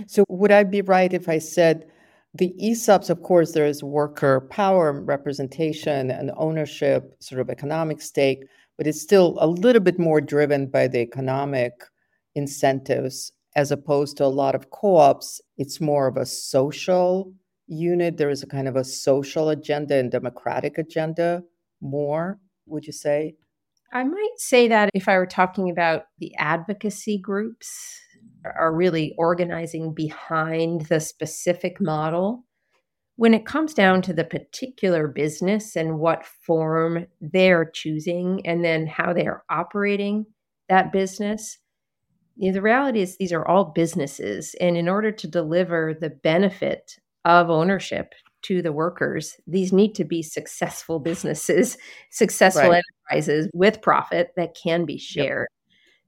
So 0.09 0.25
would 0.29 0.53
I 0.53 0.65
be 0.65 0.83
right 0.83 1.13
if 1.13 1.27
I 1.27 1.39
said 1.39 1.91
the 2.39 2.55
ESOPs, 2.63 3.11
of 3.11 3.23
course, 3.23 3.53
there 3.53 3.67
is 3.67 3.83
worker 3.83 4.41
power, 4.51 5.01
representation, 5.01 6.11
and 6.11 6.31
ownership, 6.37 7.17
sort 7.21 7.41
of 7.41 7.51
economic 7.51 8.01
stake, 8.01 8.45
but 8.77 8.87
it's 8.87 9.01
still 9.01 9.37
a 9.41 9.47
little 9.47 9.83
bit 9.83 9.99
more 9.99 10.21
driven 10.21 10.67
by 10.67 10.89
the 10.89 11.01
economic 11.01 11.73
incentives 12.35 13.33
as 13.55 13.71
opposed 13.71 14.17
to 14.19 14.25
a 14.25 14.27
lot 14.27 14.55
of 14.55 14.71
co 14.71 14.97
ops. 14.97 15.41
It's 15.57 15.81
more 15.81 16.07
of 16.07 16.17
a 16.17 16.27
social 16.27 17.33
unit. 17.67 18.17
There 18.17 18.31
is 18.31 18.43
a 18.43 18.47
kind 18.47 18.69
of 18.69 18.77
a 18.77 18.85
social 18.85 19.49
agenda 19.49 19.97
and 19.97 20.11
democratic 20.11 20.79
agenda 20.79 21.43
more, 21.81 22.39
would 22.67 22.87
you 22.87 22.93
say? 22.93 23.35
I 23.93 24.05
might 24.05 24.37
say 24.37 24.69
that 24.69 24.91
if 24.95 25.09
I 25.09 25.17
were 25.17 25.27
talking 25.27 25.71
about 25.71 26.05
the 26.19 26.35
advocacy 26.37 27.19
groups 27.19 28.01
are 28.59 28.75
really 28.75 29.15
organizing 29.19 29.95
behind 29.95 30.83
the 30.83 31.01
specific 31.01 31.77
mm-hmm. 31.77 31.87
model. 31.87 32.45
When 33.17 33.33
it 33.33 33.47
comes 33.47 33.73
down 33.73 34.03
to 34.03 34.13
the 34.13 34.25
particular 34.25 35.09
business 35.09 35.75
and 35.75 35.99
what 35.99 36.27
form 36.27 37.07
they're 37.21 37.65
choosing 37.65 38.47
and 38.47 38.63
then 38.63 38.87
how 38.87 39.15
they 39.15 39.27
are 39.27 39.43
operating 39.49 40.27
that 40.69 40.93
business, 40.93 41.59
you 42.37 42.51
know, 42.51 42.55
the 42.55 42.63
reality 42.63 43.01
is 43.01 43.17
these 43.17 43.33
are 43.33 43.47
all 43.47 43.65
businesses. 43.65 44.55
And 44.61 44.77
in 44.77 44.89
order 44.89 45.11
to 45.11 45.27
deliver 45.27 45.97
the 45.99 46.11
benefit 46.11 46.99
of 47.25 47.49
ownership 47.49 48.13
to 48.43 48.61
the 48.61 48.73
workers, 48.73 49.35
these 49.47 49.73
need 49.73 49.95
to 49.95 50.05
be 50.05 50.23
successful 50.23 51.01
businesses, 51.01 51.79
successful 52.11 52.69
right. 52.69 52.83
enterprises 53.09 53.49
with 53.55 53.81
profit 53.81 54.33
that 54.37 54.55
can 54.63 54.85
be 54.85 54.99
shared. 54.99 55.49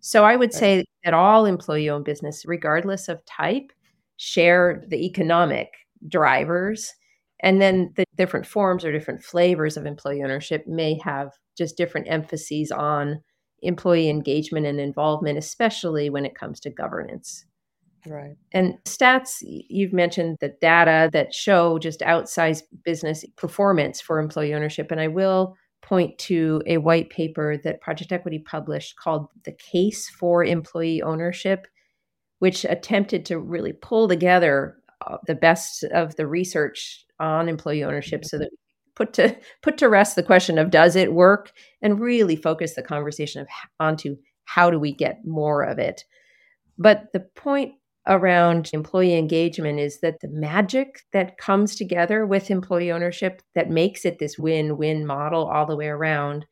So 0.01 0.25
I 0.25 0.37
would 0.37 0.53
say 0.53 0.85
that 1.05 1.15
all 1.15 1.45
employee 1.45 1.91
owned 1.91 2.05
business, 2.05 2.45
regardless 2.47 3.09
of 3.09 3.25
type, 3.25 3.73
share 4.17 4.85
the 4.89 5.05
economic 5.05 5.69
drivers. 6.09 6.95
And 7.41 7.61
then 7.61 7.93
the 7.97 8.05
different 8.17 8.47
forms 8.47 8.85
or 8.85 8.93
different 8.93 9.23
flavors 9.23 9.77
of 9.77 9.87
employee 9.87 10.23
ownership 10.23 10.67
may 10.67 10.99
have 11.05 11.33
just 11.57 11.77
different 11.77 12.09
emphases 12.09 12.71
on 12.71 13.21
employee 13.63 14.09
engagement 14.09 14.67
and 14.67 14.81
involvement, 14.81 15.39
especially 15.39 16.11
when 16.11 16.25
it 16.25 16.35
comes 16.35 16.61
to 16.61 16.71
governance. 16.71 17.45
Right. 18.07 18.37
And 18.53 18.75
stats, 18.85 19.39
you've 19.43 19.93
mentioned 19.93 20.39
the 20.41 20.55
data 20.61 21.11
that 21.13 21.35
show 21.35 21.79
just 21.79 22.01
outsized 22.01 22.63
business 22.85 23.25
performance 23.37 24.01
for 24.01 24.19
employee 24.19 24.55
ownership. 24.55 24.91
And 24.91 25.01
I 25.01 25.09
will 25.09 25.57
point 25.83 26.19
to 26.19 26.62
a 26.67 26.79
white 26.79 27.11
paper 27.11 27.57
that 27.64 27.81
Project 27.81 28.12
Equity 28.12 28.38
published 28.41 28.97
called 28.97 29.29
The 29.45 29.53
Case 29.53 30.09
for 30.09 30.45
Employee 30.45 31.03
Ownership, 31.03 31.67
which 32.41 32.64
attempted 32.64 33.25
to 33.27 33.38
really 33.38 33.73
pull 33.73 34.09
together 34.09 34.77
uh, 35.07 35.19
the 35.27 35.35
best 35.35 35.85
of 35.85 36.17
the 36.17 36.27
research 36.27 37.05
on 37.21 37.49
employee 37.49 37.85
ownership 37.85 38.25
so 38.25 38.38
that 38.38 38.51
put 38.95 39.12
to 39.12 39.37
put 39.62 39.79
to 39.79 39.88
rest 39.88 40.17
the 40.17 40.23
question 40.23 40.59
of 40.59 40.71
does 40.71 40.97
it 40.97 41.12
work 41.12 41.53
and 41.83 42.01
really 42.01 42.37
focus 42.37 42.75
the 42.75 42.83
conversation 42.83 43.41
of 43.41 43.49
onto 43.79 44.17
how 44.45 44.71
do 44.71 44.79
we 44.79 44.93
get 44.93 45.21
more 45.25 45.62
of 45.62 45.79
it. 45.79 46.05
But 46.79 47.07
the 47.12 47.21
point 47.21 47.75
around 48.09 48.71
employee 48.73 49.16
engagement 49.16 49.79
is 49.79 50.01
that 50.01 50.21
the 50.21 50.29
magic 50.29 51.03
that 51.12 51.37
comes 51.37 51.77
together 51.77 52.27
with 52.27 52.51
employee 52.51 52.90
ownership 52.90 53.42
that 53.55 53.71
makes 53.71 54.05
it 54.05 54.18
this 54.18 54.38
win 54.38 54.79
win 54.79 55.07
model 55.07 55.47
all 55.47 55.66
the 55.66 55.77
way 55.77 55.88
around 55.88 56.47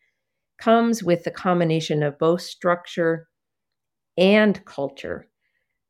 comes 0.61 1.03
with 1.03 1.25
the 1.25 1.31
combination 1.31 2.03
of 2.03 2.19
both 2.19 2.43
structure 2.43 3.27
and 4.17 4.65
culture. 4.65 5.27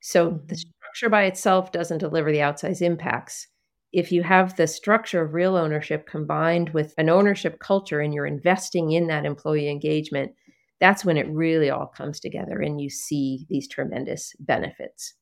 So 0.00 0.30
the 0.46 0.54
mm-hmm. 0.54 0.54
structure 0.54 1.10
by 1.10 1.24
itself 1.24 1.72
doesn't 1.72 1.98
deliver 1.98 2.30
the 2.30 2.38
outsized 2.38 2.82
impacts. 2.82 3.48
If 3.92 4.12
you 4.12 4.22
have 4.22 4.56
the 4.56 4.66
structure 4.66 5.22
of 5.22 5.34
real 5.34 5.56
ownership 5.56 6.06
combined 6.06 6.70
with 6.70 6.94
an 6.98 7.08
ownership 7.08 7.58
culture 7.58 8.00
and 8.00 8.12
you're 8.12 8.26
investing 8.26 8.92
in 8.92 9.06
that 9.08 9.24
employee 9.24 9.68
engagement, 9.68 10.32
that's 10.80 11.04
when 11.04 11.16
it 11.16 11.28
really 11.28 11.70
all 11.70 11.86
comes 11.86 12.20
together 12.20 12.60
and 12.60 12.80
you 12.80 12.90
see 12.90 13.46
these 13.48 13.68
tremendous 13.68 14.32
benefits. 14.38 15.14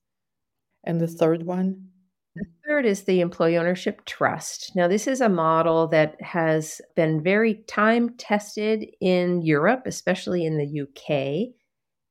And 0.85 1.01
the 1.01 1.09
third 1.09 1.45
one? 1.45 1.89
The 2.35 2.45
third 2.67 2.85
is 2.85 3.05
the 3.05 3.21
employee 3.21 3.57
ownership 3.57 4.05
trust. 4.07 4.73
Now, 4.75 4.89
this 4.89 5.07
is 5.07 5.21
a 5.21 5.29
model 5.29 5.87
that 5.89 6.21
has 6.21 6.81
been 6.97 7.23
very 7.23 7.63
time 7.69 8.17
tested 8.17 8.87
in 9.01 9.43
Europe, 9.43 9.83
especially 9.87 10.45
in 10.45 10.59
the 10.59 10.83
UK, 10.83 11.55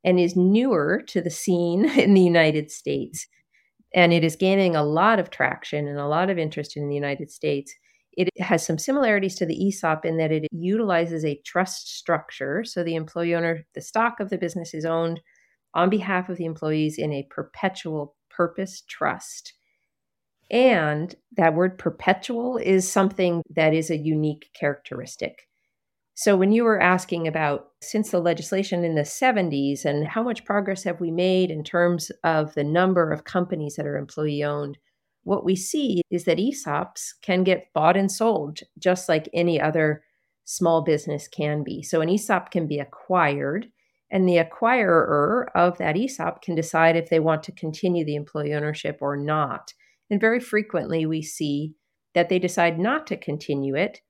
and 0.04 0.20
is 0.20 0.36
newer 0.36 1.02
to 1.08 1.22
the 1.22 1.30
scene 1.30 1.86
in 2.00 2.14
the 2.14 2.22
United 2.22 2.72
States. 2.72 3.28
And 3.94 4.12
it 4.14 4.24
is 4.24 4.36
gaining 4.36 4.76
a 4.76 4.84
lot 4.84 5.20
of 5.20 5.30
traction 5.30 5.88
and 5.88 6.00
a 6.00 6.08
lot 6.08 6.30
of 6.30 6.40
interest 6.40 6.78
in 6.78 6.88
the 6.88 6.96
United 6.96 7.30
States. 7.30 7.74
It 8.16 8.30
has 8.40 8.66
some 8.66 8.78
similarities 8.78 9.36
to 9.36 9.46
the 9.46 9.68
ESOP 9.68 10.06
in 10.06 10.18
that 10.18 10.32
it 10.32 10.48
utilizes 10.52 11.26
a 11.26 11.40
trust 11.46 11.96
structure. 11.98 12.64
So 12.64 12.84
the 12.84 12.96
employee 12.96 13.36
owner, 13.36 13.66
the 13.76 13.82
stock 13.82 14.20
of 14.20 14.30
the 14.30 14.38
business 14.38 14.74
is 14.74 14.86
owned 14.86 15.20
on 15.74 15.90
behalf 15.90 16.30
of 16.30 16.38
the 16.38 16.46
employees 16.46 16.98
in 16.98 17.12
a 17.12 17.28
perpetual 17.30 18.16
purpose 18.36 18.82
trust. 18.88 19.54
And 20.52 21.15
that 21.38 21.54
word 21.54 21.78
perpetual 21.78 22.58
is 22.58 22.89
something 22.89 23.41
that 23.56 23.74
is 23.74 23.89
a 23.89 23.98
unique 23.98 24.50
characteristic. 24.54 25.48
So, 26.15 26.38
when 26.38 26.52
you 26.52 26.63
were 26.63 26.80
asking 26.80 27.28
about 27.28 27.69
since 27.82 28.12
the 28.12 28.19
legislation 28.19 28.84
in 28.84 28.93
the 28.93 29.02
70s 29.02 29.84
and 29.84 30.08
how 30.08 30.22
much 30.22 30.46
progress 30.46 30.84
have 30.84 31.02
we 31.02 31.10
made 31.10 31.50
in 31.50 31.63
terms 31.63 32.12
of 32.24 32.54
the 32.54 32.63
number 32.63 33.12
of 33.12 33.24
companies 33.24 33.76
that 33.76 33.88
are 33.88 33.98
employee 33.98 34.43
owned, 34.43 34.78
what 35.24 35.43
we 35.43 35.56
see 35.56 36.04
is 36.12 36.26
that 36.26 36.38
ESOPs 36.38 37.13
can 37.24 37.43
get 37.43 37.74
bought 37.74 37.98
and 37.98 38.12
sold 38.12 38.60
just 38.78 39.10
like 39.10 39.28
any 39.34 39.60
other 39.60 40.04
small 40.46 40.84
business 40.84 41.28
can 41.28 41.63
be. 41.63 41.82
So, 41.82 42.02
an 42.02 42.10
ESOP 42.10 42.52
can 42.52 42.67
be 42.67 42.78
acquired, 42.78 43.69
and 44.13 44.30
the 44.30 44.38
acquirer 44.38 45.47
of 45.56 45.80
that 45.80 45.97
ESOP 45.97 46.43
can 46.43 46.54
decide 46.54 46.95
if 46.95 47.10
they 47.10 47.19
want 47.19 47.41
to 47.43 47.52
continue 47.52 48.06
the 48.06 48.15
employee 48.15 48.54
ownership 48.54 48.99
or 49.02 49.17
not. 49.17 49.73
And 50.12 50.21
very 50.21 50.39
frequently, 50.39 51.08
we 51.08 51.23
see 51.23 51.73
that 52.13 52.30
they 52.30 52.38
decide 52.38 52.78
not 52.78 53.08
to 53.08 53.17
continue 53.17 53.76
it. 53.76 54.02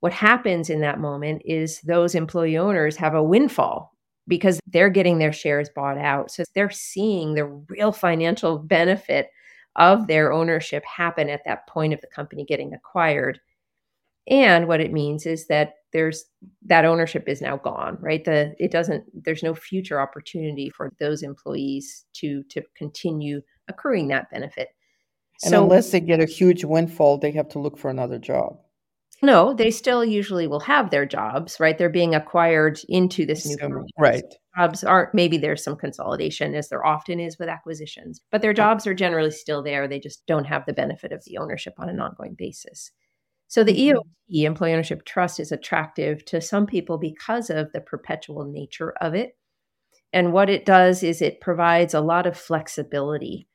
What 0.00 0.12
happens 0.12 0.68
in 0.68 0.82
that 0.82 1.00
moment 1.00 1.40
is 1.46 1.80
those 1.80 2.14
employee 2.14 2.58
owners 2.58 2.96
have 2.96 3.14
a 3.14 3.22
windfall 3.22 3.94
because 4.28 4.60
they're 4.66 4.90
getting 4.90 5.18
their 5.18 5.32
shares 5.32 5.70
bought 5.74 5.96
out. 5.96 6.30
So 6.30 6.44
they're 6.54 6.68
seeing 6.68 7.32
the 7.32 7.46
real 7.46 7.92
financial 7.92 8.58
benefit 8.58 9.30
of 9.76 10.06
their 10.06 10.34
ownership 10.34 10.84
happen 10.84 11.30
at 11.30 11.44
that 11.46 11.66
point 11.66 11.94
of 11.94 12.02
the 12.02 12.08
company 12.08 12.44
getting 12.44 12.74
acquired. 12.74 13.40
And 14.28 14.68
what 14.68 14.82
it 14.82 14.92
means 14.92 15.24
is 15.24 15.46
that 15.46 15.76
there's 15.96 16.26
that 16.66 16.84
ownership 16.84 17.26
is 17.26 17.40
now 17.40 17.56
gone, 17.56 17.96
right? 18.02 18.22
The 18.22 18.54
it 18.58 18.70
doesn't 18.70 19.04
there's 19.24 19.42
no 19.42 19.54
future 19.54 19.98
opportunity 19.98 20.68
for 20.68 20.92
those 21.00 21.22
employees 21.22 22.04
to 22.16 22.42
to 22.50 22.60
continue 22.76 23.40
accruing 23.66 24.08
that 24.08 24.30
benefit. 24.30 24.68
And 25.42 25.52
so, 25.52 25.62
unless 25.62 25.90
they 25.90 26.00
get 26.00 26.20
a 26.20 26.26
huge 26.26 26.64
windfall, 26.64 27.16
they 27.16 27.30
have 27.32 27.48
to 27.50 27.58
look 27.58 27.78
for 27.78 27.90
another 27.90 28.18
job. 28.18 28.58
No, 29.22 29.54
they 29.54 29.70
still 29.70 30.04
usually 30.04 30.46
will 30.46 30.60
have 30.60 30.90
their 30.90 31.06
jobs, 31.06 31.58
right? 31.58 31.78
They're 31.78 31.88
being 31.88 32.14
acquired 32.14 32.78
into 32.90 33.24
this 33.24 33.46
new 33.46 33.56
company. 33.56 33.86
Right. 33.98 34.22
Jobs 34.58 34.84
aren't, 34.84 35.14
maybe 35.14 35.38
there's 35.38 35.64
some 35.64 35.76
consolidation 35.76 36.54
as 36.54 36.68
there 36.68 36.84
often 36.84 37.18
is 37.18 37.38
with 37.38 37.48
acquisitions, 37.48 38.20
but 38.30 38.42
their 38.42 38.52
jobs 38.52 38.86
are 38.86 38.92
generally 38.92 39.30
still 39.30 39.62
there. 39.62 39.88
They 39.88 40.00
just 40.00 40.26
don't 40.26 40.44
have 40.44 40.66
the 40.66 40.74
benefit 40.74 41.12
of 41.12 41.24
the 41.24 41.38
ownership 41.38 41.72
on 41.78 41.88
an 41.88 41.98
ongoing 41.98 42.34
basis. 42.36 42.90
So 43.48 43.64
the 43.64 43.72
mm-hmm. 43.72 43.98
EOT, 43.98 44.44
Employee 44.44 44.72
Ownership 44.72 45.04
Trust, 45.04 45.40
is 45.40 45.52
attractive 45.52 46.24
to 46.26 46.40
some 46.40 46.66
people 46.66 46.98
because 46.98 47.50
of 47.50 47.72
the 47.72 47.80
perpetual 47.80 48.44
nature 48.44 48.94
of 49.00 49.14
it. 49.14 49.36
And 50.12 50.32
what 50.32 50.48
it 50.48 50.64
does 50.64 51.02
is 51.02 51.20
it 51.20 51.40
provides 51.40 51.94
a 51.94 52.00
lot 52.00 52.26
of 52.26 52.36
flexibility 52.36 53.48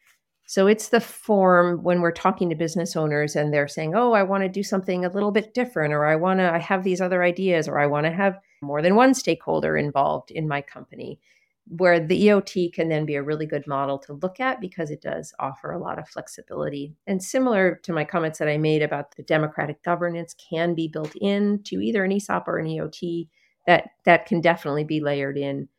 so 0.52 0.68
it's 0.68 0.90
the 0.90 1.00
form 1.00 1.82
when 1.82 2.02
we're 2.02 2.12
talking 2.12 2.50
to 2.50 2.58
business 2.58 2.98
owners 2.98 3.38
and 3.38 3.54
they're 3.54 3.70
saying, 3.70 3.96
"Oh, 3.96 4.12
I 4.12 4.24
want 4.24 4.44
to 4.44 4.50
do 4.50 4.64
something 4.64 5.06
a 5.06 5.10
little 5.10 5.32
bit 5.32 5.54
different 5.54 5.94
or 5.94 6.04
I 6.04 6.18
want 6.18 6.42
to 6.42 6.54
I 6.54 6.58
have 6.58 6.84
these 6.84 7.00
other 7.00 7.24
ideas 7.24 7.70
or 7.70 7.80
I 7.80 7.86
want 7.88 8.06
to 8.06 8.12
have 8.12 8.38
more 8.62 8.82
than 8.82 8.98
one 8.98 9.14
stakeholder 9.14 9.78
involved 9.78 10.30
in 10.30 10.50
my 10.50 10.62
company." 10.62 11.22
Where 11.68 12.06
the 12.06 12.28
EOT 12.28 12.74
can 12.74 12.90
then 12.90 13.06
be 13.06 13.16
a 13.16 13.24
really 13.24 13.46
good 13.46 13.66
model 13.68 13.98
to 14.00 14.14
look 14.14 14.40
at 14.40 14.60
because 14.60 14.92
it 14.92 15.02
does 15.02 15.34
offer 15.40 15.72
a 15.72 15.80
lot 15.80 16.00
of 16.00 16.10
flexibility. 16.10 16.96
And 17.08 17.24
similar 17.24 17.80
to 17.84 17.94
my 17.94 18.04
comments 18.04 18.40
that 18.40 18.50
I 18.50 18.58
made 18.58 18.82
about 18.82 19.16
the 19.16 19.24
democratic 19.24 19.82
governance 19.84 20.36
can 20.50 20.74
be 20.74 20.88
built 20.88 21.16
in 21.22 21.62
to 21.66 21.80
either 21.80 22.04
an 22.04 22.12
ESOP 22.12 22.48
or 22.48 22.58
an 22.58 22.68
EOT, 22.68 23.30
that 23.68 23.90
that 24.06 24.26
can 24.26 24.42
definitely 24.42 24.84
be 24.84 25.00
layered 25.00 25.38
in 25.38 25.70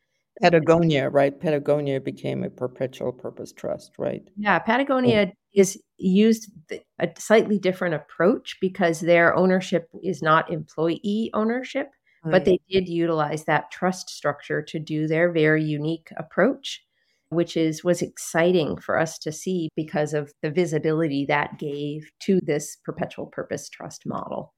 Patagonia, 0.40 1.10
right? 1.10 1.38
Patagonia 1.38 2.00
became 2.00 2.42
a 2.42 2.50
perpetual 2.50 3.12
purpose 3.12 3.52
trust, 3.52 3.92
right? 3.98 4.22
Yeah, 4.36 4.58
Patagonia 4.58 5.26
oh. 5.28 5.32
is 5.52 5.80
used 5.98 6.50
a 6.70 7.08
slightly 7.18 7.58
different 7.58 7.94
approach 7.94 8.56
because 8.60 9.00
their 9.00 9.36
ownership 9.36 9.88
is 10.02 10.22
not 10.22 10.50
employee 10.50 11.30
ownership, 11.34 11.90
right. 12.24 12.32
but 12.32 12.44
they 12.44 12.58
did 12.68 12.88
utilize 12.88 13.44
that 13.44 13.70
trust 13.70 14.10
structure 14.10 14.62
to 14.62 14.78
do 14.78 15.06
their 15.06 15.30
very 15.30 15.62
unique 15.62 16.08
approach, 16.16 16.84
which 17.30 17.56
is 17.56 17.84
was 17.84 18.02
exciting 18.02 18.76
for 18.76 18.98
us 18.98 19.18
to 19.18 19.32
see 19.32 19.68
because 19.76 20.14
of 20.14 20.32
the 20.42 20.50
visibility 20.50 21.24
that 21.26 21.58
gave 21.58 22.10
to 22.20 22.40
this 22.42 22.76
perpetual 22.84 23.26
purpose 23.26 23.68
trust 23.68 24.04
model. 24.06 24.52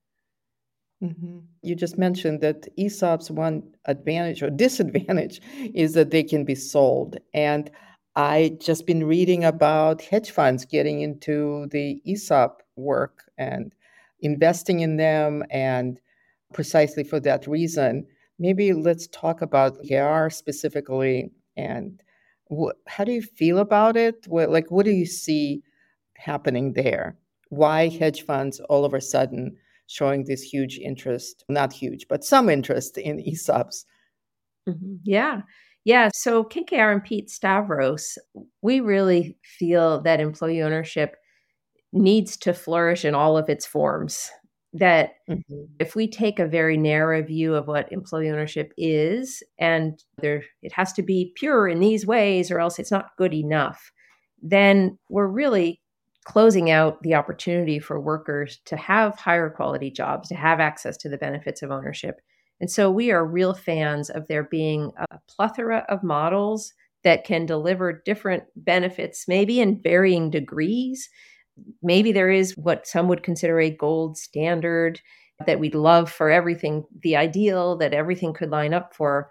Mm-hmm. 1.03 1.41
You 1.63 1.75
just 1.75 1.99
mentioned 1.99 2.41
that 2.41 2.67
ESOP's 2.79 3.31
one 3.31 3.63
advantage 3.87 4.43
or 4.43 4.51
disadvantage 4.65 5.41
is 5.75 5.95
that 5.95 6.11
they 6.11 6.23
can 6.23 6.45
be 6.45 6.55
sold. 6.55 7.19
And 7.33 7.71
I 8.17 8.57
just 8.61 8.87
been 8.87 9.05
reading 9.05 9.45
about 9.45 10.01
hedge 10.01 10.31
funds 10.31 10.65
getting 10.65 11.01
into 11.01 11.67
the 11.73 12.01
ESOP 12.07 12.63
work 12.77 13.25
and 13.39 13.73
investing 14.21 14.81
in 14.81 14.97
them, 14.97 15.43
and 15.51 16.01
precisely 16.55 17.05
for 17.05 17.21
that 17.21 17.47
reason. 17.47 18.07
Maybe 18.39 18.73
let's 18.73 19.07
talk 19.09 19.43
about 19.43 19.83
KKR 19.83 20.33
specifically 20.33 21.31
and 21.57 22.03
wh- 22.51 22.73
how 22.89 23.05
do 23.05 23.13
you 23.13 23.23
feel 23.23 23.59
about 23.59 23.97
it? 23.97 24.27
What, 24.27 24.51
like, 24.51 24.71
what 24.71 24.87
do 24.87 24.93
you 24.93 25.07
see 25.07 25.63
happening 26.17 26.73
there? 26.73 27.17
Why 27.51 27.89
hedge 27.89 28.23
funds 28.25 28.61
all 28.61 28.85
of 28.85 28.95
a 28.95 29.01
sudden 29.01 29.57
showing 29.87 30.25
this 30.25 30.43
huge 30.43 30.79
interest, 30.79 31.45
not 31.49 31.73
huge, 31.73 32.07
but 32.09 32.25
some 32.25 32.49
interest 32.49 32.99
in 32.99 33.19
ESOPs. 33.19 33.85
Mm-hmm. 34.69 34.95
Yeah. 35.05 35.43
Yeah. 35.85 36.09
So 36.15 36.45
KKR 36.45 36.93
and 36.93 37.05
Pete 37.05 37.29
Stavros, 37.31 38.17
we 38.63 38.81
really 38.81 39.37
feel 39.43 40.01
that 40.03 40.21
employee 40.21 40.63
ownership 40.63 41.17
needs 41.93 42.37
to 42.39 42.55
flourish 42.55 43.05
in 43.05 43.15
all 43.15 43.37
of 43.37 43.49
its 43.49 43.67
forms. 43.67 44.31
That 44.77 45.15
mm-hmm. 45.31 45.67
if 45.79 45.95
we 45.95 46.09
take 46.09 46.41
a 46.41 46.49
very 46.49 46.77
narrow 46.77 47.23
view 47.23 47.55
of 47.55 47.69
what 47.69 47.93
employee 47.93 48.29
ownership 48.29 48.73
is, 48.77 49.41
and 49.59 50.03
there 50.19 50.43
it 50.63 50.73
has 50.73 50.93
to 50.95 51.03
be 51.03 51.33
pure 51.37 51.69
in 51.69 51.79
these 51.79 52.05
ways, 52.05 52.51
or 52.51 52.59
else 52.59 52.81
it's 52.81 52.91
not 52.91 53.17
good 53.17 53.33
enough, 53.33 53.93
then 54.43 54.99
we're 55.09 55.29
really 55.29 55.81
closing 56.25 56.71
out 56.71 57.03
the 57.03 57.15
opportunity 57.15 57.79
for 57.79 58.01
workers 58.01 58.59
to 58.65 58.77
have 58.77 59.17
higher 59.17 59.49
quality 59.49 59.91
jobs, 59.91 60.29
to 60.29 60.35
have 60.35 60.59
access 60.59 60.97
to 60.97 61.09
the 61.09 61.19
benefits 61.19 61.63
of 61.63 61.71
ownership. 61.71 62.21
And 62.61 62.71
so 62.71 62.91
we 62.91 63.11
are 63.11 63.25
real 63.25 63.55
fans 63.55 64.11
of 64.11 64.27
there 64.27 64.45
being 64.45 64.91
a 64.97 65.19
plethora 65.29 65.85
of 65.89 66.03
models 66.03 66.73
that 67.03 67.25
can 67.25 67.47
deliver 67.47 68.03
different 68.05 68.45
benefits, 68.57 69.29
maybe 69.29 69.61
in 69.61 69.81
varying 69.83 70.31
degrees. 70.31 71.09
Maybe 71.83 72.13
there 72.13 72.31
is 72.31 72.57
what 72.57 72.87
some 72.87 73.09
would 73.09 73.23
consider 73.23 73.61
a 73.61 73.71
gold 73.71 74.17
standard 74.17 75.01
that 75.47 75.61
we'd 75.61 75.75
love 75.75 76.11
for 76.11 76.31
everything, 76.31 76.85
the 77.03 77.17
ideal 77.17 77.77
that 77.77 77.95
everything 77.95 78.33
could 78.33 78.51
line 78.51 78.75
up 78.75 78.95
for. 78.95 79.31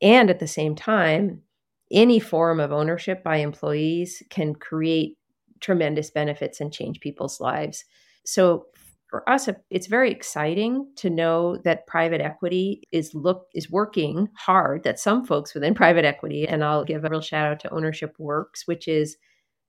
And 0.00 0.30
at 0.30 0.40
the 0.40 0.48
same 0.48 0.74
time, 0.74 1.42
any 1.90 2.18
form 2.18 2.60
of 2.60 2.72
ownership 2.72 3.22
by 3.22 3.36
employees 3.36 4.22
can 4.30 4.54
create 4.54 5.18
tremendous 5.60 6.10
benefits 6.10 6.60
and 6.60 6.72
change 6.72 7.00
people's 7.00 7.40
lives. 7.40 7.84
So 8.24 8.66
for 9.12 9.28
us 9.28 9.46
it's 9.68 9.88
very 9.88 10.10
exciting 10.10 10.90
to 10.96 11.10
know 11.10 11.58
that 11.64 11.86
private 11.86 12.22
equity 12.22 12.82
is 12.92 13.14
look 13.14 13.46
is 13.54 13.70
working 13.70 14.26
hard 14.34 14.82
that 14.84 14.98
some 14.98 15.26
folks 15.26 15.52
within 15.52 15.74
private 15.74 16.06
equity 16.06 16.48
and 16.48 16.64
I'll 16.64 16.82
give 16.82 17.04
a 17.04 17.10
real 17.10 17.20
shout 17.20 17.46
out 17.46 17.60
to 17.60 17.74
Ownership 17.74 18.14
Works 18.18 18.66
which 18.66 18.88
is 18.88 19.18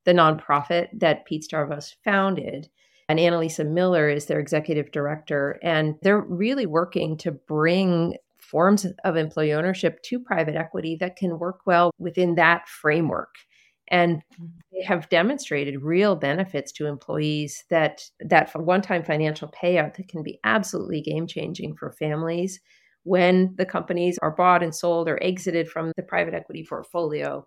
the 0.06 0.14
nonprofit 0.14 0.88
that 0.94 1.26
Pete 1.26 1.44
Stavros 1.44 1.96
founded. 2.04 2.70
And 3.10 3.20
Annalisa 3.20 3.70
Miller 3.70 4.10
is 4.10 4.26
their 4.26 4.40
executive 4.40 4.92
director. 4.92 5.60
And 5.62 5.96
they're 6.02 6.22
really 6.22 6.66
working 6.66 7.18
to 7.18 7.32
bring 7.32 8.16
forms 8.40 8.86
of 9.04 9.16
employee 9.18 9.54
ownership 9.54 10.02
to 10.04 10.20
private 10.20 10.56
equity 10.56 10.96
that 11.00 11.16
can 11.16 11.40
work 11.40 11.62
well 11.66 11.92
within 11.98 12.36
that 12.36 12.68
framework. 12.68 13.36
And 13.90 14.22
they 14.72 14.84
have 14.84 15.10
demonstrated 15.10 15.82
real 15.82 16.16
benefits 16.16 16.72
to 16.74 16.86
employees 16.88 17.66
that 17.70 18.02
that 18.22 18.50
one-time 18.56 19.04
financial 19.04 19.50
payout 19.50 19.98
that 19.98 20.08
can 20.08 20.24
be 20.24 20.40
absolutely 20.44 21.02
game-changing 21.02 21.76
for 21.76 21.92
families 21.92 22.60
when 23.04 23.54
the 23.58 23.66
companies 23.66 24.18
are 24.22 24.32
bought 24.32 24.64
and 24.64 24.74
sold 24.74 25.10
or 25.10 25.22
exited 25.22 25.68
from 25.68 25.92
the 25.98 26.04
private 26.04 26.34
equity 26.34 26.66
portfolio 26.68 27.46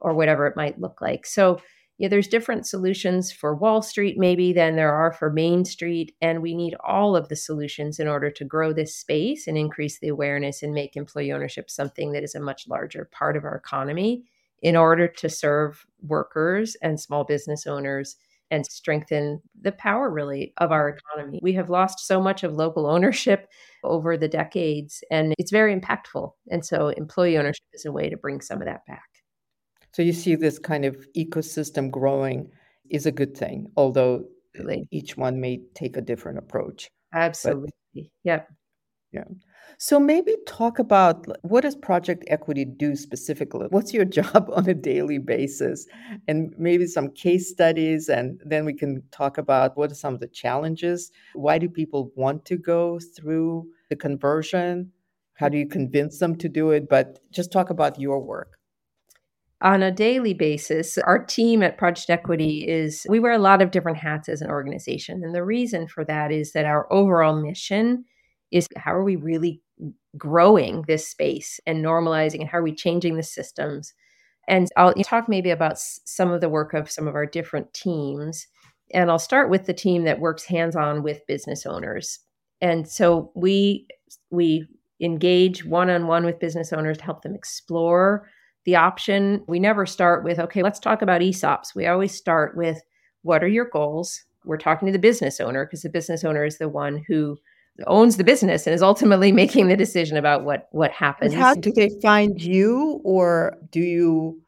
or 0.00 0.14
whatever 0.14 0.46
it 0.46 0.56
might 0.56 0.78
look 0.78 1.00
like. 1.00 1.24
So 1.24 1.60
yeah, 1.98 2.06
there's 2.06 2.28
different 2.28 2.64
solutions 2.64 3.32
for 3.32 3.56
Wall 3.56 3.82
Street, 3.82 4.16
maybe, 4.16 4.52
than 4.52 4.76
there 4.76 4.94
are 4.94 5.12
for 5.12 5.30
Main 5.30 5.64
Street. 5.64 6.14
And 6.20 6.40
we 6.40 6.54
need 6.54 6.76
all 6.84 7.16
of 7.16 7.28
the 7.28 7.34
solutions 7.34 7.98
in 7.98 8.06
order 8.06 8.30
to 8.30 8.44
grow 8.44 8.72
this 8.72 8.94
space 8.94 9.48
and 9.48 9.58
increase 9.58 9.98
the 9.98 10.08
awareness 10.08 10.62
and 10.62 10.72
make 10.72 10.96
employee 10.96 11.32
ownership 11.32 11.68
something 11.68 12.12
that 12.12 12.22
is 12.22 12.36
a 12.36 12.40
much 12.40 12.68
larger 12.68 13.08
part 13.12 13.36
of 13.36 13.44
our 13.44 13.56
economy 13.56 14.24
in 14.62 14.76
order 14.76 15.08
to 15.08 15.28
serve 15.28 15.86
workers 16.00 16.76
and 16.82 17.00
small 17.00 17.24
business 17.24 17.66
owners 17.66 18.16
and 18.50 18.64
strengthen 18.66 19.42
the 19.60 19.72
power 19.72 20.08
really 20.08 20.54
of 20.58 20.70
our 20.72 20.88
economy. 20.88 21.40
We 21.42 21.52
have 21.54 21.68
lost 21.68 22.06
so 22.06 22.20
much 22.20 22.44
of 22.44 22.54
local 22.54 22.86
ownership 22.86 23.48
over 23.84 24.16
the 24.16 24.28
decades 24.28 25.02
and 25.10 25.34
it's 25.38 25.50
very 25.50 25.78
impactful. 25.78 26.32
And 26.50 26.64
so 26.64 26.88
employee 26.88 27.36
ownership 27.36 27.66
is 27.72 27.84
a 27.84 27.92
way 27.92 28.08
to 28.08 28.16
bring 28.16 28.40
some 28.40 28.60
of 28.60 28.66
that 28.66 28.86
back. 28.86 29.07
So 29.92 30.02
you 30.02 30.12
see 30.12 30.34
this 30.34 30.58
kind 30.58 30.84
of 30.84 30.96
ecosystem 31.16 31.90
growing 31.90 32.50
is 32.90 33.06
a 33.06 33.12
good 33.12 33.36
thing, 33.36 33.70
although 33.76 34.24
Absolutely. 34.54 34.88
each 34.90 35.16
one 35.16 35.40
may 35.40 35.60
take 35.74 35.96
a 35.96 36.00
different 36.00 36.38
approach. 36.38 36.90
Absolutely. 37.12 37.70
But, 37.94 38.04
yep. 38.24 38.48
Yeah. 39.12 39.24
So 39.78 39.98
maybe 39.98 40.36
talk 40.46 40.78
about 40.78 41.26
what 41.42 41.62
does 41.62 41.76
project 41.76 42.24
equity 42.28 42.66
do 42.66 42.94
specifically? 42.94 43.66
What's 43.70 43.94
your 43.94 44.04
job 44.18 44.50
on 44.52 44.68
a 44.68 44.74
daily 44.74 45.18
basis? 45.18 45.86
And 46.26 46.54
maybe 46.58 46.86
some 46.86 47.10
case 47.12 47.50
studies 47.50 48.08
and 48.08 48.40
then 48.44 48.64
we 48.64 48.74
can 48.74 49.02
talk 49.10 49.38
about 49.38 49.76
what 49.76 49.90
are 49.90 49.94
some 49.94 50.14
of 50.14 50.20
the 50.20 50.28
challenges? 50.28 51.10
Why 51.34 51.58
do 51.58 51.68
people 51.68 52.12
want 52.16 52.44
to 52.46 52.58
go 52.58 52.98
through 53.16 53.68
the 53.88 53.96
conversion? 53.96 54.92
How 55.34 55.48
do 55.48 55.56
you 55.56 55.66
convince 55.66 56.18
them 56.18 56.36
to 56.36 56.48
do 56.48 56.70
it? 56.72 56.88
But 56.88 57.20
just 57.30 57.52
talk 57.52 57.70
about 57.70 57.98
your 57.98 58.20
work 58.20 58.57
on 59.60 59.82
a 59.82 59.90
daily 59.90 60.34
basis, 60.34 60.98
our 60.98 61.24
team 61.24 61.62
at 61.62 61.78
Project 61.78 62.10
Equity 62.10 62.66
is 62.68 63.04
we 63.08 63.18
wear 63.18 63.32
a 63.32 63.38
lot 63.38 63.60
of 63.60 63.72
different 63.72 63.98
hats 63.98 64.28
as 64.28 64.40
an 64.40 64.50
organization. 64.50 65.22
And 65.24 65.34
the 65.34 65.44
reason 65.44 65.88
for 65.88 66.04
that 66.04 66.30
is 66.30 66.52
that 66.52 66.64
our 66.64 66.90
overall 66.92 67.34
mission 67.34 68.04
is 68.52 68.68
how 68.76 68.94
are 68.94 69.04
we 69.04 69.16
really 69.16 69.60
growing 70.16 70.84
this 70.86 71.08
space 71.08 71.58
and 71.66 71.84
normalizing 71.84 72.40
and 72.40 72.48
how 72.48 72.58
are 72.58 72.62
we 72.62 72.74
changing 72.74 73.16
the 73.16 73.22
systems? 73.22 73.94
And 74.46 74.68
I'll 74.76 74.94
talk 74.94 75.28
maybe 75.28 75.50
about 75.50 75.78
some 75.78 76.30
of 76.30 76.40
the 76.40 76.48
work 76.48 76.72
of 76.72 76.90
some 76.90 77.08
of 77.08 77.14
our 77.14 77.26
different 77.26 77.74
teams. 77.74 78.46
And 78.94 79.10
I'll 79.10 79.18
start 79.18 79.50
with 79.50 79.66
the 79.66 79.74
team 79.74 80.04
that 80.04 80.20
works 80.20 80.44
hands 80.44 80.76
on 80.76 81.02
with 81.02 81.26
business 81.26 81.66
owners. 81.66 82.20
And 82.60 82.88
so 82.88 83.32
we 83.34 83.86
we 84.30 84.66
engage 85.00 85.64
one 85.64 85.90
on 85.90 86.06
one 86.06 86.24
with 86.24 86.40
business 86.40 86.72
owners 86.72 86.98
to 86.98 87.04
help 87.04 87.22
them 87.22 87.34
explore 87.34 88.28
the 88.68 88.76
option. 88.76 89.42
We 89.46 89.58
never 89.58 89.86
start 89.86 90.24
with, 90.24 90.38
okay, 90.38 90.62
let's 90.62 90.78
talk 90.78 91.00
about 91.00 91.22
ESOPs. 91.22 91.74
We 91.74 91.86
always 91.86 92.14
start 92.14 92.54
with, 92.54 92.82
what 93.22 93.42
are 93.42 93.48
your 93.48 93.64
goals? 93.64 94.24
We're 94.44 94.58
talking 94.58 94.84
to 94.84 94.92
the 94.92 94.98
business 94.98 95.40
owner 95.40 95.64
because 95.64 95.80
the 95.80 95.88
business 95.88 96.22
owner 96.22 96.44
is 96.44 96.58
the 96.58 96.68
one 96.68 97.02
who 97.08 97.38
owns 97.86 98.18
the 98.18 98.24
business 98.24 98.66
and 98.66 98.74
is 98.74 98.82
ultimately 98.82 99.32
making 99.42 99.68
the 99.68 99.76
decision 99.76 100.18
about 100.18 100.44
what 100.44 100.68
what 100.72 100.90
happens. 100.90 101.32
And 101.32 101.42
how 101.42 101.54
do 101.54 101.72
they 101.72 101.88
find 102.02 102.42
you 102.42 103.00
or 103.04 103.56
do 103.70 103.80
you 103.80 104.38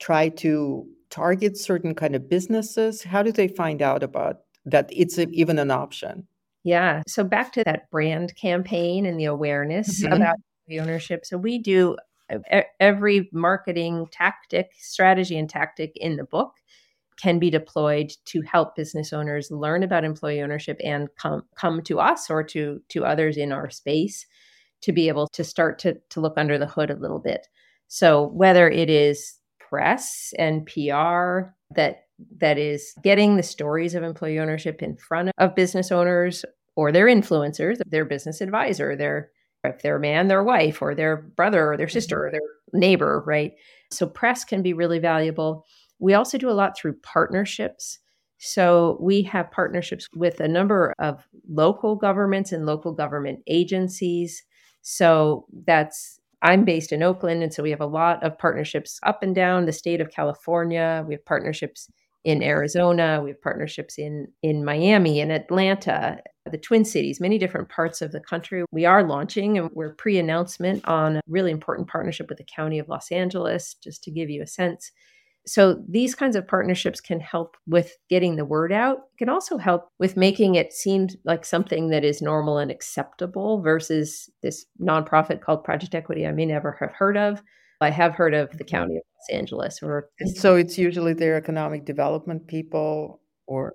try 0.00 0.30
to 0.30 0.84
target 1.08 1.56
certain 1.56 1.94
kind 1.94 2.16
of 2.16 2.28
businesses? 2.28 3.04
How 3.04 3.22
do 3.22 3.30
they 3.30 3.46
find 3.46 3.82
out 3.82 4.02
about 4.02 4.40
that 4.64 4.88
it's 4.90 5.16
a, 5.16 5.28
even 5.28 5.60
an 5.60 5.70
option? 5.70 6.26
Yeah. 6.64 7.04
So 7.06 7.22
back 7.22 7.52
to 7.52 7.62
that 7.62 7.88
brand 7.92 8.34
campaign 8.34 9.06
and 9.06 9.16
the 9.16 9.26
awareness 9.26 10.02
mm-hmm. 10.02 10.12
about 10.12 10.38
the 10.66 10.80
ownership. 10.80 11.24
So 11.24 11.38
we 11.38 11.58
do 11.58 11.96
every 12.78 13.28
marketing 13.32 14.06
tactic, 14.10 14.70
strategy, 14.78 15.38
and 15.38 15.48
tactic 15.48 15.92
in 15.96 16.16
the 16.16 16.24
book 16.24 16.52
can 17.20 17.38
be 17.38 17.50
deployed 17.50 18.12
to 18.24 18.40
help 18.42 18.74
business 18.74 19.12
owners 19.12 19.50
learn 19.50 19.82
about 19.82 20.04
employee 20.04 20.40
ownership 20.40 20.80
and 20.82 21.08
come 21.16 21.42
come 21.54 21.82
to 21.82 22.00
us 22.00 22.30
or 22.30 22.42
to 22.42 22.80
to 22.88 23.04
others 23.04 23.36
in 23.36 23.52
our 23.52 23.68
space 23.68 24.26
to 24.80 24.92
be 24.92 25.08
able 25.08 25.28
to 25.28 25.44
start 25.44 25.78
to 25.78 25.96
to 26.08 26.20
look 26.20 26.34
under 26.36 26.58
the 26.58 26.66
hood 26.66 26.90
a 26.90 26.96
little 26.96 27.18
bit. 27.18 27.46
So 27.88 28.28
whether 28.28 28.70
it 28.70 28.88
is 28.88 29.34
press 29.58 30.32
and 30.38 30.66
PR 30.66 31.52
that 31.74 32.04
that 32.38 32.58
is 32.58 32.94
getting 33.02 33.36
the 33.36 33.42
stories 33.42 33.94
of 33.94 34.02
employee 34.02 34.38
ownership 34.38 34.82
in 34.82 34.96
front 34.96 35.30
of 35.38 35.54
business 35.54 35.92
owners 35.92 36.44
or 36.76 36.92
their 36.92 37.06
influencers, 37.06 37.80
their 37.86 38.04
business 38.04 38.40
advisor, 38.40 38.96
their 38.96 39.30
if 39.64 39.82
they're 39.82 39.96
a 39.96 40.00
man, 40.00 40.28
their 40.28 40.42
wife, 40.42 40.80
or 40.82 40.94
their 40.94 41.16
brother, 41.16 41.72
or 41.72 41.76
their 41.76 41.88
sister, 41.88 42.16
mm-hmm. 42.16 42.26
or 42.26 42.30
their 42.30 42.80
neighbor, 42.80 43.22
right? 43.26 43.52
So 43.90 44.06
press 44.06 44.44
can 44.44 44.62
be 44.62 44.72
really 44.72 44.98
valuable. 44.98 45.64
We 45.98 46.14
also 46.14 46.38
do 46.38 46.50
a 46.50 46.52
lot 46.52 46.76
through 46.76 46.94
partnerships. 47.02 47.98
So 48.38 48.96
we 49.00 49.22
have 49.22 49.50
partnerships 49.50 50.06
with 50.14 50.40
a 50.40 50.48
number 50.48 50.94
of 50.98 51.26
local 51.48 51.94
governments 51.94 52.52
and 52.52 52.64
local 52.64 52.92
government 52.92 53.40
agencies. 53.46 54.42
So 54.80 55.46
that's 55.66 56.18
I'm 56.42 56.64
based 56.64 56.90
in 56.90 57.02
Oakland, 57.02 57.42
and 57.42 57.52
so 57.52 57.62
we 57.62 57.70
have 57.70 57.82
a 57.82 57.86
lot 57.86 58.22
of 58.24 58.38
partnerships 58.38 58.98
up 59.02 59.22
and 59.22 59.34
down 59.34 59.66
the 59.66 59.72
state 59.72 60.00
of 60.00 60.10
California. 60.10 61.04
We 61.06 61.12
have 61.14 61.24
partnerships 61.26 61.90
in 62.24 62.42
Arizona. 62.42 63.20
We 63.22 63.30
have 63.30 63.42
partnerships 63.42 63.98
in 63.98 64.28
in 64.42 64.64
Miami 64.64 65.20
and 65.20 65.30
Atlanta, 65.30 66.18
the 66.50 66.58
Twin 66.58 66.84
Cities, 66.84 67.20
many 67.20 67.38
different 67.38 67.68
parts 67.68 68.02
of 68.02 68.12
the 68.12 68.20
country. 68.20 68.64
We 68.70 68.84
are 68.84 69.02
launching 69.02 69.58
and 69.58 69.70
we're 69.72 69.94
pre-announcement 69.94 70.86
on 70.86 71.16
a 71.16 71.20
really 71.26 71.50
important 71.50 71.88
partnership 71.88 72.28
with 72.28 72.38
the 72.38 72.44
County 72.44 72.78
of 72.78 72.88
Los 72.88 73.10
Angeles, 73.10 73.74
just 73.82 74.02
to 74.04 74.10
give 74.10 74.30
you 74.30 74.42
a 74.42 74.46
sense. 74.46 74.90
So 75.46 75.82
these 75.88 76.14
kinds 76.14 76.36
of 76.36 76.46
partnerships 76.46 77.00
can 77.00 77.18
help 77.18 77.56
with 77.66 77.96
getting 78.08 78.36
the 78.36 78.44
word 78.44 78.72
out. 78.72 78.98
It 78.98 79.18
can 79.18 79.28
also 79.28 79.56
help 79.56 79.88
with 79.98 80.16
making 80.16 80.54
it 80.54 80.72
seem 80.72 81.08
like 81.24 81.44
something 81.44 81.88
that 81.88 82.04
is 82.04 82.20
normal 82.20 82.58
and 82.58 82.70
acceptable 82.70 83.62
versus 83.62 84.28
this 84.42 84.66
nonprofit 84.80 85.40
called 85.40 85.64
Project 85.64 85.94
Equity 85.94 86.26
I 86.26 86.32
may 86.32 86.46
never 86.46 86.76
have 86.78 86.92
heard 86.92 87.16
of. 87.16 87.42
I 87.80 87.90
have 87.90 88.12
heard 88.14 88.34
of 88.34 88.56
the 88.58 88.64
County 88.64 88.96
of 88.96 89.02
Los 89.16 89.38
Angeles 89.38 89.82
or 89.82 90.10
so 90.34 90.56
it's 90.56 90.76
usually 90.76 91.14
their 91.14 91.36
economic 91.36 91.86
development 91.86 92.46
people 92.46 93.22
or 93.46 93.74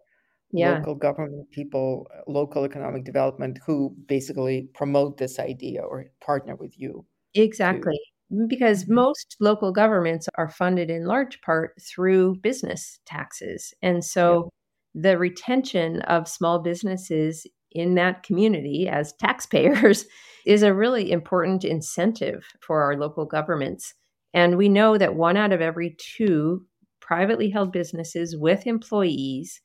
yeah. 0.56 0.78
local 0.78 0.96
government 0.96 1.52
people, 1.52 2.08
local 2.28 2.64
economic 2.64 3.04
development 3.04 3.60
who 3.66 3.96
basically 4.08 4.70
promote 4.74 5.18
this 5.18 5.40
idea 5.40 5.82
or 5.82 6.06
partner 6.22 6.56
with 6.56 6.80
you. 6.80 7.06
Exactly. 7.34 8.00
To... 8.32 8.48
Because 8.48 8.84
mm-hmm. 8.84 8.96
most 8.96 9.36
local 9.40 9.72
governments 9.72 10.28
are 10.36 10.50
funded 10.50 10.90
in 10.90 11.06
large 11.06 11.42
part 11.42 11.74
through 11.82 12.38
business 12.38 13.00
taxes. 13.06 13.74
And 13.82 14.04
so 14.04 14.52
yeah. 14.94 15.02
the 15.10 15.18
retention 15.18 16.02
of 16.04 16.28
small 16.28 16.60
businesses 16.60 17.46
in 17.72 17.96
that 17.96 18.24
community 18.24 18.88
as 18.88 19.14
taxpayers 19.20 20.06
is 20.46 20.64
a 20.64 20.74
really 20.74 21.12
important 21.12 21.64
incentive 21.64 22.46
for 22.62 22.82
our 22.82 22.96
local 22.98 23.26
governments. 23.26 23.94
And 24.34 24.58
we 24.58 24.70
know 24.70 24.98
that 24.98 25.16
one 25.16 25.38
out 25.38 25.52
of 25.52 25.62
every 25.62 25.96
two 25.98 26.66
privately 27.02 27.50
held 27.50 27.72
businesses 27.72 28.36
with 28.36 28.66
employees 28.66 29.62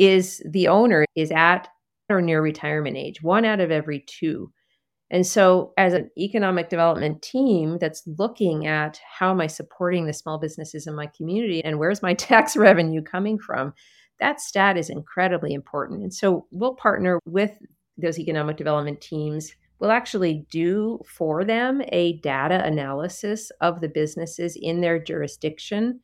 is 0.00 0.42
the 0.48 0.66
owner 0.66 1.04
is 1.14 1.30
at 1.30 1.68
or 2.08 2.22
near 2.22 2.42
retirement 2.42 2.96
age, 2.96 3.22
one 3.22 3.44
out 3.44 3.60
of 3.60 3.70
every 3.70 4.00
two. 4.08 4.50
And 5.12 5.26
so, 5.26 5.72
as 5.76 5.92
an 5.92 6.10
economic 6.16 6.70
development 6.70 7.20
team 7.20 7.78
that's 7.78 8.02
looking 8.18 8.66
at 8.66 8.98
how 9.18 9.30
am 9.30 9.40
I 9.40 9.46
supporting 9.46 10.06
the 10.06 10.12
small 10.12 10.38
businesses 10.38 10.86
in 10.86 10.94
my 10.94 11.06
community 11.06 11.62
and 11.62 11.78
where's 11.78 12.02
my 12.02 12.14
tax 12.28 12.56
revenue 12.56 13.02
coming 13.02 13.38
from, 13.38 13.74
that 14.20 14.40
stat 14.40 14.76
is 14.76 14.90
incredibly 14.90 15.52
important. 15.52 16.02
And 16.02 16.14
so, 16.14 16.46
we'll 16.50 16.74
partner 16.74 17.20
with 17.26 17.52
those 17.98 18.18
economic 18.18 18.56
development 18.56 19.00
teams. 19.00 19.52
We'll 19.78 19.90
actually 19.90 20.46
do 20.50 21.00
for 21.06 21.44
them 21.44 21.82
a 21.88 22.18
data 22.20 22.64
analysis 22.64 23.50
of 23.60 23.80
the 23.80 23.88
businesses 23.88 24.56
in 24.60 24.80
their 24.80 24.98
jurisdiction 24.98 26.00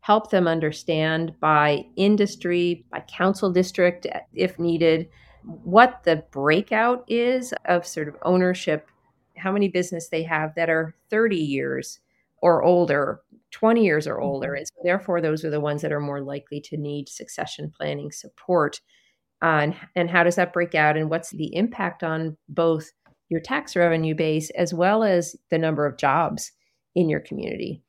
help 0.00 0.30
them 0.30 0.48
understand 0.48 1.34
by 1.40 1.84
industry, 1.96 2.84
by 2.90 3.00
council 3.00 3.50
district, 3.50 4.06
if 4.32 4.58
needed, 4.58 5.08
what 5.42 6.02
the 6.04 6.24
breakout 6.30 7.04
is 7.08 7.54
of 7.64 7.86
sort 7.86 8.08
of 8.08 8.16
ownership, 8.22 8.88
how 9.36 9.52
many 9.52 9.68
business 9.68 10.08
they 10.08 10.22
have 10.22 10.54
that 10.54 10.68
are 10.68 10.94
30 11.10 11.36
years 11.36 12.00
or 12.42 12.62
older, 12.62 13.20
20 13.50 13.84
years 13.84 14.06
or 14.06 14.20
older. 14.20 14.48
Mm-hmm. 14.48 14.58
And 14.58 14.66
so 14.68 14.74
therefore, 14.84 15.20
those 15.20 15.44
are 15.44 15.50
the 15.50 15.60
ones 15.60 15.82
that 15.82 15.92
are 15.92 16.00
more 16.00 16.20
likely 16.20 16.60
to 16.62 16.76
need 16.76 17.08
succession 17.08 17.72
planning 17.76 18.12
support. 18.12 18.80
Uh, 19.42 19.60
and, 19.62 19.76
and 19.94 20.10
how 20.10 20.24
does 20.24 20.36
that 20.36 20.52
break 20.52 20.74
out? 20.74 20.96
And 20.96 21.10
what's 21.10 21.30
the 21.30 21.54
impact 21.54 22.02
on 22.02 22.36
both 22.48 22.90
your 23.28 23.40
tax 23.40 23.76
revenue 23.76 24.14
base 24.14 24.50
as 24.50 24.74
well 24.74 25.02
as 25.02 25.36
the 25.50 25.58
number 25.58 25.86
of 25.86 25.96
jobs 25.96 26.52
in 26.94 27.08
your 27.08 27.20
community? 27.20 27.82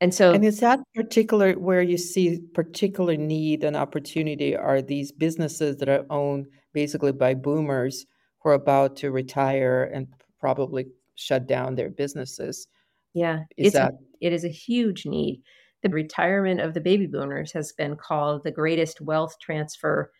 And 0.00 0.14
so 0.14 0.32
And 0.32 0.44
is 0.44 0.60
that 0.60 0.80
particular 0.94 1.52
where 1.54 1.82
you 1.82 1.98
see 1.98 2.40
particular 2.54 3.16
need 3.16 3.64
and 3.64 3.76
opportunity 3.76 4.56
are 4.56 4.80
these 4.80 5.12
businesses 5.12 5.76
that 5.76 5.88
are 5.88 6.06
owned 6.10 6.46
basically 6.72 7.12
by 7.12 7.34
boomers 7.34 8.06
who 8.40 8.48
are 8.50 8.54
about 8.54 8.96
to 8.96 9.10
retire 9.10 9.84
and 9.84 10.08
probably 10.38 10.86
shut 11.16 11.46
down 11.46 11.74
their 11.74 11.90
businesses? 11.90 12.66
Yeah, 13.12 13.40
is 13.58 13.68
it's 13.68 13.74
that 13.74 13.92
a, 13.92 14.26
it 14.26 14.32
is 14.32 14.44
a 14.44 14.48
huge 14.48 15.04
need. 15.04 15.42
the 15.82 15.88
retirement 15.88 16.60
of 16.60 16.74
the 16.74 16.80
baby 16.80 17.06
boomers 17.06 17.52
has 17.52 17.72
been 17.72 17.96
called 17.96 18.44
the 18.44 18.50
greatest 18.50 19.00
wealth 19.00 19.36
transfer 19.40 20.10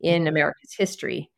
in. 0.00 0.26
America's 0.26 0.74
history. 0.76 1.30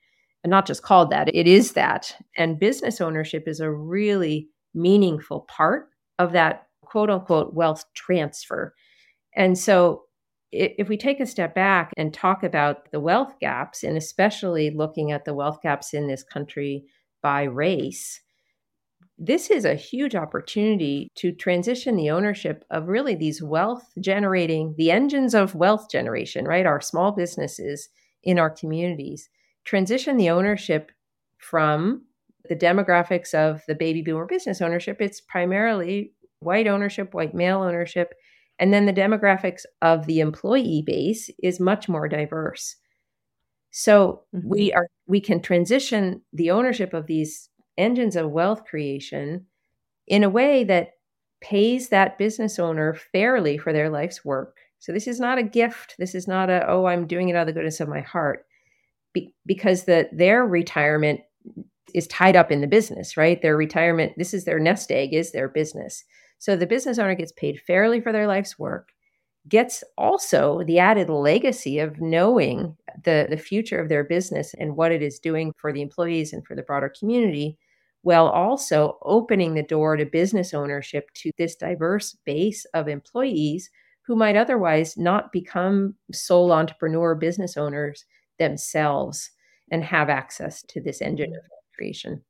And 0.42 0.50
not 0.50 0.66
just 0.66 0.82
called 0.82 1.10
that, 1.10 1.34
it 1.34 1.46
is 1.46 1.72
that. 1.72 2.14
And 2.36 2.58
business 2.58 3.00
ownership 3.00 3.44
is 3.46 3.60
a 3.60 3.70
really 3.70 4.48
meaningful 4.74 5.40
part 5.42 5.88
of 6.18 6.32
that 6.32 6.66
quote 6.90 7.10
unquote 7.10 7.54
wealth 7.54 7.84
transfer. 7.94 8.74
And 9.36 9.56
so 9.56 10.02
if 10.52 10.88
we 10.88 10.96
take 10.96 11.20
a 11.20 11.26
step 11.26 11.54
back 11.54 11.92
and 11.96 12.12
talk 12.12 12.42
about 12.42 12.90
the 12.90 12.98
wealth 12.98 13.34
gaps, 13.40 13.84
and 13.84 13.96
especially 13.96 14.70
looking 14.70 15.12
at 15.12 15.24
the 15.24 15.34
wealth 15.34 15.60
gaps 15.62 15.94
in 15.94 16.08
this 16.08 16.24
country 16.24 16.84
by 17.22 17.44
race, 17.44 18.20
this 19.16 19.50
is 19.50 19.64
a 19.64 19.74
huge 19.74 20.16
opportunity 20.16 21.08
to 21.14 21.30
transition 21.30 21.94
the 21.94 22.10
ownership 22.10 22.64
of 22.70 22.88
really 22.88 23.14
these 23.14 23.42
wealth 23.42 23.92
generating, 24.00 24.74
the 24.76 24.90
engines 24.90 25.34
of 25.34 25.54
wealth 25.54 25.88
generation, 25.90 26.46
right? 26.46 26.66
Our 26.66 26.80
small 26.80 27.12
businesses 27.12 27.88
in 28.24 28.38
our 28.38 28.50
communities, 28.50 29.28
transition 29.64 30.16
the 30.16 30.30
ownership 30.30 30.90
from 31.38 32.02
the 32.48 32.56
demographics 32.56 33.34
of 33.34 33.62
the 33.68 33.74
baby 33.74 34.02
boomer 34.02 34.26
business 34.26 34.60
ownership. 34.60 35.00
It's 35.00 35.20
primarily 35.20 36.12
white 36.40 36.66
ownership, 36.66 37.14
white 37.14 37.34
male 37.34 37.62
ownership. 37.62 38.14
And 38.58 38.74
then 38.74 38.86
the 38.86 38.92
demographics 38.92 39.64
of 39.80 40.06
the 40.06 40.20
employee 40.20 40.82
base 40.84 41.30
is 41.42 41.60
much 41.60 41.88
more 41.88 42.08
diverse. 42.08 42.76
So 43.70 44.24
mm-hmm. 44.34 44.48
we 44.48 44.72
are 44.72 44.88
we 45.06 45.20
can 45.20 45.40
transition 45.40 46.22
the 46.32 46.50
ownership 46.50 46.92
of 46.92 47.06
these 47.06 47.48
engines 47.78 48.16
of 48.16 48.30
wealth 48.30 48.64
creation 48.64 49.46
in 50.06 50.24
a 50.24 50.30
way 50.30 50.64
that 50.64 50.90
pays 51.40 51.88
that 51.88 52.18
business 52.18 52.58
owner 52.58 52.94
fairly 52.94 53.56
for 53.56 53.72
their 53.72 53.88
life's 53.88 54.24
work. 54.24 54.58
So 54.78 54.92
this 54.92 55.06
is 55.06 55.20
not 55.20 55.38
a 55.38 55.42
gift. 55.42 55.94
This 55.98 56.14
is 56.14 56.26
not 56.26 56.50
a 56.50 56.68
oh 56.68 56.86
I'm 56.86 57.06
doing 57.06 57.28
it 57.28 57.36
out 57.36 57.42
of 57.42 57.46
the 57.46 57.52
goodness 57.52 57.80
of 57.80 57.88
my 57.88 58.00
heart, 58.00 58.44
Be- 59.12 59.34
because 59.46 59.84
the 59.84 60.08
their 60.12 60.44
retirement 60.44 61.20
is 61.94 62.06
tied 62.08 62.36
up 62.36 62.52
in 62.52 62.60
the 62.60 62.66
business, 62.66 63.16
right? 63.16 63.40
Their 63.40 63.56
retirement 63.56 64.12
this 64.16 64.34
is 64.34 64.44
their 64.44 64.58
nest 64.58 64.90
egg 64.90 65.14
is 65.14 65.32
their 65.32 65.48
business. 65.48 66.04
So 66.40 66.56
the 66.56 66.66
business 66.66 66.98
owner 66.98 67.14
gets 67.14 67.32
paid 67.32 67.60
fairly 67.60 68.00
for 68.00 68.12
their 68.12 68.26
life's 68.26 68.58
work, 68.58 68.88
gets 69.48 69.84
also 69.98 70.62
the 70.64 70.80
added 70.80 71.10
legacy 71.10 71.78
of 71.78 72.00
knowing 72.00 72.76
the 73.04 73.26
the 73.30 73.36
future 73.36 73.80
of 73.80 73.88
their 73.88 74.04
business 74.04 74.54
and 74.54 74.76
what 74.76 74.92
it 74.92 75.02
is 75.02 75.20
doing 75.20 75.52
for 75.56 75.72
the 75.72 75.82
employees 75.82 76.32
and 76.32 76.46
for 76.46 76.56
the 76.56 76.62
broader 76.62 76.92
community 76.98 77.58
while 78.02 78.28
also 78.28 78.98
opening 79.02 79.54
the 79.54 79.62
door 79.62 79.96
to 79.96 80.06
business 80.06 80.54
ownership 80.54 81.10
to 81.14 81.30
this 81.38 81.54
diverse 81.56 82.16
base 82.24 82.64
of 82.74 82.88
employees 82.88 83.70
who 84.02 84.16
might 84.16 84.36
otherwise 84.36 84.96
not 84.96 85.32
become 85.32 85.94
sole 86.12 86.52
entrepreneur 86.52 87.14
business 87.14 87.56
owners 87.56 88.04
themselves 88.38 89.30
and 89.70 89.84
have 89.84 90.08
access 90.08 90.62
to 90.62 90.80
this 90.80 91.02
engine 91.02 91.34
of 91.34 91.42
creation. 91.76 92.24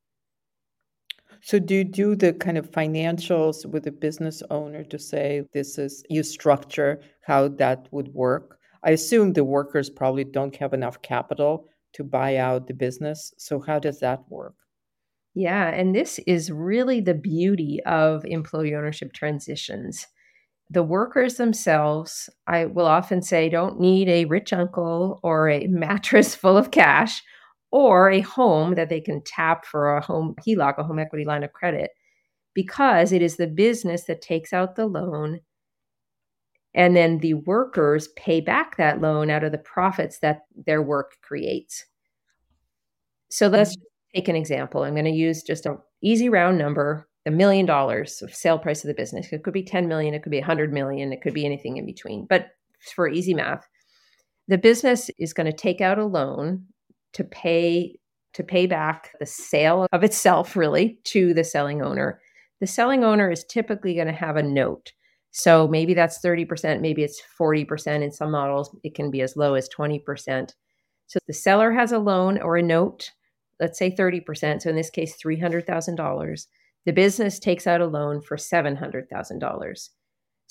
So, 1.43 1.59
do 1.59 1.75
you 1.75 1.85
do 1.85 2.15
the 2.15 2.35
kind 2.35 2.59
of 2.59 2.71
financials 2.71 3.65
with 3.65 3.85
the 3.85 3.93
business 3.93 4.43
owner 4.51 4.85
to 4.85 4.99
say 4.99 5.45
this 5.55 5.79
is 5.79 6.05
you 6.11 6.23
structure 6.23 7.01
how 7.23 7.49
that 7.49 7.89
would 7.91 8.09
work? 8.09 8.59
I 8.85 8.91
assume 8.91 9.33
the 9.33 9.45
workers 9.45 9.89
probably 9.89 10.25
don't 10.25 10.57
have 10.57 10.75
enough 10.75 11.01
capital 11.03 11.69
to 11.95 12.05
buy 12.05 12.37
out 12.37 12.67
the 12.67 12.75
business. 12.75 13.33
So, 13.39 13.61
how 13.61 13.79
does 13.79 14.01
that 14.01 14.21
work? 14.29 14.55
Yeah, 15.35 15.69
and 15.69 15.95
this 15.95 16.19
is 16.27 16.51
really 16.51 17.01
the 17.01 17.15
beauty 17.15 17.81
of 17.87 18.25
employee 18.25 18.75
ownership 18.75 19.13
transitions. 19.13 20.07
The 20.69 20.83
workers 20.83 21.37
themselves, 21.37 22.29
I 22.47 22.67
will 22.67 22.87
often 22.87 23.23
say, 23.23 23.49
don't 23.49 23.81
need 23.81 24.09
a 24.09 24.27
rich 24.27 24.53
uncle 24.53 25.21
or 25.23 25.49
a 25.49 25.67
mattress 25.69 26.35
full 26.35 26.57
of 26.57 26.71
cash 26.71 27.23
or 27.71 28.11
a 28.11 28.21
home 28.21 28.75
that 28.75 28.89
they 28.89 29.01
can 29.01 29.23
tap 29.25 29.65
for 29.65 29.97
a 29.97 30.01
home 30.01 30.35
HELOC, 30.47 30.79
a 30.79 30.85
home 30.85 30.99
equity 30.99 31.25
line 31.25 31.45
of 31.45 31.53
credit, 31.53 31.91
because 32.55 33.13
it 33.13 33.23
is 33.23 33.37
the 33.37 33.47
business 33.47 34.05
that 34.05 34.23
takes 34.23 34.53
out 34.53 34.77
the 34.77 34.87
loan 34.87 35.41
and 36.73 36.95
then 36.95 37.19
the 37.19 37.35
workers 37.35 38.09
pay 38.17 38.41
back 38.41 38.77
that 38.77 39.01
loan 39.01 39.29
out 39.29 39.43
of 39.43 39.51
the 39.51 39.59
profits 39.59 40.21
that 40.21 40.43
their 40.67 40.81
work 40.81 41.17
creates. 41.23 41.85
So 43.29 43.49
let's 43.49 43.77
mm-hmm 43.77 43.85
take 44.15 44.29
an 44.29 44.37
example. 44.37 44.83
I'm 44.83 44.95
going 44.95 45.05
to 45.05 45.11
use 45.11 45.43
just 45.43 45.67
an 45.67 45.79
easy 46.03 46.29
round 46.29 46.59
number, 46.59 47.09
a 47.27 47.31
million 47.31 47.67
dollars 47.67 48.23
of 48.23 48.35
sale 48.35 48.59
price 48.59 48.83
of 48.85 48.89
the 48.89 48.95
business. 48.95 49.33
It 49.33 49.43
could 49.45 49.55
be 49.55 49.63
10 49.63 49.89
million, 49.89 50.15
it 50.15 50.23
could 50.23 50.33
be 50.33 50.39
100 50.39 50.73
million, 50.73 51.13
it 51.13 51.23
could 51.23 51.35
be 51.35 51.47
anything 51.47 51.77
in 51.77 51.87
between. 51.87 52.27
But 52.29 52.51
for 52.95 53.09
easy 53.09 53.35
math, 53.35 53.67
the 54.49 54.59
business 54.59 55.11
is 55.19 55.33
going 55.33 55.47
to 55.47 55.57
take 55.57 55.81
out 55.81 55.99
a 55.99 56.05
loan 56.05 56.67
to 57.15 57.25
pay 57.25 57.97
to 58.33 58.45
pay 58.45 58.67
back 58.67 59.11
the 59.19 59.27
sale 59.27 59.89
of 59.91 60.05
itself 60.05 60.55
really 60.55 61.01
to 61.03 61.35
the 61.35 61.43
selling 61.43 61.83
owner. 61.83 62.21
The 62.61 62.67
selling 62.67 63.03
owner 63.03 63.29
is 63.29 63.45
typically 63.45 63.95
going 63.95 64.07
to 64.07 64.13
have 64.13 64.37
a 64.37 64.43
note. 64.43 64.93
So 65.33 65.67
maybe 65.67 65.95
that's 65.95 66.21
30%, 66.25 66.81
maybe 66.81 67.03
it's 67.03 67.21
40%. 67.41 68.03
In 68.03 68.13
some 68.13 68.31
models, 68.31 68.75
it 68.85 68.95
can 68.95 69.11
be 69.11 69.21
as 69.23 69.37
low 69.37 69.55
as 69.55 69.69
20%. 69.69 70.53
So 71.09 71.19
the 71.27 71.33
seller 71.33 71.73
has 71.73 71.91
a 71.91 71.99
loan 71.99 72.41
or 72.41 72.57
a 72.57 72.63
note 72.63 73.11
let's 73.61 73.79
say 73.79 73.95
30%, 73.95 74.63
so 74.63 74.71
in 74.71 74.77
this 74.77 74.91
case, 74.91 75.17
$300,000, 75.23 76.47
the 76.87 76.93
business 76.93 77.39
takes 77.39 77.67
out 77.67 77.83
a 77.83 77.87
loan 77.87 78.23
for 78.23 78.37
$700,000. 78.37 79.89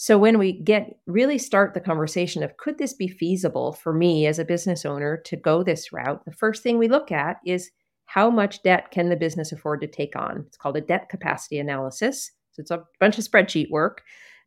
So 0.02 0.18
when 0.18 0.40
we 0.40 0.54
get 0.54 0.96
really 1.08 1.38
start 1.38 1.74
the 1.74 1.82
conversation 1.82 2.42
of 2.42 2.56
could 2.56 2.78
this 2.78 2.94
be 2.94 3.10
feasible 3.10 3.74
for 3.74 3.92
me 3.92 4.28
as 4.28 4.40
a 4.40 4.46
business 4.46 4.86
owner 4.86 5.18
to 5.26 5.36
go 5.36 5.62
this 5.62 5.92
route, 5.92 6.24
the 6.24 6.32
first 6.32 6.64
thing 6.64 6.78
we 6.78 6.88
look 6.88 7.12
at 7.12 7.42
is 7.46 7.70
how 8.06 8.30
much 8.30 8.64
debt 8.64 8.92
can 8.92 9.10
the 9.10 9.18
business 9.18 9.52
afford 9.52 9.82
to 9.82 9.88
take 9.88 10.16
on? 10.16 10.46
It's 10.48 10.56
called 10.56 10.78
a 10.78 10.82
debt 10.82 11.10
capacity 11.10 11.60
analysis. 11.60 12.32
So 12.54 12.62
it's 12.62 12.72
a 12.72 12.86
bunch 13.02 13.18
of 13.18 13.26
spreadsheet 13.26 13.72
work. 13.72 14.04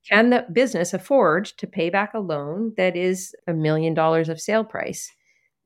Can 0.09 0.31
the 0.31 0.47
business 0.51 0.95
afford 0.95 1.45
to 1.59 1.67
pay 1.67 1.91
back 1.91 2.15
a 2.15 2.21
loan 2.21 2.73
that 2.79 2.97
is 2.97 3.35
a 3.47 3.53
million 3.53 3.93
dollars 3.93 4.31
of 4.31 4.41
sale 4.41 4.65
price? 4.65 5.07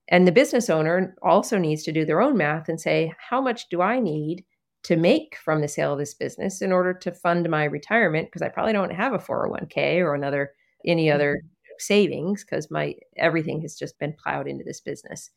And 0.09 0.27
the 0.27 0.33
business 0.33 0.69
owner 0.69 1.15
also 1.23 1.59
needs 1.59 1.85
to 1.85 1.93
do 1.93 2.05
their 2.05 2.21
own 2.21 2.37
math 2.37 2.69
and 2.69 2.81
say, 2.81 3.15
how 3.31 3.41
much 3.41 3.69
do 3.69 3.81
I 3.83 4.01
need 4.01 4.45
to 4.87 4.97
make 4.97 5.37
from 5.45 5.61
the 5.61 5.69
sale 5.69 5.93
of 5.93 5.99
this 5.99 6.15
business 6.15 6.63
in 6.63 6.73
order 6.73 6.95
to 6.95 7.11
fund 7.11 7.49
my 7.49 7.65
retirement? 7.65 8.29
Because 8.29 8.43
I 8.43 8.49
probably 8.49 8.73
don't 8.73 8.93
have 8.93 9.13
a 9.13 9.19
401k 9.19 9.99
or 9.99 10.15
another 10.15 10.53
any 10.85 11.11
other 11.11 11.37
mm-hmm. 11.37 11.75
savings 11.79 12.45
because 12.45 12.71
my 12.71 12.95
everything 13.17 13.61
has 13.63 13.77
just 13.77 13.99
been 13.99 14.15
plowed 14.23 14.47
into 14.47 14.65
this 14.65 14.81
business. 14.81 15.31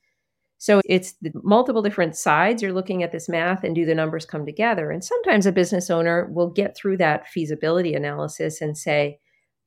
So 0.60 0.82
it's 0.86 1.14
the 1.22 1.32
multiple 1.44 1.82
different 1.82 2.16
sides. 2.16 2.62
You're 2.62 2.74
looking 2.74 3.02
at 3.02 3.12
this 3.12 3.30
math 3.30 3.64
and 3.64 3.74
do 3.74 3.86
the 3.86 3.96
numbers 3.96 4.26
come 4.26 4.46
together? 4.46 4.92
And 4.92 5.04
sometimes 5.04 5.46
a 5.46 5.52
business 5.54 5.90
owner 5.90 6.30
will 6.32 6.50
get 6.50 6.76
through 6.76 6.98
that 6.98 7.28
feasibility 7.30 7.94
analysis 7.96 8.60
and 8.62 8.78
say, 8.78 9.20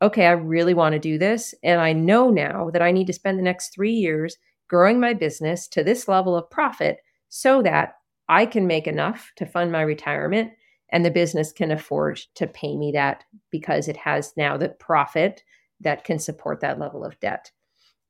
okay, 0.03 0.26
I 0.26 0.33
really 0.33 0.74
want 0.74 0.93
to 0.93 0.99
do 0.99 1.16
this. 1.16 1.55
And 1.62 1.80
I 1.80 1.93
know 1.95 2.28
now 2.30 2.70
that 2.70 2.83
I 2.83 2.93
need 2.93 3.07
to 3.07 3.12
spend 3.12 3.39
the 3.39 3.43
next 3.43 3.70
three 3.74 3.93
years 3.93 4.37
growing 4.68 5.01
my 5.01 5.14
business 5.14 5.66
to 5.68 5.83
this 5.83 6.09
level 6.09 6.37
of 6.37 6.51
profit 6.51 6.99
so 7.30 7.62
that 7.62 7.95
I 8.33 8.47
can 8.47 8.66
make 8.66 8.87
enough 8.87 9.30
to 9.37 9.45
fund 9.45 9.70
my 9.70 9.83
retirement 9.83 10.53
and 10.91 11.05
the 11.05 11.11
business 11.11 11.53
can 11.53 11.70
afford 11.70 12.18
to 12.37 12.47
pay 12.47 12.78
me 12.78 12.91
that 12.93 13.24
because 13.51 13.89
it 13.89 13.97
has 13.99 14.33
now 14.39 14.57
the 14.57 14.70
profit 14.70 15.43
that 15.80 16.05
can 16.05 16.18
support 16.18 16.61
that 16.61 16.78
level 16.78 17.05
of 17.05 17.20
debt. 17.20 17.53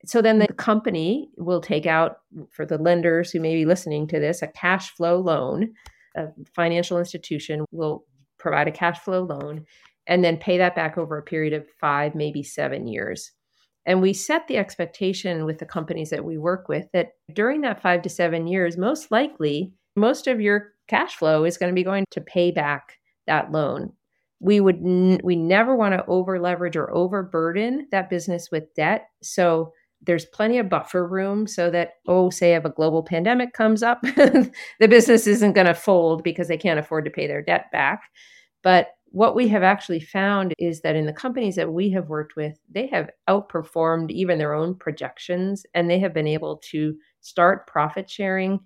So 0.04 0.22
then 0.22 0.38
the 0.38 0.46
company 0.46 1.30
will 1.36 1.60
take 1.60 1.86
out 1.86 2.18
for 2.52 2.64
the 2.64 2.78
lenders 2.78 3.32
who 3.32 3.40
may 3.40 3.56
be 3.56 3.64
listening 3.64 4.06
to 4.08 4.20
this 4.20 4.42
a 4.42 4.46
cash 4.46 4.90
flow 4.90 5.18
loan. 5.18 5.72
A 6.16 6.28
financial 6.54 7.00
institution 7.00 7.64
will 7.72 8.04
provide 8.38 8.68
a 8.68 8.72
cash 8.72 9.00
flow 9.00 9.24
loan 9.24 9.64
and 10.06 10.22
then 10.22 10.36
pay 10.36 10.56
that 10.58 10.76
back 10.76 10.96
over 10.96 11.18
a 11.18 11.22
period 11.22 11.52
of 11.52 11.66
five, 11.80 12.14
maybe 12.14 12.44
seven 12.44 12.86
years. 12.86 13.32
And 13.86 14.00
we 14.00 14.12
set 14.12 14.46
the 14.46 14.58
expectation 14.58 15.44
with 15.44 15.58
the 15.58 15.66
companies 15.66 16.10
that 16.10 16.24
we 16.24 16.38
work 16.38 16.68
with 16.68 16.86
that 16.92 17.14
during 17.32 17.62
that 17.62 17.82
five 17.82 18.02
to 18.02 18.08
seven 18.08 18.46
years, 18.46 18.76
most 18.76 19.10
likely, 19.10 19.72
most 19.97 20.26
of 20.26 20.40
your 20.40 20.72
cash 20.88 21.16
flow 21.16 21.45
is 21.45 21.59
going 21.59 21.70
to 21.70 21.74
be 21.74 21.84
going 21.84 22.05
to 22.11 22.20
pay 22.20 22.51
back 22.51 22.99
that 23.26 23.53
loan. 23.53 23.93
We 24.40 24.61
would 24.61 24.76
n- 24.76 25.20
we 25.22 25.36
never 25.36 25.76
want 25.76 25.95
to 25.95 26.05
over 26.07 26.40
leverage 26.40 26.76
or 26.76 26.93
overburden 26.93 27.88
that 27.93 28.11
business 28.11 28.51
with 28.51 28.74
debt. 28.74 29.09
So 29.22 29.72
there's 30.05 30.24
plenty 30.24 30.59
of 30.59 30.68
buffer 30.68 31.07
room 31.07 31.47
so 31.47 31.70
that 31.70 31.95
oh 32.09 32.28
say 32.28 32.55
if 32.55 32.64
a 32.64 32.70
global 32.70 33.05
pandemic 33.05 33.53
comes 33.53 33.84
up 33.84 34.03
the 34.03 34.51
business 34.80 35.28
isn't 35.28 35.53
going 35.53 35.68
to 35.68 35.74
fold 35.74 36.24
because 36.24 36.49
they 36.49 36.57
can't 36.57 36.80
afford 36.80 37.05
to 37.05 37.11
pay 37.11 37.28
their 37.28 37.40
debt 37.40 37.66
back 37.70 38.03
but 38.64 38.88
what 39.12 39.34
we 39.36 39.47
have 39.49 39.62
actually 39.62 40.01
found 40.01 40.55
is 40.59 40.80
that 40.80 40.97
in 40.97 41.05
the 41.05 41.12
companies 41.12 41.55
that 41.57 41.72
we 41.72 41.90
have 41.90 42.09
worked 42.09 42.34
with, 42.34 42.59
they 42.70 42.86
have 42.86 43.11
outperformed 43.28 44.11
even 44.11 44.38
their 44.38 44.55
own 44.55 44.74
projections 44.74 45.66
and 45.74 45.88
they 45.88 45.99
have 45.99 46.14
been 46.14 46.26
able 46.26 46.57
to 46.70 46.97
start 47.20 47.66
profit 47.66 48.09
sharing 48.09 48.59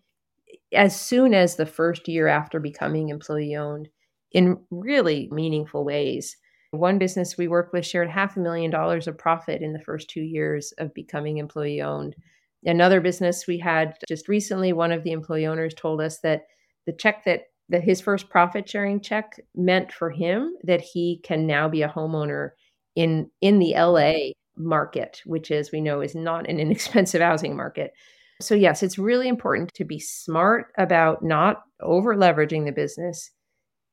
as 0.73 0.99
soon 0.99 1.35
as 1.35 1.57
the 1.57 1.67
first 1.67 2.09
year 2.09 2.29
after 2.29 2.61
becoming 2.61 3.09
employee 3.09 3.57
owned 3.57 3.89
in 4.33 4.59
really 4.71 5.29
meaningful 5.33 5.85
ways. 5.85 6.37
One 6.73 6.99
business 6.99 7.39
we 7.39 7.49
work 7.49 7.73
with 7.73 7.87
shared 7.87 8.11
half 8.11 8.37
a 8.37 8.41
million 8.41 8.71
dollars 8.71 9.07
of 9.07 9.17
profit 9.17 9.63
in 9.63 9.73
the 9.73 9.81
first 9.81 10.11
two 10.11 10.21
years 10.21 10.73
of 10.79 10.93
becoming 10.95 11.39
employee 11.39 11.81
owned. 11.81 12.17
Another 12.65 13.01
business 13.01 13.47
we 13.47 13.59
had 13.59 13.95
just 14.09 14.29
recently, 14.29 14.73
one 14.73 14.93
of 14.93 15.05
the 15.05 15.13
employee 15.13 15.47
owners 15.47 15.75
told 15.75 16.01
us 16.01 16.19
that 16.21 16.43
the 16.87 16.93
check 16.93 17.25
that 17.25 17.45
that 17.69 17.83
his 17.83 18.01
first 18.01 18.29
profit 18.29 18.69
sharing 18.69 19.01
check 19.01 19.41
meant 19.55 19.93
for 19.93 20.11
him 20.11 20.55
that 20.63 20.81
he 20.81 21.21
can 21.25 21.47
now 21.47 21.69
be 21.69 21.83
a 21.83 21.89
homeowner 21.89 22.51
in 22.95 23.31
in 23.41 23.59
the 23.59 23.75
LA 23.75 24.33
market, 24.57 25.21
which 25.25 25.51
as 25.51 25.71
we 25.73 25.81
know 25.81 26.01
is 26.01 26.15
not 26.15 26.49
an 26.49 26.59
inexpensive 26.61 27.21
housing 27.21 27.57
market. 27.57 27.93
So 28.41 28.55
yes, 28.55 28.83
it's 28.83 28.99
really 28.99 29.29
important 29.29 29.73
to 29.75 29.85
be 29.85 29.99
smart 29.99 30.73
about 30.77 31.23
not 31.23 31.63
over 31.81 32.15
leveraging 32.15 32.65
the 32.65 32.73
business. 32.73 33.31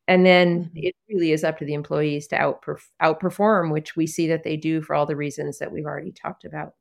And 0.08 0.26
then 0.26 0.66
mm-hmm. 0.66 0.78
it 0.78 0.96
really 1.10 1.32
is 1.32 1.44
up 1.44 1.58
to 1.60 1.66
the 1.66 1.74
employees 1.74 2.28
to 2.28 2.38
outperf- 2.38 2.90
outperform, 3.02 3.72
which 3.72 3.96
we 3.96 4.06
see 4.06 4.28
that 4.28 4.44
they 4.44 4.58
do 4.58 4.82
for 4.82 4.96
all 4.96 5.06
the 5.06 5.16
reasons 5.16 5.60
that 5.60 5.72
we've 5.72 5.86
already 5.86 6.12
talked 6.12 6.44
about. 6.44 6.74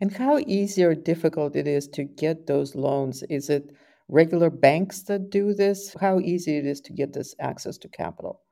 And 0.00 0.12
how 0.12 0.38
easy 0.38 0.84
or 0.84 0.94
difficult 0.94 1.56
it 1.56 1.66
is 1.66 1.88
to 1.88 2.04
get 2.04 2.46
those 2.46 2.74
loans? 2.74 3.22
Is 3.30 3.48
it 3.48 3.70
regular 4.08 4.50
banks 4.50 5.02
that 5.04 5.30
do 5.30 5.54
this? 5.54 5.94
How 5.98 6.18
easy 6.18 6.58
it 6.58 6.66
is 6.66 6.80
to 6.82 6.92
get 6.92 7.14
this 7.14 7.34
access 7.40 7.78
to 7.78 7.88
capital? 7.88 8.42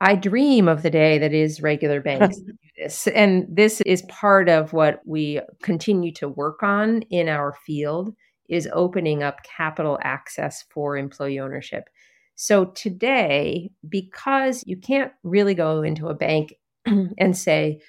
I 0.00 0.16
dream 0.16 0.68
of 0.68 0.82
the 0.82 0.90
day 0.90 1.18
that 1.18 1.32
is 1.32 1.62
regular 1.62 2.00
banks 2.02 2.38
do 2.38 2.52
this. 2.76 3.06
And 3.08 3.46
this 3.48 3.80
is 3.82 4.02
part 4.02 4.48
of 4.48 4.72
what 4.72 5.00
we 5.06 5.40
continue 5.62 6.12
to 6.14 6.28
work 6.28 6.62
on 6.62 7.02
in 7.02 7.28
our 7.28 7.54
field 7.66 8.14
is 8.48 8.68
opening 8.72 9.22
up 9.22 9.42
capital 9.42 9.98
access 10.02 10.64
for 10.70 10.96
employee 10.96 11.38
ownership. 11.38 11.88
So 12.34 12.66
today, 12.66 13.70
because 13.88 14.64
you 14.66 14.76
can't 14.76 15.12
really 15.22 15.54
go 15.54 15.82
into 15.82 16.08
a 16.08 16.14
bank 16.14 16.54
and 16.86 17.36
say, 17.36 17.80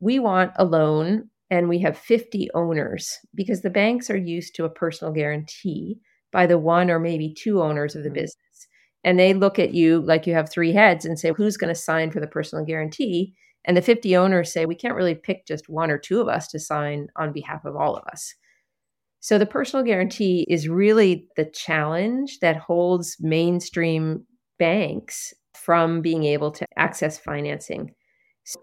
we 0.00 0.18
want 0.18 0.52
a 0.56 0.64
loan 0.64 1.30
and 1.50 1.68
we 1.68 1.78
have 1.80 1.96
50 1.96 2.50
owners 2.54 3.18
because 3.34 3.62
the 3.62 3.70
banks 3.70 4.10
are 4.10 4.16
used 4.16 4.54
to 4.56 4.64
a 4.64 4.70
personal 4.70 5.12
guarantee 5.12 5.98
by 6.32 6.46
the 6.46 6.58
one 6.58 6.90
or 6.90 6.98
maybe 6.98 7.32
two 7.32 7.62
owners 7.62 7.94
of 7.94 8.02
the 8.02 8.08
mm-hmm. 8.08 8.14
business. 8.14 8.36
And 9.04 9.18
they 9.18 9.34
look 9.34 9.58
at 9.58 9.74
you 9.74 10.00
like 10.00 10.26
you 10.26 10.34
have 10.34 10.50
three 10.50 10.72
heads 10.72 11.04
and 11.04 11.18
say, 11.18 11.32
who's 11.32 11.56
going 11.56 11.72
to 11.72 11.80
sign 11.80 12.10
for 12.10 12.20
the 12.20 12.26
personal 12.26 12.64
guarantee? 12.64 13.34
And 13.66 13.76
the 13.76 13.82
50 13.82 14.16
owners 14.16 14.52
say, 14.52 14.66
we 14.66 14.74
can't 14.74 14.94
really 14.94 15.14
pick 15.14 15.46
just 15.46 15.68
one 15.68 15.90
or 15.90 15.98
two 15.98 16.20
of 16.20 16.28
us 16.28 16.48
to 16.48 16.58
sign 16.58 17.08
on 17.16 17.32
behalf 17.32 17.64
of 17.64 17.76
all 17.76 17.96
of 17.96 18.04
us. 18.06 18.34
So 19.20 19.38
the 19.38 19.46
personal 19.46 19.84
guarantee 19.84 20.46
is 20.50 20.68
really 20.68 21.26
the 21.36 21.46
challenge 21.46 22.40
that 22.40 22.56
holds 22.56 23.16
mainstream 23.20 24.24
banks 24.58 25.32
from 25.54 26.02
being 26.02 26.24
able 26.24 26.50
to 26.50 26.66
access 26.76 27.18
financing. 27.18 27.94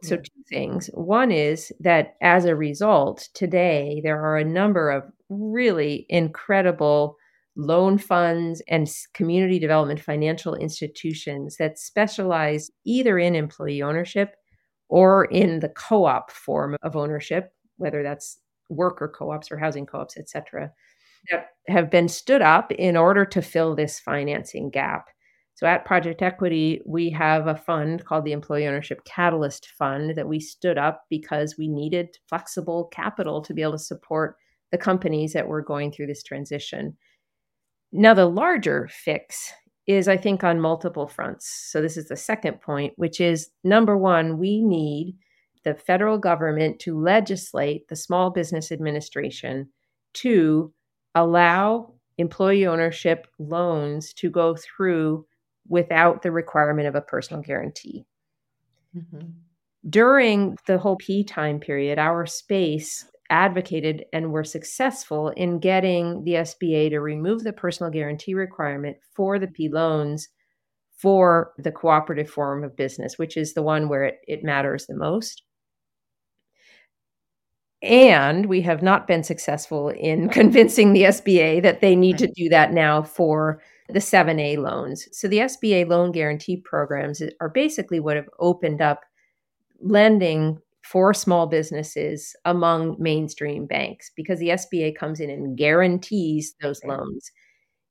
So, 0.03 0.17
two 0.17 0.43
things. 0.47 0.91
One 0.93 1.31
is 1.31 1.71
that 1.79 2.15
as 2.21 2.45
a 2.45 2.55
result, 2.55 3.27
today 3.33 4.01
there 4.03 4.23
are 4.23 4.37
a 4.37 4.45
number 4.45 4.91
of 4.91 5.03
really 5.29 6.05
incredible 6.09 7.17
loan 7.56 7.97
funds 7.97 8.62
and 8.68 8.89
community 9.14 9.60
development 9.60 9.99
financial 9.99 10.56
institutions 10.56 11.58
that 11.58 11.78
specialize 11.78 12.72
either 12.86 13.20
in 13.20 13.36
employee 13.36 13.82
ownership 13.82 14.36
or 14.88 15.26
in 15.26 15.60
the 15.60 15.70
co-op 15.70 16.32
form 16.32 16.78
of 16.82 16.95
ownership 16.95 17.52
whether 17.78 18.04
that's 18.04 18.39
worker 18.70 19.12
co-ops 19.14 19.52
or 19.52 19.58
housing 19.58 19.86
co-ops 19.86 20.18
etc 20.18 20.72
that 21.30 21.49
have 21.68 21.91
been 21.91 22.08
stood 22.08 22.41
up 22.41 22.72
in 22.72 22.97
order 22.97 23.26
to 23.26 23.41
fill 23.41 23.76
this 23.76 23.99
financing 23.99 24.70
gap. 24.70 25.10
So 25.54 25.68
at 25.68 25.86
project 25.86 26.22
equity 26.22 26.82
we 26.86 27.10
have 27.12 27.47
a 27.47 27.56
fund 27.56 28.06
called 28.06 28.26
the 28.26 28.32
employee 28.32 28.68
ownership 28.68 29.04
catalyst 29.06 29.68
fund 29.78 30.16
that 30.16 30.28
we 30.28 30.39
stood 30.39 30.78
up 30.78 31.04
because 31.10 31.58
we 31.58 31.68
needed 31.68 32.18
flexible 32.28 32.86
capital 32.91 33.41
to 33.43 33.54
be 33.54 33.62
able 33.62 33.74
to 33.74 33.80
support 33.80 34.38
the 34.72 34.78
companies 34.78 35.34
that 35.34 35.47
were 35.47 35.62
going 35.62 35.91
through 35.91 36.08
this 36.08 36.24
transition 36.24 36.97
now, 37.91 38.13
the 38.13 38.25
larger 38.25 38.89
fix 38.91 39.51
is, 39.87 40.07
I 40.07 40.17
think, 40.17 40.43
on 40.43 40.59
multiple 40.59 41.07
fronts. 41.07 41.47
So, 41.71 41.81
this 41.81 41.97
is 41.97 42.07
the 42.07 42.15
second 42.15 42.61
point, 42.61 42.93
which 42.95 43.19
is 43.19 43.49
number 43.63 43.97
one, 43.97 44.37
we 44.37 44.61
need 44.61 45.17
the 45.63 45.75
federal 45.75 46.17
government 46.17 46.79
to 46.79 46.99
legislate 46.99 47.87
the 47.87 47.95
Small 47.95 48.29
Business 48.29 48.71
Administration 48.71 49.69
to 50.13 50.73
allow 51.15 51.93
employee 52.17 52.65
ownership 52.65 53.27
loans 53.39 54.13
to 54.13 54.29
go 54.29 54.55
through 54.55 55.25
without 55.67 56.21
the 56.21 56.31
requirement 56.31 56.87
of 56.87 56.95
a 56.95 57.01
personal 57.01 57.41
guarantee. 57.41 58.05
Mm-hmm. 58.95 59.27
During 59.89 60.57
the 60.67 60.77
whole 60.77 60.97
PPP 60.97 61.27
time 61.27 61.59
period, 61.59 61.97
our 61.97 62.25
space 62.25 63.05
advocated 63.32 64.05
and 64.13 64.32
were 64.32 64.43
successful 64.43 65.29
in 65.29 65.59
getting 65.59 66.23
the 66.23 66.34
SBA 66.34 66.91
to 66.91 66.99
remove 66.99 67.43
the 67.43 67.53
personal 67.53 67.91
guarantee 67.91 68.36
requirement 68.36 68.97
for 69.15 69.39
the 69.39 69.47
PPP 69.47 69.71
loans 69.71 70.29
for 70.97 71.53
the 71.57 71.71
cooperative 71.71 72.29
form 72.29 72.63
of 72.63 72.75
business, 72.75 73.17
which 73.17 73.36
is 73.36 73.55
the 73.55 73.63
one 73.63 73.89
where 73.89 74.03
it, 74.03 74.19
it 74.27 74.43
matters 74.43 74.86
the 74.86 74.95
most. 74.95 75.41
And 77.82 78.45
we 78.45 78.61
have 78.61 78.84
not 78.84 79.07
been 79.07 79.23
successful 79.23 79.89
in 79.89 80.29
convincing 80.39 80.93
the 80.93 81.03
SBA 81.03 81.63
that 81.63 81.82
they 81.82 81.95
need 81.95 82.19
to 82.19 82.32
do 82.36 82.49
that 82.49 82.71
now 82.71 83.01
for 83.01 83.61
the 83.89 83.99
7A 83.99 84.57
loans. 84.57 85.07
So 85.11 85.27
the 85.27 85.39
SBA 85.39 85.88
loan 85.88 86.11
guarantee 86.11 86.57
programs 86.57 87.21
are 87.39 87.49
basically 87.49 87.99
what 87.99 88.15
have 88.15 88.29
opened 88.39 88.82
up 88.82 89.01
lending 89.79 90.59
for 90.82 91.13
small 91.13 91.47
businesses 91.47 92.36
among 92.45 92.95
mainstream 92.99 93.65
banks 93.65 94.11
because 94.15 94.39
the 94.39 94.49
SBA 94.49 94.95
comes 94.95 95.19
in 95.19 95.29
and 95.29 95.57
guarantees 95.57 96.55
those 96.61 96.84
loans. 96.84 97.32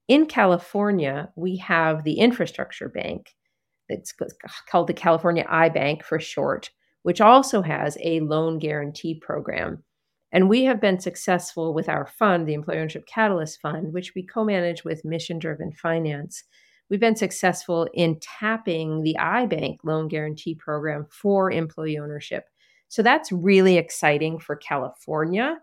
In 0.08 0.26
California, 0.26 1.30
we 1.36 1.56
have 1.58 2.02
the 2.02 2.18
infrastructure 2.18 2.88
bank 2.88 3.30
that's 3.88 4.12
called 4.68 4.86
the 4.86 4.92
California 4.92 5.44
iBank 5.44 6.02
for 6.02 6.18
short, 6.18 6.70
which 7.02 7.20
also 7.20 7.62
has 7.62 7.96
a 8.02 8.20
loan 8.20 8.58
guarantee 8.58 9.14
program. 9.20 9.82
And 10.32 10.48
we 10.48 10.64
have 10.64 10.80
been 10.80 11.00
successful 11.00 11.74
with 11.74 11.88
our 11.88 12.06
fund, 12.06 12.46
the 12.46 12.54
Employee 12.54 12.78
Ownership 12.78 13.06
Catalyst 13.06 13.60
Fund, 13.60 13.92
which 13.92 14.12
we 14.14 14.24
co 14.24 14.44
manage 14.44 14.84
with 14.84 15.04
Mission 15.04 15.38
Driven 15.38 15.72
Finance. 15.72 16.44
We've 16.88 17.00
been 17.00 17.16
successful 17.16 17.88
in 17.94 18.18
tapping 18.20 19.02
the 19.02 19.16
iBank 19.18 19.78
loan 19.84 20.08
guarantee 20.08 20.56
program 20.56 21.06
for 21.10 21.50
employee 21.50 21.98
ownership. 21.98 22.46
So 22.90 23.02
that's 23.02 23.32
really 23.32 23.78
exciting 23.78 24.38
for 24.38 24.56
California. 24.56 25.56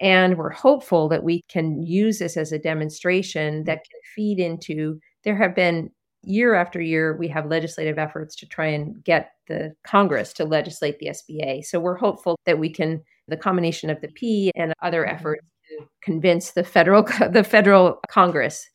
And 0.00 0.36
we're 0.36 0.50
hopeful 0.50 1.08
that 1.08 1.22
we 1.22 1.42
can 1.48 1.80
use 1.82 2.18
this 2.18 2.36
as 2.36 2.52
a 2.52 2.58
demonstration 2.58 3.64
that 3.64 3.84
can 3.88 4.00
feed 4.14 4.40
into. 4.40 4.98
There 5.22 5.36
have 5.36 5.54
been 5.54 5.90
year 6.24 6.54
after 6.54 6.80
year, 6.80 7.16
we 7.16 7.28
have 7.28 7.46
legislative 7.46 7.98
efforts 7.98 8.34
to 8.36 8.46
try 8.46 8.66
and 8.66 9.02
get 9.04 9.30
the 9.46 9.72
Congress 9.84 10.32
to 10.34 10.44
legislate 10.44 10.98
the 10.98 11.08
SBA. 11.08 11.64
So 11.64 11.78
we're 11.78 11.96
hopeful 11.96 12.36
that 12.44 12.58
we 12.58 12.70
can, 12.70 13.02
the 13.28 13.36
combination 13.36 13.88
of 13.88 14.00
the 14.00 14.08
PPP 14.08 14.50
and 14.56 14.74
other 14.82 15.04
mm-hmm. 15.04 15.14
efforts, 15.14 15.46
to 15.68 15.86
convince 16.02 16.50
the 16.50 16.64
federal 16.64 17.02
the 17.30 17.44
federal 17.44 18.00
Congress 18.08 18.68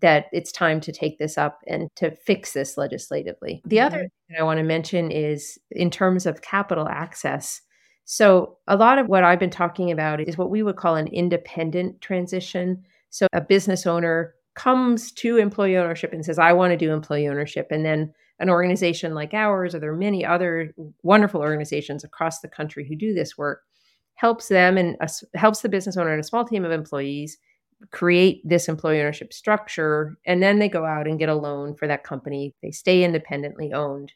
that 0.00 0.26
it's 0.32 0.52
time 0.52 0.80
to 0.80 0.92
take 0.92 1.18
this 1.18 1.38
up 1.38 1.60
and 1.66 1.88
to 1.96 2.10
fix 2.16 2.52
this 2.52 2.76
legislatively. 2.76 3.62
The 3.66 3.80
other 3.80 3.98
mm-hmm. 3.98 4.32
thing 4.32 4.40
I 4.40 4.44
want 4.44 4.58
to 4.58 4.64
mention 4.64 5.10
is 5.10 5.58
in 5.70 5.90
terms 5.90 6.26
of 6.26 6.42
capital 6.42 6.88
access. 6.88 7.60
So, 8.04 8.56
a 8.66 8.76
lot 8.76 8.98
of 8.98 9.06
what 9.06 9.24
I've 9.24 9.38
been 9.38 9.50
talking 9.50 9.90
about 9.90 10.20
is 10.20 10.38
what 10.38 10.50
we 10.50 10.62
would 10.62 10.76
call 10.76 10.96
an 10.96 11.08
independent 11.08 12.00
transition. 12.00 12.84
So, 13.10 13.26
a 13.32 13.40
business 13.40 13.86
owner 13.86 14.34
comes 14.54 15.12
to 15.12 15.36
employee 15.36 15.76
ownership 15.76 16.12
and 16.12 16.24
says, 16.24 16.38
I 16.38 16.52
want 16.52 16.72
to 16.72 16.76
do 16.76 16.92
employee 16.92 17.28
ownership. 17.28 17.68
And 17.70 17.84
then 17.84 18.12
an 18.40 18.50
organization 18.50 19.14
like 19.14 19.34
ours, 19.34 19.74
or 19.74 19.78
there 19.78 19.92
are 19.92 19.96
many 19.96 20.24
other 20.24 20.74
wonderful 21.02 21.40
organizations 21.40 22.02
across 22.04 22.40
the 22.40 22.48
country 22.48 22.86
who 22.86 22.96
do 22.96 23.12
this 23.12 23.36
work, 23.36 23.62
helps 24.14 24.48
them 24.48 24.76
and 24.76 24.96
uh, 25.00 25.08
helps 25.34 25.60
the 25.60 25.68
business 25.68 25.96
owner 25.96 26.10
and 26.10 26.20
a 26.20 26.24
small 26.24 26.44
team 26.44 26.64
of 26.64 26.72
employees 26.72 27.38
create 27.90 28.42
this 28.44 28.68
employee 28.68 29.00
ownership 29.00 29.32
structure 29.32 30.18
and 30.26 30.42
then 30.42 30.58
they 30.58 30.68
go 30.68 30.84
out 30.84 31.06
and 31.06 31.18
get 31.18 31.28
a 31.28 31.34
loan 31.34 31.74
for 31.74 31.86
that 31.86 32.04
company. 32.04 32.54
They 32.62 32.70
stay 32.70 33.04
independently 33.04 33.72
owned 33.72 34.12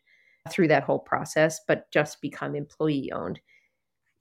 through 0.51 0.69
that 0.69 0.83
whole 0.83 0.99
process 0.99 1.61
but 1.69 1.91
just 1.93 2.21
become 2.21 2.57
employee 2.57 3.13
owned. 3.13 3.41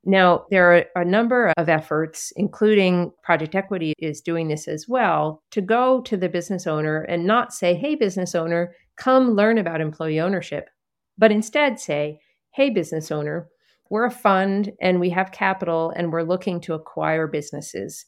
Now 0.04 0.46
there 0.50 0.76
are 0.76 0.86
a 1.02 1.06
number 1.06 1.54
of 1.58 1.70
efforts 1.70 2.32
including 2.36 3.12
project 3.24 3.56
equity 3.56 3.94
is 3.98 4.22
doing 4.22 4.48
this 4.48 4.68
as 4.68 4.88
well 4.88 5.44
to 5.52 5.62
go 5.62 6.02
to 6.02 6.18
the 6.18 6.30
business 6.30 6.68
owner 6.68 7.02
and 7.02 7.26
not 7.26 7.54
say 7.54 7.74
hey 7.74 7.96
business 7.96 8.36
owner 8.36 8.76
come 8.96 9.32
learn 9.32 9.58
about 9.58 9.82
employee 9.82 10.20
ownership 10.20 10.70
but 11.18 11.32
instead 11.32 11.80
say 11.80 12.20
hey 12.52 12.70
business 12.70 13.12
owner 13.12 13.48
we're 13.92 14.06
a 14.06 14.12
fund 14.12 14.72
and 14.82 15.00
we 15.00 15.10
have 15.10 15.32
capital 15.32 15.92
and 15.96 16.12
we're 16.12 16.24
looking 16.24 16.62
to 16.62 16.74
acquire 16.74 17.28
businesses 17.28 18.06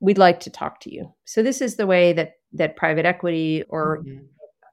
we'd 0.00 0.18
like 0.18 0.40
to 0.40 0.50
talk 0.50 0.80
to 0.80 0.92
you. 0.92 1.12
So 1.24 1.42
this 1.42 1.60
is 1.60 1.76
the 1.76 1.86
way 1.86 2.12
that 2.12 2.32
that 2.52 2.76
private 2.76 3.06
equity 3.06 3.64
or 3.68 4.02
mm-hmm. 4.02 4.24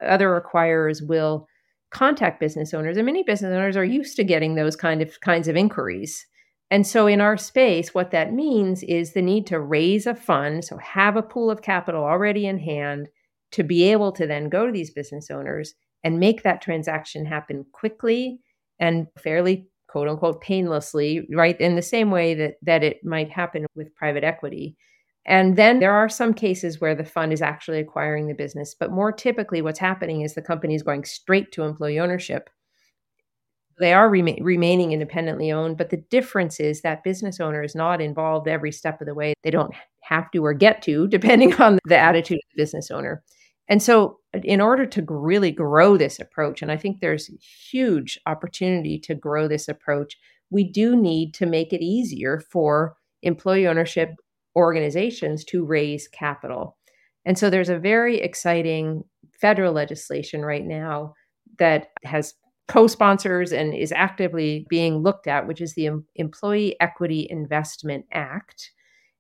other 0.01 0.39
acquirers 0.39 1.05
will 1.05 1.47
contact 1.93 2.39
business 2.39 2.73
owners 2.73 2.97
and 2.97 3.05
many 3.05 3.23
business 3.23 3.53
owners 3.53 3.77
are 3.77 3.85
used 3.85 4.15
to 4.15 4.23
getting 4.23 4.55
those 4.55 4.75
kind 4.75 5.01
of 5.01 5.19
kinds 5.21 5.47
of 5.47 5.55
inquiries 5.55 6.25
and 6.71 6.87
so 6.87 7.05
in 7.05 7.21
our 7.21 7.37
space 7.37 7.93
what 7.93 8.09
that 8.09 8.33
means 8.33 8.81
is 8.83 9.13
the 9.13 9.21
need 9.21 9.45
to 9.45 9.59
raise 9.59 10.07
a 10.07 10.15
fund 10.15 10.65
so 10.65 10.75
have 10.77 11.15
a 11.15 11.21
pool 11.21 11.51
of 11.51 11.61
capital 11.61 12.03
already 12.03 12.47
in 12.47 12.57
hand 12.57 13.07
to 13.51 13.63
be 13.63 13.83
able 13.83 14.11
to 14.11 14.25
then 14.25 14.49
go 14.49 14.65
to 14.65 14.71
these 14.71 14.89
business 14.89 15.29
owners 15.29 15.75
and 16.03 16.19
make 16.19 16.41
that 16.41 16.61
transaction 16.61 17.25
happen 17.25 17.63
quickly 17.71 18.39
and 18.79 19.05
fairly 19.19 19.67
quote 19.87 20.07
unquote 20.07 20.41
painlessly 20.41 21.27
right 21.31 21.61
in 21.61 21.75
the 21.75 21.81
same 21.81 22.09
way 22.09 22.33
that 22.33 22.55
that 22.63 22.83
it 22.83 23.05
might 23.05 23.29
happen 23.29 23.67
with 23.75 23.93
private 23.93 24.23
equity 24.23 24.75
and 25.25 25.55
then 25.55 25.79
there 25.79 25.93
are 25.93 26.09
some 26.09 26.33
cases 26.33 26.81
where 26.81 26.95
the 26.95 27.05
fund 27.05 27.31
is 27.31 27.41
actually 27.41 27.79
acquiring 27.79 28.27
the 28.27 28.33
business, 28.33 28.75
but 28.77 28.91
more 28.91 29.11
typically, 29.11 29.61
what's 29.61 29.79
happening 29.79 30.21
is 30.21 30.33
the 30.33 30.41
company 30.41 30.75
is 30.75 30.83
going 30.83 31.05
straight 31.05 31.51
to 31.53 31.63
employee 31.63 31.99
ownership. 31.99 32.49
They 33.79 33.93
are 33.93 34.09
remaining 34.09 34.91
independently 34.91 35.51
owned, 35.51 35.77
but 35.77 35.89
the 35.89 36.03
difference 36.09 36.59
is 36.59 36.81
that 36.81 37.03
business 37.03 37.39
owner 37.39 37.63
is 37.63 37.73
not 37.73 38.01
involved 38.01 38.47
every 38.47 38.71
step 38.71 39.01
of 39.01 39.07
the 39.07 39.15
way. 39.15 39.33
They 39.43 39.49
don't 39.49 39.73
have 40.01 40.29
to 40.31 40.45
or 40.45 40.53
get 40.53 40.81
to, 40.83 41.07
depending 41.09 41.53
on 41.55 41.79
the 41.85 41.97
attitude 41.97 42.37
of 42.37 42.49
the 42.55 42.61
business 42.61 42.91
owner. 42.91 43.23
And 43.69 43.81
so, 43.81 44.19
in 44.43 44.59
order 44.59 44.85
to 44.85 45.05
really 45.07 45.51
grow 45.51 45.95
this 45.95 46.19
approach, 46.19 46.61
and 46.61 46.71
I 46.71 46.75
think 46.75 46.99
there's 46.99 47.31
huge 47.71 48.19
opportunity 48.25 48.99
to 48.99 49.15
grow 49.15 49.47
this 49.47 49.69
approach, 49.69 50.17
we 50.49 50.65
do 50.69 50.97
need 50.97 51.33
to 51.35 51.45
make 51.45 51.71
it 51.71 51.81
easier 51.81 52.41
for 52.51 52.95
employee 53.21 53.65
ownership 53.65 54.15
organizations 54.55 55.43
to 55.45 55.65
raise 55.65 56.07
capital. 56.07 56.77
And 57.25 57.37
so 57.37 57.49
there's 57.49 57.69
a 57.69 57.79
very 57.79 58.19
exciting 58.19 59.03
federal 59.39 59.73
legislation 59.73 60.41
right 60.43 60.63
now 60.63 61.13
that 61.59 61.87
has 62.03 62.33
co 62.67 62.87
sponsors 62.87 63.51
and 63.51 63.73
is 63.73 63.91
actively 63.91 64.65
being 64.69 64.97
looked 64.97 65.27
at, 65.27 65.47
which 65.47 65.61
is 65.61 65.73
the 65.73 65.89
Employee 66.15 66.75
Equity 66.79 67.27
Investment 67.29 68.05
Act. 68.11 68.71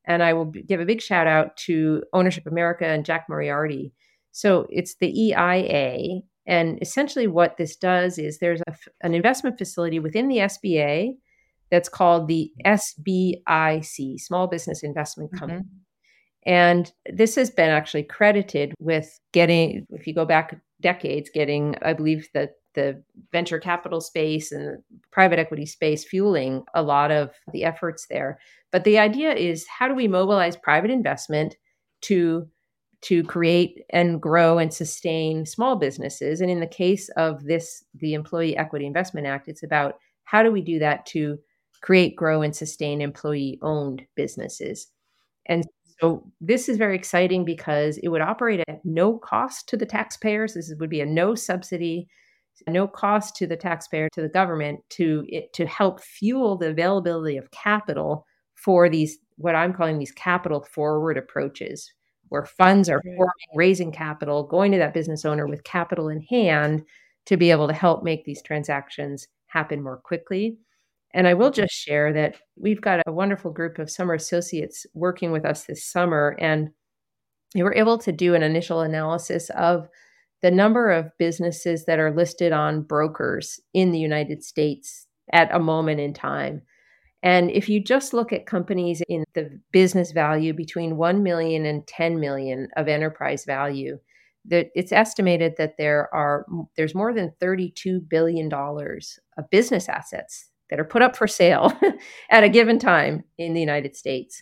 And 0.05 0.21
I 0.21 0.33
will 0.33 0.45
give 0.45 0.79
a 0.79 0.85
big 0.85 1.01
shout 1.01 1.27
out 1.27 1.55
to 1.57 2.03
Ownership 2.13 2.45
America 2.45 2.85
and 2.85 3.05
Jack 3.05 3.25
Moriarty. 3.29 3.93
So 4.31 4.67
it's 4.69 4.95
the 4.95 5.07
EIA. 5.07 6.21
And 6.45 6.77
essentially, 6.81 7.27
what 7.27 7.55
this 7.57 7.75
does 7.77 8.17
is 8.17 8.39
there's 8.39 8.61
an 9.01 9.13
investment 9.13 9.57
facility 9.57 9.99
within 9.99 10.27
the 10.27 10.37
SBA 10.37 11.13
that's 11.73 11.89
called 11.89 12.27
the 12.27 12.51
SBIC, 12.63 14.19
Small 14.19 14.45
Business 14.45 14.83
Investment 14.83 15.31
mm-hmm. 15.31 15.39
Company. 15.39 15.61
Mm-hmm. 15.61 15.79
And 16.45 16.91
this 17.11 17.33
has 17.35 17.49
been 17.49 17.71
actually 17.71 18.03
credited 18.03 18.75
with 18.79 19.19
getting, 19.31 19.87
if 19.89 20.05
you 20.05 20.13
go 20.13 20.23
back 20.23 20.55
decades, 20.81 21.31
getting, 21.33 21.75
I 21.81 21.93
believe, 21.93 22.27
that 22.35 22.51
the 22.75 23.01
venture 23.31 23.57
capital 23.57 24.01
space 24.01 24.51
and 24.51 24.83
private 25.11 25.39
equity 25.39 25.65
space 25.65 26.03
fueling 26.03 26.61
a 26.75 26.83
lot 26.83 27.09
of 27.09 27.31
the 27.53 27.63
efforts 27.63 28.05
there. 28.07 28.37
But 28.71 28.83
the 28.83 28.99
idea 28.99 29.33
is 29.33 29.65
how 29.67 29.87
do 29.87 29.95
we 29.95 30.07
mobilize 30.07 30.55
private 30.55 30.91
investment 30.91 31.55
to 32.01 32.47
to 33.01 33.23
create 33.23 33.81
and 33.89 34.21
grow 34.21 34.59
and 34.59 34.71
sustain 34.71 35.45
small 35.47 35.75
businesses? 35.75 36.39
And 36.39 36.51
in 36.51 36.59
the 36.59 36.67
case 36.67 37.09
of 37.17 37.43
this, 37.45 37.83
the 37.95 38.13
Employee 38.13 38.55
Equity 38.55 38.85
Investment 38.85 39.25
Act, 39.25 39.47
it's 39.47 39.63
about 39.63 39.95
how 40.23 40.43
do 40.43 40.51
we 40.51 40.61
do 40.61 40.79
that 40.79 41.05
to 41.07 41.37
create, 41.83 42.15
grow, 42.15 42.41
and 42.41 42.55
sustain 42.55 43.01
employee 43.01 43.59
owned 43.61 44.03
businesses. 44.15 44.87
And 45.47 45.65
so 45.99 46.25
this 46.39 46.69
is 46.69 46.77
very 46.77 46.95
exciting 46.95 47.43
because 47.43 47.97
it 47.97 48.07
would 48.07 48.21
operate 48.21 48.61
at 48.67 48.83
no 48.85 49.17
cost 49.17 49.67
to 49.69 49.77
the 49.77 49.85
taxpayers. 49.85 50.53
This 50.53 50.73
would 50.79 50.89
be 50.89 51.01
a 51.01 51.05
no 51.05 51.35
subsidy, 51.35 52.07
no 52.67 52.87
cost 52.87 53.35
to 53.35 53.47
the 53.47 53.57
taxpayer, 53.57 54.07
to 54.13 54.21
the 54.21 54.29
government 54.29 54.79
to 54.91 55.25
it, 55.27 55.51
to 55.53 55.67
help 55.67 55.99
fuel 56.01 56.57
the 56.57 56.69
availability 56.69 57.35
of 57.35 57.51
capital 57.51 58.25
for 58.55 58.89
these 58.89 59.17
what 59.35 59.55
I'm 59.55 59.73
calling 59.73 59.99
these 59.99 60.11
capital 60.11 60.61
forward 60.61 61.17
approaches, 61.17 61.91
where 62.29 62.45
funds 62.45 62.87
are 62.89 63.01
forming, 63.03 63.29
raising 63.55 63.91
capital, 63.91 64.43
going 64.43 64.71
to 64.71 64.77
that 64.77 64.93
business 64.93 65.25
owner 65.25 65.47
with 65.47 65.65
capital 65.65 66.07
in 66.07 66.21
hand 66.21 66.83
to 67.25 67.35
be 67.35 67.51
able 67.51 67.67
to 67.67 67.73
help 67.73 68.03
make 68.03 68.23
these 68.23 68.41
transactions 68.41 69.27
happen 69.47 69.83
more 69.83 69.97
quickly. 69.97 70.57
And 71.13 71.27
I 71.27 71.33
will 71.33 71.51
mm-hmm. 71.51 71.61
just 71.61 71.73
share 71.73 72.11
that 72.13 72.35
we've 72.55 72.81
got 72.81 73.01
a 73.05 73.11
wonderful 73.11 73.51
group 73.51 73.79
of 73.79 73.89
summer 73.89 74.13
associates 74.13 74.85
working 74.93 75.31
with 75.31 75.45
us 75.45 75.65
this 75.65 75.85
summer, 75.85 76.35
and 76.39 76.69
they 77.53 77.63
were 77.63 77.75
able 77.75 77.97
to 77.99 78.11
do 78.11 78.33
an 78.33 78.43
initial 78.43 78.81
analysis 78.81 79.49
of 79.51 79.87
the 80.41 80.51
number 80.51 80.91
of 80.91 81.11
businesses 81.17 81.85
that 81.85 81.99
are 81.99 82.13
listed 82.13 82.51
on 82.51 82.81
brokers 82.81 83.59
in 83.73 83.91
the 83.91 83.99
United 83.99 84.43
States 84.43 85.07
at 85.31 85.53
a 85.55 85.59
moment 85.59 85.99
in 85.99 86.13
time. 86.13 86.61
And 87.21 87.49
if 87.51 87.69
you 87.69 87.81
just 87.81 88.13
look 88.13 88.33
at 88.33 88.45
companies 88.45 89.01
in 89.07 89.23
the 89.33 89.57
business 89.71 90.11
value 90.11 90.53
between 90.53 90.97
1 90.97 91.23
million 91.23 91.65
and 91.65 91.87
10 91.87 92.19
million 92.19 92.67
of 92.75 92.89
enterprise 92.89 93.45
value, 93.45 93.97
that 94.45 94.67
it's 94.75 94.91
estimated 94.91 95.53
that 95.57 95.77
there 95.77 96.13
are 96.13 96.45
there's 96.75 96.93
more 96.93 97.13
than 97.13 97.31
32 97.39 98.01
billion 98.01 98.49
dollars 98.49 99.17
of 99.37 99.49
business 99.49 99.87
assets 99.87 100.49
that 100.73 100.79
are 100.79 100.85
put 100.85 101.03
up 101.03 101.15
for 101.15 101.27
sale 101.27 101.71
at 102.31 102.43
a 102.43 102.49
given 102.49 102.79
time 102.79 103.23
in 103.37 103.53
the 103.53 103.59
United 103.59 103.95
States. 103.95 104.41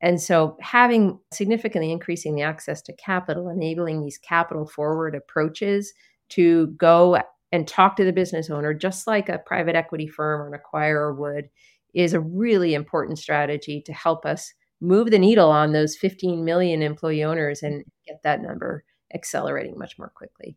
And 0.00 0.20
so, 0.20 0.56
having 0.60 1.20
significantly 1.32 1.92
increasing 1.92 2.34
the 2.34 2.42
access 2.42 2.82
to 2.82 2.92
capital, 2.94 3.48
enabling 3.48 4.02
these 4.02 4.18
capital 4.18 4.66
forward 4.66 5.14
approaches 5.14 5.92
to 6.30 6.66
go 6.76 7.20
and 7.52 7.68
talk 7.68 7.94
to 7.96 8.04
the 8.04 8.12
business 8.12 8.50
owner, 8.50 8.74
just 8.74 9.06
like 9.06 9.28
a 9.28 9.38
private 9.38 9.76
equity 9.76 10.08
firm 10.08 10.40
or 10.40 10.52
an 10.52 10.60
acquirer 10.60 11.16
would, 11.16 11.48
is 11.94 12.12
a 12.12 12.20
really 12.20 12.74
important 12.74 13.16
strategy 13.16 13.80
to 13.86 13.92
help 13.92 14.26
us 14.26 14.52
move 14.80 15.12
the 15.12 15.18
needle 15.18 15.48
on 15.48 15.72
those 15.72 15.96
15 15.96 16.44
million 16.44 16.82
employee 16.82 17.22
owners 17.22 17.62
and 17.62 17.84
get 18.04 18.20
that 18.24 18.42
number 18.42 18.82
accelerating 19.14 19.78
much 19.78 19.96
more 19.96 20.10
quickly. 20.16 20.56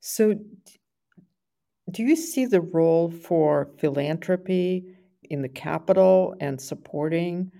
So, 0.00 0.34
do 1.90 2.02
you 2.02 2.16
see 2.16 2.46
the 2.46 2.60
role 2.60 3.10
for 3.10 3.70
philanthropy 3.78 4.84
in 5.30 5.42
the 5.42 5.48
capital 5.48 6.34
and 6.40 6.60
supporting 6.60 7.50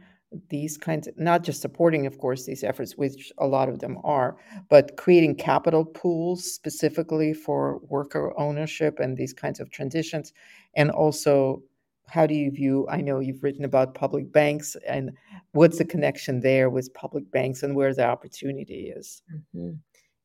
these 0.48 0.76
kinds 0.76 1.06
of, 1.06 1.16
not 1.16 1.44
just 1.44 1.62
supporting, 1.62 2.06
of 2.06 2.18
course, 2.18 2.44
these 2.44 2.64
efforts, 2.64 2.96
which 2.96 3.32
a 3.38 3.46
lot 3.46 3.68
of 3.68 3.78
them 3.78 3.98
are, 4.04 4.36
but 4.68 4.96
creating 4.96 5.36
capital 5.36 5.84
pools 5.84 6.44
specifically 6.44 7.32
for 7.32 7.78
worker 7.88 8.38
ownership 8.38 8.98
and 8.98 9.16
these 9.16 9.32
kinds 9.32 9.60
of 9.60 9.70
transitions? 9.70 10.32
And 10.74 10.90
also, 10.90 11.62
how 12.08 12.26
do 12.26 12.34
you 12.34 12.50
view? 12.50 12.86
I 12.88 13.00
know 13.00 13.20
you've 13.20 13.42
written 13.42 13.64
about 13.64 13.94
public 13.94 14.32
banks, 14.32 14.76
and 14.86 15.10
what's 15.52 15.78
the 15.78 15.84
connection 15.84 16.40
there 16.40 16.70
with 16.70 16.92
public 16.94 17.30
banks 17.30 17.62
and 17.62 17.74
where 17.74 17.94
the 17.94 18.04
opportunity 18.04 18.92
is? 18.94 19.22
Mm-hmm. 19.54 19.74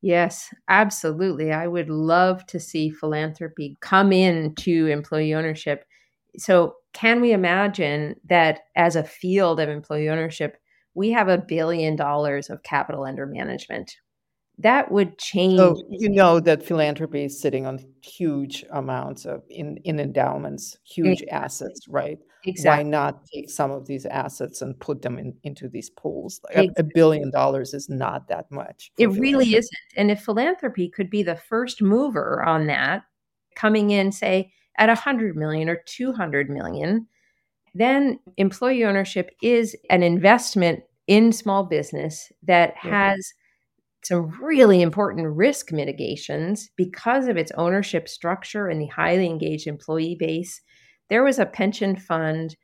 Yes, 0.02 0.54
absolutely. 0.68 1.52
I 1.52 1.68
would 1.68 1.90
love 1.90 2.46
to 2.48 2.60
see 2.60 2.90
philanthropy 2.90 3.78
come 3.82 4.12
into 4.12 4.88
employee 4.88 5.34
ownership. 5.34 5.86
So, 6.38 6.76
can 6.94 7.22
we 7.22 7.32
imagine 7.32 8.16
that 8.28 8.62
as 8.76 8.96
a 8.96 9.04
field 9.04 9.60
of 9.60 9.70
employee 9.70 10.10
ownership, 10.10 10.58
we 10.94 11.12
have 11.12 11.30
a 11.30 11.38
billion 11.38 11.96
dollars 11.96 12.50
of 12.50 12.64
capital 12.64 13.04
under 13.06 13.26
management? 13.26 13.96
That 14.58 14.92
would 14.92 15.18
change. 15.18 15.58
So 15.58 15.82
you 15.90 16.10
know 16.10 16.40
that 16.42 16.64
philanthropy 16.64 17.26
is 17.26 17.40
sitting 17.40 17.66
on 17.66 17.80
huge 18.04 18.66
amounts 18.72 19.26
of 19.26 19.44
in, 19.50 19.78
in 19.86 20.00
endowments, 20.00 20.78
huge 20.84 21.24
assets, 21.32 21.88
right? 21.88 22.20
Exactly. 22.46 22.84
Why 22.84 22.90
not 22.90 23.26
take 23.26 23.50
some 23.50 23.72
of 23.72 23.86
these 23.86 24.06
assets 24.06 24.62
and 24.62 24.80
put 24.80 25.02
them 25.02 25.18
in, 25.18 25.36
into 25.44 25.70
these 25.70 25.90
pools? 25.90 26.42
Like 26.46 26.66
exactly. 26.66 26.84
a, 26.84 26.86
a, 26.86 26.92
billion 26.94 27.32
dollars 27.32 27.74
is 27.74 27.90
not 27.90 28.28
that 28.30 28.52
much. 28.52 28.92
It 28.98 29.08
really 29.08 29.56
isn't. 29.56 29.72
And 29.96 30.10
if 30.10 30.22
philanthropy 30.22 30.90
could 30.90 31.10
be 31.10 31.24
the 31.24 31.36
first 31.36 31.82
mover 31.82 32.44
on 32.44 32.68
that, 32.68 33.04
coming 33.56 33.92
in, 33.92 34.12
say, 34.12 34.54
at 34.78 34.88
100 34.88 35.36
million 35.36 35.70
or 35.70 35.82
200 35.86 36.50
million, 36.50 37.08
then 37.76 38.20
employee 38.38 38.84
ownership 38.84 39.32
is 39.42 39.76
an 39.90 40.04
investment 40.04 40.82
in 41.08 41.32
small 41.32 41.64
business 41.64 42.32
that 42.44 42.76
has 42.76 43.34
some 44.04 44.32
really 44.42 44.82
important 44.82 45.28
risk 45.28 45.72
mitigations 45.72 46.70
because 46.76 47.28
of 47.28 47.38
its 47.38 47.52
ownership 47.52 48.10
structure 48.10 48.68
and 48.68 48.82
the 48.82 48.88
highly 48.88 49.28
engaged 49.28 49.68
employee 49.68 50.16
base 50.20 50.62
there 51.12 51.24
was 51.24 51.40
a 51.40 51.46
pension 51.46 51.98
fund 51.98 52.56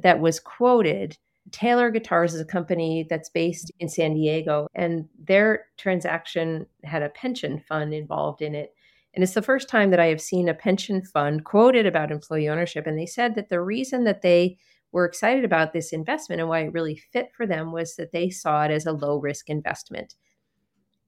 that 0.00 0.20
was 0.20 0.38
quoted. 0.38 1.18
Taylor 1.50 1.90
Guitars 1.90 2.34
is 2.34 2.40
a 2.40 2.44
company 2.44 3.04
that's 3.10 3.28
based 3.28 3.72
in 3.80 3.88
San 3.88 4.14
Diego, 4.14 4.68
and 4.76 5.08
their 5.18 5.66
transaction 5.76 6.66
had 6.84 7.02
a 7.02 7.08
pension 7.08 7.58
fund 7.58 7.92
involved 7.92 8.42
in 8.42 8.54
it. 8.54 8.72
And 9.12 9.24
it's 9.24 9.34
the 9.34 9.42
first 9.42 9.68
time 9.68 9.90
that 9.90 9.98
I 9.98 10.06
have 10.06 10.20
seen 10.20 10.48
a 10.48 10.54
pension 10.54 11.02
fund 11.02 11.44
quoted 11.44 11.84
about 11.84 12.12
employee 12.12 12.48
ownership. 12.48 12.86
And 12.86 12.96
they 12.96 13.06
said 13.06 13.34
that 13.34 13.48
the 13.48 13.60
reason 13.60 14.04
that 14.04 14.22
they 14.22 14.56
were 14.92 15.04
excited 15.04 15.44
about 15.44 15.72
this 15.72 15.92
investment 15.92 16.40
and 16.40 16.48
why 16.48 16.60
it 16.60 16.72
really 16.72 17.02
fit 17.12 17.30
for 17.36 17.44
them 17.44 17.72
was 17.72 17.96
that 17.96 18.12
they 18.12 18.30
saw 18.30 18.62
it 18.64 18.70
as 18.70 18.86
a 18.86 18.92
low 18.92 19.18
risk 19.18 19.48
investment. 19.48 20.14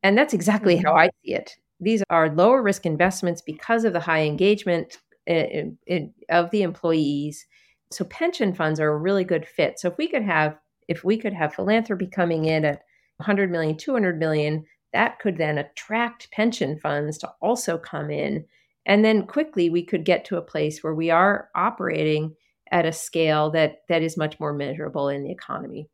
And 0.02 0.18
that's 0.18 0.34
exactly 0.34 0.76
how 0.76 0.90
mm-hmm. 0.90 0.98
I 0.98 1.10
see 1.24 1.34
it. 1.34 1.58
these 1.78 2.02
are 2.10 2.34
lower 2.34 2.60
risk 2.60 2.86
investments 2.86 3.40
because 3.40 3.84
of 3.84 3.92
the 3.92 4.00
high 4.00 4.24
engagement 4.24 4.98
in, 5.36 5.78
in, 5.86 6.14
of 6.28 6.50
the 6.50 6.62
employees. 6.62 7.46
So 7.90 8.04
pension 8.04 8.54
funds 8.54 8.80
are 8.80 8.90
a 8.90 8.98
really 8.98 9.24
good 9.24 9.46
fit. 9.46 9.78
So 9.78 9.88
if 9.88 9.98
we 9.98 10.08
could 10.08 10.22
have 10.22 10.58
if 10.88 11.04
we 11.04 11.18
could 11.18 11.34
have 11.34 11.54
philanthropy 11.54 12.06
coming 12.06 12.46
in 12.46 12.64
at 12.64 12.82
100 13.18 13.50
million, 13.50 13.76
200 13.76 14.18
million, 14.18 14.64
that 14.94 15.18
could 15.18 15.36
then 15.36 15.58
attract 15.58 16.30
pension 16.30 16.78
funds 16.78 17.18
to 17.18 17.30
also 17.42 17.76
come 17.76 18.10
in. 18.10 18.44
And 18.86 19.04
then 19.04 19.26
quickly 19.26 19.68
we 19.68 19.84
could 19.84 20.04
get 20.04 20.24
to 20.26 20.38
a 20.38 20.42
place 20.42 20.82
where 20.82 20.94
we 20.94 21.10
are 21.10 21.50
operating 21.54 22.34
at 22.70 22.86
a 22.86 22.92
scale 22.92 23.50
that 23.50 23.82
that 23.88 24.02
is 24.02 24.16
much 24.16 24.40
more 24.40 24.52
measurable 24.52 25.08
in 25.08 25.24
the 25.24 25.30
economy. 25.30 25.88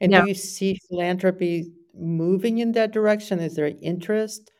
And 0.00 0.12
now, 0.12 0.22
do 0.22 0.28
you 0.28 0.34
see 0.34 0.78
philanthropy 0.88 1.72
moving 1.94 2.58
in 2.58 2.72
that 2.72 2.92
direction? 2.92 3.40
Is 3.40 3.56
there 3.56 3.72
interest 3.82 4.50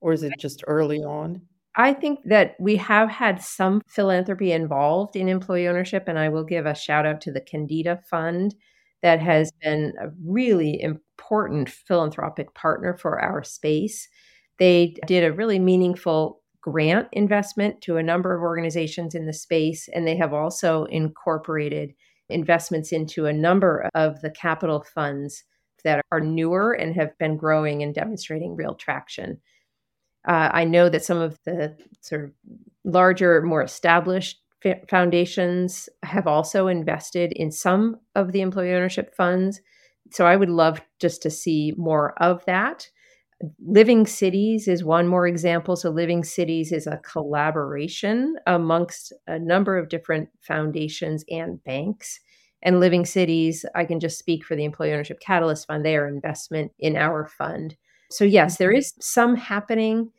or 0.00 0.12
is 0.12 0.22
it 0.22 0.32
just 0.38 0.62
early 0.66 0.98
on? 0.98 1.42
I 1.76 1.92
think 1.92 2.20
that 2.24 2.56
we 2.58 2.76
have 2.76 3.10
had 3.10 3.42
some 3.42 3.82
philanthropy 3.86 4.52
involved 4.52 5.14
in 5.14 5.28
employee 5.28 5.68
ownership, 5.68 6.04
and 6.08 6.18
I 6.18 6.30
will 6.30 6.44
give 6.44 6.64
a 6.64 6.74
shout 6.74 7.04
out 7.04 7.20
to 7.22 7.32
the 7.32 7.40
Kendeda 7.40 8.02
Fund 8.04 8.54
that 9.02 9.20
has 9.20 9.52
been 9.60 9.92
a 10.00 10.08
really 10.24 10.80
important 10.80 11.68
philanthropic 11.68 12.54
partner 12.54 12.96
for 12.96 13.20
our 13.20 13.44
space. 13.44 14.08
They 14.58 14.96
did 15.06 15.22
a 15.22 15.32
really 15.32 15.58
meaningful 15.58 16.42
grant 16.62 17.08
investment 17.12 17.82
to 17.82 17.98
a 17.98 18.02
number 18.02 18.34
of 18.34 18.42
organizations 18.42 19.14
in 19.14 19.26
the 19.26 19.32
space, 19.34 19.86
and 19.94 20.06
they 20.06 20.16
have 20.16 20.32
also 20.32 20.84
incorporated 20.84 21.92
investments 22.30 22.90
into 22.90 23.26
a 23.26 23.32
number 23.32 23.88
of 23.94 24.20
the 24.22 24.30
capital 24.30 24.84
funds 24.94 25.44
that 25.84 26.04
are 26.10 26.20
newer 26.20 26.72
and 26.72 26.94
have 26.96 27.16
been 27.18 27.36
growing 27.36 27.82
and 27.82 27.94
demonstrating 27.94 28.56
real 28.56 28.74
traction. 28.74 29.40
Uh, 30.26 30.50
I 30.52 30.64
know 30.64 30.88
that 30.88 31.04
some 31.04 31.18
of 31.18 31.38
the 31.44 31.76
sort 32.00 32.24
of 32.24 32.32
larger, 32.84 33.42
more 33.42 33.62
established 33.62 34.40
foundations 34.88 35.88
have 36.02 36.26
also 36.26 36.66
invested 36.66 37.32
in 37.32 37.52
some 37.52 37.96
of 38.14 38.32
the 38.32 38.40
employee 38.40 38.74
ownership 38.74 39.14
funds. 39.14 39.60
So 40.10 40.26
I 40.26 40.36
would 40.36 40.50
love 40.50 40.80
just 41.00 41.22
to 41.22 41.30
see 41.30 41.74
more 41.76 42.20
of 42.22 42.44
that. 42.46 42.88
Living 43.64 44.06
Cities 44.06 44.66
is 44.66 44.82
one 44.82 45.06
more 45.06 45.26
example. 45.26 45.76
So, 45.76 45.90
Living 45.90 46.24
Cities 46.24 46.72
is 46.72 46.86
a 46.86 46.98
collaboration 46.98 48.36
amongst 48.46 49.12
a 49.26 49.38
number 49.38 49.76
of 49.76 49.90
different 49.90 50.30
foundations 50.40 51.22
and 51.28 51.62
banks. 51.64 52.18
And 52.62 52.80
Living 52.80 53.04
Cities, 53.04 53.66
I 53.74 53.84
can 53.84 54.00
just 54.00 54.18
speak 54.18 54.42
for 54.42 54.56
the 54.56 54.64
Employee 54.64 54.92
Ownership 54.92 55.20
Catalyst 55.20 55.66
Fund, 55.66 55.84
they 55.84 55.96
are 55.96 56.08
investment 56.08 56.72
in 56.78 56.96
our 56.96 57.26
fund. 57.26 57.76
So, 58.10 58.24
yes, 58.24 58.56
there 58.56 58.72
is 58.72 58.94
some 59.00 59.36
happening. 59.36 60.10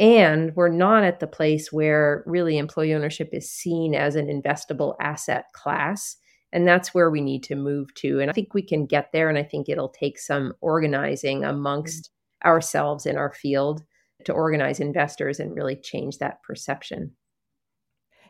And 0.00 0.56
we're 0.56 0.70
not 0.70 1.04
at 1.04 1.20
the 1.20 1.26
place 1.26 1.70
where 1.70 2.24
really 2.26 2.56
employee 2.56 2.94
ownership 2.94 3.28
is 3.32 3.50
seen 3.50 3.94
as 3.94 4.16
an 4.16 4.28
investable 4.28 4.94
asset 4.98 5.44
class. 5.52 6.16
And 6.52 6.66
that's 6.66 6.94
where 6.94 7.10
we 7.10 7.20
need 7.20 7.42
to 7.44 7.54
move 7.54 7.92
to. 7.96 8.18
And 8.18 8.30
I 8.30 8.32
think 8.32 8.54
we 8.54 8.62
can 8.62 8.86
get 8.86 9.12
there. 9.12 9.28
And 9.28 9.36
I 9.36 9.42
think 9.42 9.68
it'll 9.68 9.90
take 9.90 10.18
some 10.18 10.54
organizing 10.62 11.44
amongst 11.44 12.04
mm-hmm. 12.04 12.48
ourselves 12.48 13.04
in 13.04 13.18
our 13.18 13.30
field 13.30 13.82
to 14.24 14.32
organize 14.32 14.80
investors 14.80 15.38
and 15.38 15.54
really 15.54 15.76
change 15.76 16.16
that 16.18 16.42
perception. 16.42 17.12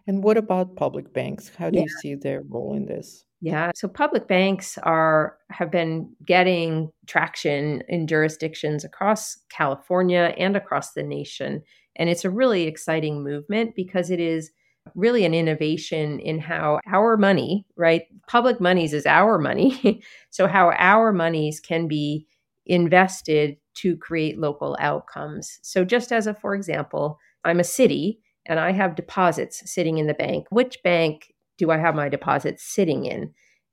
And 0.08 0.24
what 0.24 0.36
about 0.36 0.74
public 0.74 1.12
banks? 1.12 1.52
How 1.56 1.70
do 1.70 1.78
yeah. 1.78 1.84
you 1.84 1.88
see 2.02 2.14
their 2.16 2.42
role 2.42 2.74
in 2.74 2.86
this? 2.86 3.24
Yeah, 3.42 3.70
so 3.74 3.88
public 3.88 4.28
banks 4.28 4.76
are 4.78 5.38
have 5.50 5.70
been 5.70 6.14
getting 6.26 6.90
traction 7.06 7.82
in 7.88 8.06
jurisdictions 8.06 8.84
across 8.84 9.38
California 9.48 10.34
and 10.36 10.56
across 10.56 10.92
the 10.92 11.02
nation, 11.02 11.62
and 11.96 12.10
it's 12.10 12.24
a 12.26 12.30
really 12.30 12.64
exciting 12.64 13.24
movement 13.24 13.74
because 13.74 14.10
it 14.10 14.20
is 14.20 14.50
really 14.94 15.24
an 15.24 15.32
innovation 15.34 16.20
in 16.20 16.38
how 16.38 16.80
our 16.86 17.16
money, 17.16 17.64
right? 17.76 18.02
Public 18.28 18.60
monies 18.60 18.92
is 18.92 19.06
our 19.06 19.38
money. 19.38 20.02
so 20.30 20.46
how 20.46 20.70
our 20.76 21.12
monies 21.12 21.60
can 21.60 21.88
be 21.88 22.26
invested 22.66 23.56
to 23.74 23.96
create 23.96 24.38
local 24.38 24.76
outcomes. 24.80 25.58
So, 25.62 25.84
just 25.84 26.12
as 26.12 26.26
a 26.26 26.34
for 26.34 26.54
example, 26.54 27.18
I'm 27.44 27.60
a 27.60 27.64
city 27.64 28.20
and 28.46 28.60
I 28.60 28.72
have 28.72 28.96
deposits 28.96 29.62
sitting 29.70 29.96
in 29.98 30.06
the 30.08 30.14
bank. 30.14 30.46
Which 30.50 30.82
bank 30.82 31.32
do 31.60 31.70
I 31.70 31.76
have 31.76 31.94
my 31.94 32.08
deposits 32.08 32.64
sitting 32.64 33.04
in? 33.04 33.32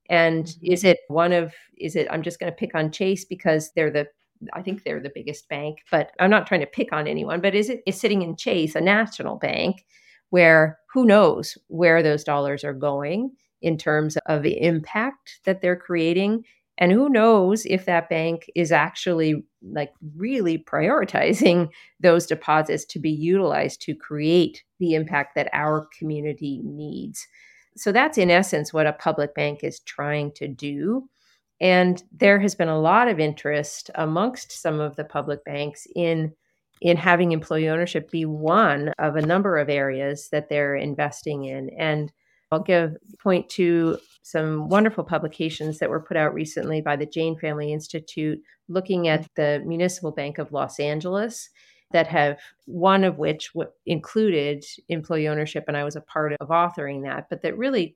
And 0.10 0.46
mm-hmm. 0.46 0.74
is 0.74 0.84
it 0.84 1.00
one 1.08 1.32
of, 1.32 1.54
is 1.78 1.96
it, 1.96 2.08
I'm 2.12 2.22
just 2.22 2.40
going 2.40 2.52
to 2.52 2.56
pick 2.56 2.76
on 2.76 2.92
Chase 2.92 3.24
because 3.24 3.72
they're 3.76 3.90
the, 3.90 4.08
I 4.54 4.62
think 4.62 4.84
they're 4.84 5.00
the 5.00 5.12
biggest 5.16 5.48
bank, 5.48 5.80
but 5.90 6.12
I'm 6.20 6.30
not 6.30 6.46
trying 6.46 6.60
to 6.60 6.68
pick 6.68 6.92
on 6.92 7.08
anyone, 7.08 7.42
but 7.42 7.56
is 7.56 7.70
it 7.70 7.82
is 7.88 8.00
sitting 8.00 8.22
in 8.22 8.36
Chase, 8.36 8.76
a 8.76 8.82
national 8.82 9.38
bank, 9.38 9.86
where 10.30 10.78
who 10.94 11.06
knows 11.06 11.58
where 11.68 12.04
those 12.04 12.26
dollars 12.26 12.64
are 12.66 12.74
going 12.74 13.32
in 13.62 13.78
terms 13.78 14.18
of 14.28 14.44
the 14.44 14.62
impact 14.62 15.40
that 15.46 15.62
they're 15.62 15.78
creating 15.78 16.44
and 16.78 16.92
who 16.92 17.10
knows 17.10 17.66
if 17.66 17.86
that 17.86 18.10
bank 18.10 18.50
is 18.54 18.72
actually 18.72 19.44
like 19.64 19.92
really 20.16 20.58
prioritizing 20.58 21.70
those 22.00 22.28
deposits 22.28 22.86
to 22.86 23.00
be 23.00 23.10
utilized 23.10 23.82
to 23.82 23.96
create 23.96 24.64
the 24.80 24.94
impact 24.94 25.36
that 25.36 25.50
our 25.54 25.88
community 25.98 26.62
needs. 26.64 27.28
So 27.78 27.92
that's 27.92 28.18
in 28.18 28.32
essence 28.32 28.74
what 28.74 28.88
a 28.88 28.94
public 28.94 29.34
bank 29.36 29.64
is 29.64 29.80
trying 29.82 30.32
to 30.34 30.48
do. 30.48 31.10
And 31.60 32.04
there 32.12 32.40
has 32.40 32.56
been 32.56 32.68
a 32.68 32.80
lot 32.80 33.08
of 33.08 33.20
interest 33.20 33.90
amongst 33.96 34.52
some 34.52 34.80
of 34.80 34.96
the 34.96 35.04
public 35.04 35.44
banks 35.46 35.88
in 35.96 36.34
in 36.80 36.96
having 36.96 37.32
employee 37.32 37.70
ownership 37.70 38.12
be 38.12 38.24
one 38.24 38.94
of 39.00 39.16
a 39.16 39.26
number 39.26 39.58
of 39.58 39.68
areas 39.68 40.30
that 40.32 40.48
they're 40.48 40.76
investing 40.76 41.46
in. 41.46 41.72
And 41.78 42.12
I'll 42.52 42.62
give 42.62 42.96
point 43.22 43.50
to 43.50 43.98
some 44.22 44.70
wonderful 44.70 45.04
publications 45.04 45.80
that 45.80 45.90
were 45.90 46.02
put 46.02 46.18
out 46.18 46.34
recently 46.34 46.82
by 46.82 46.96
the 46.96 47.06
Jain 47.06 47.38
Family 47.38 47.74
Institute 47.74 48.40
looking 48.68 49.08
at 49.08 49.28
the 49.36 49.64
Municipal 49.66 50.12
Bank 50.12 50.38
of 50.38 50.52
Los 50.52 50.80
Angeles 50.80 51.50
that 51.92 52.08
have 52.08 52.40
one 52.66 53.04
of 53.04 53.18
which 53.18 53.52
w- 53.54 53.72
included 53.86 54.66
employee 54.90 55.28
ownership 55.28 55.66
and 55.68 55.78
I 55.78 55.84
was 55.84 55.96
a 55.96 56.02
part 56.02 56.34
of 56.40 56.50
authoring 56.50 57.04
that 57.04 57.28
but 57.30 57.42
that 57.42 57.58
really 57.58 57.96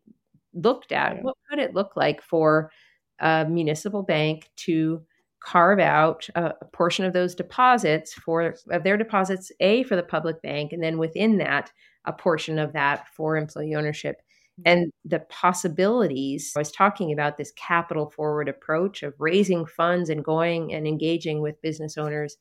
looked 0.53 0.91
at 0.91 1.15
yeah. 1.15 1.21
what 1.21 1.37
could 1.49 1.59
it 1.59 1.73
look 1.73 1.95
like 1.95 2.21
for 2.21 2.71
a 3.19 3.45
municipal 3.47 4.03
bank 4.03 4.49
to 4.57 5.01
carve 5.41 5.79
out 5.79 6.27
a, 6.35 6.53
a 6.61 6.65
portion 6.65 7.05
of 7.05 7.13
those 7.13 7.35
deposits 7.35 8.13
for 8.13 8.55
of 8.69 8.83
their 8.83 8.97
deposits 8.97 9.51
a 9.59 9.83
for 9.83 9.95
the 9.95 10.03
public 10.03 10.41
bank 10.41 10.71
and 10.71 10.83
then 10.83 10.97
within 10.97 11.37
that 11.37 11.71
a 12.05 12.13
portion 12.13 12.59
of 12.59 12.73
that 12.73 13.07
for 13.15 13.37
employee 13.37 13.75
ownership 13.75 14.17
mm-hmm. 14.59 14.63
and 14.65 14.91
the 15.05 15.19
possibilities. 15.19 16.53
I 16.55 16.59
was 16.59 16.71
talking 16.71 17.11
about 17.11 17.37
this 17.37 17.51
capital 17.55 18.09
forward 18.09 18.49
approach 18.49 19.03
of 19.03 19.13
raising 19.19 19.65
funds 19.65 20.09
and 20.09 20.23
going 20.23 20.73
and 20.73 20.87
engaging 20.87 21.41
with 21.41 21.61
business 21.61 21.97
owners 21.97 22.37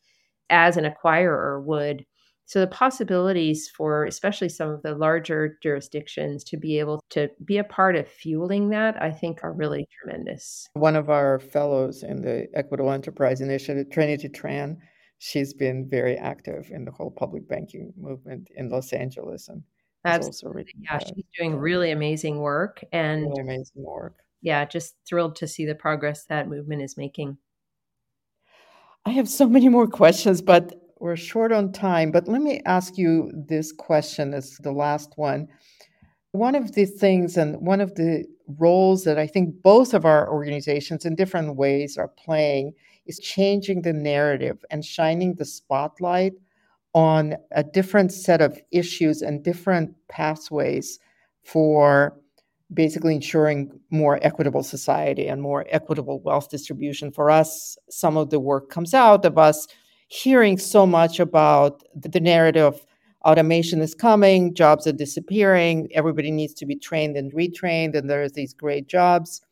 as 0.51 0.77
an 0.77 0.85
acquirer 0.85 1.65
would. 1.65 2.05
So 2.47 2.59
the 2.59 2.67
possibilities 2.67 3.71
for 3.77 4.05
especially 4.05 4.49
some 4.49 4.71
of 4.71 4.83
the 4.83 4.97
larger 4.97 5.57
jurisdictions 5.63 6.43
to 6.45 6.57
be 6.57 6.81
able 6.81 7.01
to 7.11 7.31
be 7.45 7.59
a 7.59 7.65
part 7.65 7.95
of 7.95 8.09
fueling 8.09 8.71
that, 8.71 9.01
I 9.01 9.13
think 9.13 9.45
are 9.45 9.53
really 9.53 9.87
tremendous. 10.03 10.69
One 10.73 10.97
of 10.97 11.11
our 11.11 11.39
fellows 11.39 12.03
in 12.03 12.23
the 12.23 12.49
Equitable 12.55 12.91
Enterprise 12.91 13.41
Initiative, 13.41 13.89
Trinity 13.93 14.29
Tran, 14.29 14.79
she's 15.19 15.55
been 15.55 15.89
very 15.89 16.17
active 16.17 16.71
in 16.73 16.85
the 16.85 16.91
whole 16.91 17.13
public 17.13 17.49
banking 17.49 17.93
movement 17.97 18.49
in 18.57 18.69
Los 18.69 18.93
Angeles 18.93 19.49
and 19.49 19.63
Absolutely. 20.05 20.65
Yeah, 20.79 20.99
she's 20.99 21.25
doing 21.39 21.57
really 21.57 21.91
amazing 21.91 22.39
work 22.39 22.83
and 22.93 23.27
really 23.27 23.43
amazing 23.43 23.85
work. 23.85 24.17
Yeah, 24.43 24.65
just 24.65 24.95
thrilled 25.07 25.37
to 25.37 25.47
see 25.47 25.67
the 25.67 25.75
progress 25.75 26.25
that 26.25 26.49
movement 26.49 26.83
is 26.83 26.97
making. 26.97 27.37
I 29.07 29.11
have 29.11 29.29
so 29.29 29.49
many 29.49 29.69
more 29.69 29.87
questions, 29.87 30.43
but 30.43 30.75
we're 31.01 31.17
short 31.17 31.53
on 31.53 31.73
time. 31.73 32.11
But 32.11 32.29
let 32.29 32.43
me 32.43 32.61
ask 32.67 32.99
you 32.99 33.31
this 33.35 33.73
question 33.73 34.35
as 34.35 34.59
the 34.59 34.73
last 34.73 35.15
one. 35.17 35.49
One 36.33 36.55
of 36.55 36.73
the 36.73 36.85
things 36.85 37.37
and 37.37 37.57
one 37.61 37.81
of 37.81 37.95
the 37.95 38.25
roles 38.59 39.05
that 39.05 39.19
I 39.19 39.27
think 39.27 39.63
both 39.63 39.95
of 39.95 40.05
our 40.05 40.31
organizations 40.31 41.05
in 41.05 41.15
different 41.15 41.57
ways 41.57 41.97
are 41.97 42.09
playing 42.09 42.75
is 43.07 43.19
changing 43.19 43.83
the 43.83 43.93
narrative 43.93 44.65
and 44.71 44.85
shining 44.85 45.35
the 45.35 45.45
spotlight 45.45 46.35
on 46.93 47.37
a 47.53 47.63
different 47.63 48.13
set 48.13 48.41
of 48.41 48.61
issues 48.71 49.23
and 49.23 49.43
different 49.43 49.95
pathways 50.09 50.99
for 51.43 52.17
basically 52.73 53.15
ensuring 53.15 53.71
more 53.91 54.19
equitable 54.23 54.63
society 54.63 55.27
and 55.29 55.43
more 55.43 55.67
equitable 55.71 56.21
wealth 56.21 56.51
distribution. 56.51 57.11
For 57.13 57.31
us, 57.31 57.77
some 57.89 58.17
of 58.17 58.31
the 58.31 58.41
work 58.41 58.71
comes 58.71 58.95
out 58.95 59.25
of 59.25 59.39
us 59.39 59.67
hearing 60.09 60.59
so 60.59 60.87
much 60.87 61.21
about 61.21 61.83
the 61.95 62.21
narrative 62.21 62.85
automation 63.25 63.81
is 63.81 63.95
coming, 63.95 64.55
jobs 64.55 64.87
are 64.87 64.93
disappearing, 64.93 65.89
everybody 65.95 66.31
needs 66.31 66.55
to 66.55 66.67
be 66.67 66.77
trained 66.77 67.17
and 67.17 67.33
retrained, 67.33 67.95
and 67.95 68.09
there's 68.09 68.33
these 68.33 68.55
great 68.55 68.87
jobs 68.89 69.43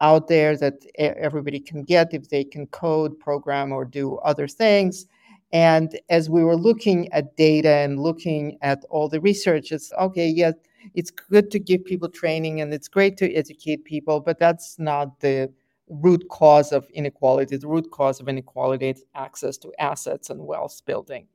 out 0.00 0.28
there 0.28 0.56
that 0.56 0.74
everybody 0.96 1.60
can 1.60 1.82
get 1.84 2.14
if 2.14 2.28
they 2.30 2.44
can 2.44 2.66
code, 2.68 3.18
program, 3.20 3.72
or 3.72 3.84
do 3.84 4.16
other 4.18 4.48
things 4.48 5.06
And 5.52 5.98
as 6.08 6.30
we 6.30 6.44
were 6.44 6.56
looking 6.56 7.12
at 7.12 7.36
data 7.36 7.68
and 7.70 8.00
looking 8.00 8.56
at 8.62 8.84
all 8.90 9.08
the 9.08 9.20
research, 9.20 9.72
it's 9.72 9.92
okay, 9.94 10.28
yeah, 10.28 10.52
it's 10.94 11.10
good 11.10 11.50
to 11.50 11.58
give 11.58 11.84
people 11.84 12.08
training 12.08 12.60
and 12.60 12.72
it's 12.72 12.88
great 12.88 13.16
to 13.18 13.32
educate 13.34 13.84
people, 13.84 14.20
but 14.20 14.38
that's 14.38 14.78
not 14.78 15.20
the 15.20 15.52
root 15.88 16.24
cause 16.30 16.72
of 16.72 16.88
inequality. 16.90 17.56
The 17.56 17.68
root 17.68 17.90
cause 17.90 18.20
of 18.20 18.28
inequality 18.28 18.90
is 18.90 19.04
access 19.14 19.56
to 19.58 19.72
assets 19.78 20.30
and 20.30 20.46
wealth 20.46 20.80
building. 20.86 21.26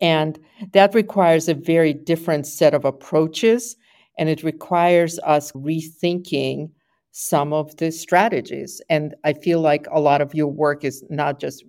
And 0.00 0.38
that 0.72 0.94
requires 0.94 1.48
a 1.48 1.54
very 1.54 1.92
different 1.92 2.46
set 2.46 2.74
of 2.74 2.84
approaches, 2.84 3.76
and 4.18 4.28
it 4.28 4.42
requires 4.42 5.18
us 5.20 5.52
rethinking 5.52 6.70
some 7.12 7.52
of 7.52 7.76
the 7.76 7.92
strategies. 7.92 8.80
And 8.90 9.14
I 9.24 9.34
feel 9.34 9.60
like 9.60 9.86
a 9.92 10.00
lot 10.00 10.20
of 10.20 10.34
your 10.34 10.48
work 10.48 10.84
is 10.84 11.04
not 11.10 11.38
just 11.38 11.64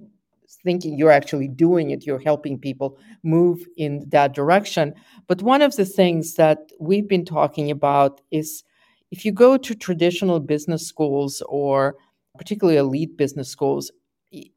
thinking, 0.66 0.98
you're 0.98 1.12
actually 1.20 1.48
doing 1.48 1.92
it, 1.92 2.06
you're 2.06 2.20
helping 2.20 2.60
people 2.60 2.98
move 3.24 3.60
in 3.78 4.06
that 4.10 4.34
direction. 4.34 4.94
But 5.28 5.42
one 5.42 5.62
of 5.62 5.76
the 5.76 5.86
things 5.86 6.36
that 6.36 6.60
we've 6.80 7.08
been 7.08 7.26
talking 7.26 7.72
about 7.72 8.22
is 8.32 8.64
if 9.12 9.24
you 9.24 9.32
go 9.32 9.58
to 9.58 9.76
traditional 9.76 10.40
business 10.40 10.86
schools 10.86 11.42
or 11.48 11.96
particularly 12.38 12.78
elite 12.78 13.16
business 13.16 13.50
schools, 13.50 13.92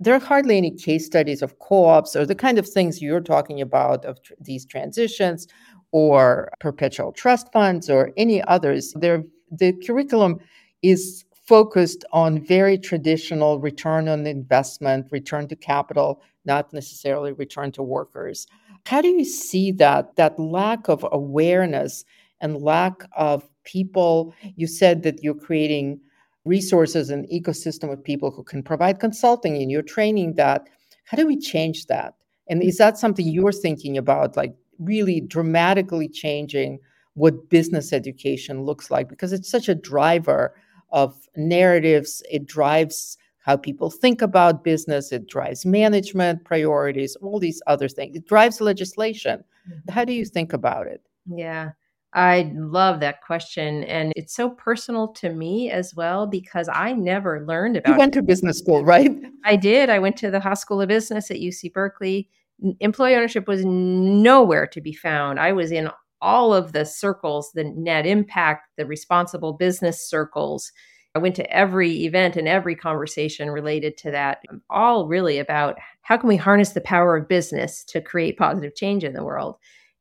there 0.01 0.15
are 0.15 0.19
hardly 0.19 0.57
any 0.57 0.73
case 0.73 1.07
studies 1.07 1.43
of 1.43 1.59
co-ops 1.61 2.17
or 2.17 2.27
the 2.27 2.35
kind 2.35 2.59
of 2.59 2.69
things 2.69 3.01
you're 3.01 3.21
talking 3.21 3.61
about 3.61 4.05
of 4.05 4.21
tr- 4.23 4.33
these 4.41 4.67
transitions 4.67 5.47
or 5.93 6.51
perpetual 6.59 7.13
trust 7.13 7.53
funds 7.53 7.89
or 7.89 8.11
any 8.17 8.43
others. 8.45 8.93
There, 8.97 9.23
the 9.51 9.73
curriculum 9.87 10.41
is 10.83 11.25
focused 11.49 12.05
on 12.12 12.44
very 12.44 12.76
traditional 12.76 13.59
return 13.59 14.07
on 14.07 14.26
investment, 14.26 15.07
return 15.11 15.49
to 15.49 15.57
capital, 15.57 16.20
not 16.44 16.70
necessarily 16.74 17.32
return 17.32 17.72
to 17.72 17.82
workers. 17.82 18.46
How 18.84 19.01
do 19.01 19.09
you 19.09 19.24
see 19.24 19.72
that 19.72 20.14
that 20.16 20.38
lack 20.38 20.88
of 20.88 21.07
awareness 21.11 22.05
and 22.42 22.59
lack 22.59 23.03
of 23.16 23.49
people? 23.64 24.34
You 24.57 24.66
said 24.66 25.03
that 25.05 25.22
you're 25.22 25.34
creating 25.34 26.01
resources 26.44 27.09
and 27.09 27.26
ecosystem 27.30 27.90
of 27.90 28.05
people 28.05 28.30
who 28.30 28.44
can 28.44 28.62
provide 28.62 29.01
consulting 29.01 29.57
and 29.57 29.70
you're 29.70 29.82
training 29.82 30.34
that. 30.34 30.68
How 31.05 31.16
do 31.16 31.26
we 31.26 31.38
change 31.38 31.86
that? 31.86 32.14
And 32.51 32.62
is 32.62 32.76
that 32.76 32.99
something 32.99 33.26
you're 33.26 33.53
thinking 33.53 33.96
about, 33.96 34.36
like 34.36 34.55
really 34.78 35.20
dramatically 35.22 36.09
changing 36.09 36.78
what 37.14 37.49
business 37.49 37.94
education 37.94 38.64
looks 38.64 38.90
like? 38.90 39.09
Because 39.09 39.32
it's 39.32 39.51
such 39.51 39.68
a 39.68 39.74
driver 39.74 40.55
of 40.91 41.28
narratives. 41.36 42.22
It 42.30 42.47
drives 42.47 43.18
how 43.49 43.57
people 43.57 43.91
think 43.91 44.20
about 44.20 44.64
business. 44.64 45.11
It 45.12 45.26
drives 45.26 45.64
management 45.64 46.45
priorities, 46.45 47.16
all 47.16 47.39
these 47.39 47.62
other 47.66 47.89
things. 47.89 48.16
It 48.16 48.26
drives 48.26 48.61
legislation. 48.61 49.43
Mm-hmm. 49.68 49.93
How 49.93 50.05
do 50.05 50.12
you 50.12 50.24
think 50.24 50.53
about 50.53 50.86
it? 50.86 51.03
Yeah. 51.26 51.70
I 52.14 52.53
love 52.55 53.01
that 53.01 53.22
question. 53.22 53.84
And 53.84 54.12
it's 54.16 54.34
so 54.34 54.51
personal 54.51 55.09
to 55.14 55.30
me 55.30 55.70
as 55.70 55.95
well 55.95 56.26
because 56.26 56.68
I 56.72 56.93
never 56.93 57.45
learned 57.47 57.76
about 57.76 57.93
You 57.93 57.99
went 57.99 58.14
to 58.14 58.22
business 58.22 58.59
school, 58.59 58.84
right? 58.95 59.11
I 59.45 59.57
did. 59.57 59.91
I 59.91 59.99
went 59.99 60.16
to 60.18 60.30
the 60.30 60.41
Haas 60.41 60.61
School 60.61 60.80
of 60.80 60.89
Business 60.89 61.30
at 61.30 61.36
UC 61.39 61.72
Berkeley. 61.72 62.28
Employee 62.80 63.14
ownership 63.14 63.47
was 63.47 63.64
nowhere 63.64 64.66
to 64.66 64.80
be 64.80 64.93
found. 64.93 65.39
I 65.39 65.53
was 65.53 65.70
in 65.70 65.91
all 66.21 66.55
of 66.55 66.73
the 66.73 66.85
circles, 66.85 67.51
the 67.55 67.64
net 67.64 68.07
impact, 68.07 68.69
the 68.77 68.87
responsible 68.87 69.53
business 69.53 70.09
circles. 70.09 70.73
I 71.14 71.21
went 71.21 71.37
to 71.37 71.51
every 71.51 72.05
event 72.05 72.37
and 72.37 72.47
every 72.47 72.77
conversation 72.77 73.51
related 73.51 73.97
to 73.99 74.11
that, 74.11 74.43
all 74.71 75.07
really 75.07 75.39
about 75.39 75.79
how 76.03 76.16
can 76.16 76.29
we 76.29 76.37
harness 76.37 76.71
the 76.71 76.81
power 76.81 77.16
of 77.16 77.29
business 77.29 77.85
to 77.85 78.01
create 78.01 78.37
positive 78.37 78.75
change 78.75 79.05
in 79.05 79.14
the 79.14 79.25
world. 79.25 79.57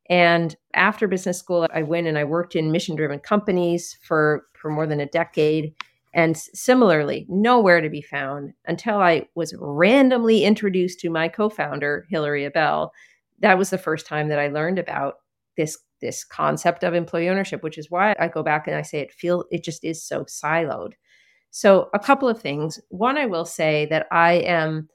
And 0.09 0.55
after 0.73 1.07
business 1.07 1.37
school, 1.37 1.67
I 1.73 1.83
went 1.83 2.07
and 2.07 2.17
I 2.17 2.23
worked 2.23 2.55
in 2.55 2.71
mission 2.71 2.95
driven 2.95 3.19
companies 3.19 3.97
for, 4.01 4.45
for 4.53 4.71
more 4.71 4.87
than 4.87 4.99
a 4.99 5.05
decade. 5.05 5.73
And 6.13 6.37
similarly, 6.37 7.25
nowhere 7.29 7.81
to 7.81 7.89
be 7.89 8.01
found 8.01 8.53
until 8.65 8.97
I 8.97 9.27
was 9.35 9.53
randomly 9.59 10.43
introduced 10.43 10.99
to 11.01 11.09
my 11.09 11.27
co 11.27 11.49
founder, 11.49 12.05
Hilary 12.09 12.45
Abell. 12.45 12.91
That 13.39 13.57
was 13.57 13.69
the 13.69 13.77
first 13.77 14.07
time 14.07 14.29
that 14.29 14.39
I 14.39 14.47
learned 14.47 14.79
about 14.79 15.15
this 15.57 15.77
this 16.01 16.23
concept 16.23 16.83
of 16.83 16.93
employee 16.93 17.29
ownership 17.29 17.63
which 17.63 17.77
is 17.77 17.91
why 17.91 18.15
i 18.19 18.27
go 18.27 18.43
back 18.43 18.67
and 18.67 18.75
i 18.75 18.81
say 18.81 18.99
it 18.99 19.11
feel 19.11 19.45
it 19.51 19.63
just 19.63 19.83
is 19.83 20.03
so 20.03 20.23
siloed 20.25 20.93
so 21.51 21.89
a 21.93 21.99
couple 21.99 22.27
of 22.27 22.41
things 22.41 22.79
one 22.89 23.17
i 23.17 23.25
will 23.25 23.45
say 23.45 23.85
that 23.87 24.07
i 24.11 24.33
am 24.33 24.87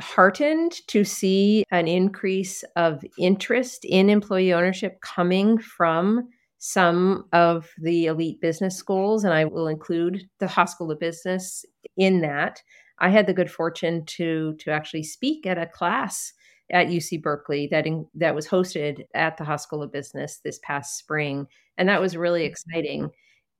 heartened 0.00 0.72
to 0.88 1.04
see 1.04 1.64
an 1.70 1.88
increase 1.88 2.62
of 2.76 3.04
interest 3.18 3.84
in 3.84 4.10
employee 4.10 4.52
ownership 4.52 5.00
coming 5.00 5.58
from 5.58 6.28
some 6.58 7.24
of 7.32 7.70
the 7.78 8.06
elite 8.06 8.40
business 8.40 8.76
schools, 8.76 9.24
and 9.24 9.32
I 9.32 9.44
will 9.44 9.68
include 9.68 10.28
the 10.40 10.48
Haas 10.48 10.72
School 10.72 10.90
of 10.90 10.98
Business 10.98 11.64
in 11.96 12.20
that. 12.22 12.62
I 12.98 13.10
had 13.10 13.26
the 13.26 13.34
good 13.34 13.50
fortune 13.50 14.04
to 14.06 14.54
to 14.60 14.70
actually 14.70 15.02
speak 15.02 15.46
at 15.46 15.58
a 15.58 15.66
class 15.66 16.32
at 16.70 16.88
UC 16.88 17.22
Berkeley 17.22 17.68
that 17.70 17.86
in, 17.86 18.06
that 18.14 18.34
was 18.34 18.48
hosted 18.48 19.04
at 19.14 19.36
the 19.36 19.44
Haas 19.44 19.62
School 19.62 19.82
of 19.82 19.92
Business 19.92 20.40
this 20.44 20.58
past 20.62 20.98
spring, 20.98 21.46
and 21.76 21.88
that 21.88 22.00
was 22.00 22.16
really 22.16 22.42
mm-hmm. 22.42 22.52
exciting 22.52 23.10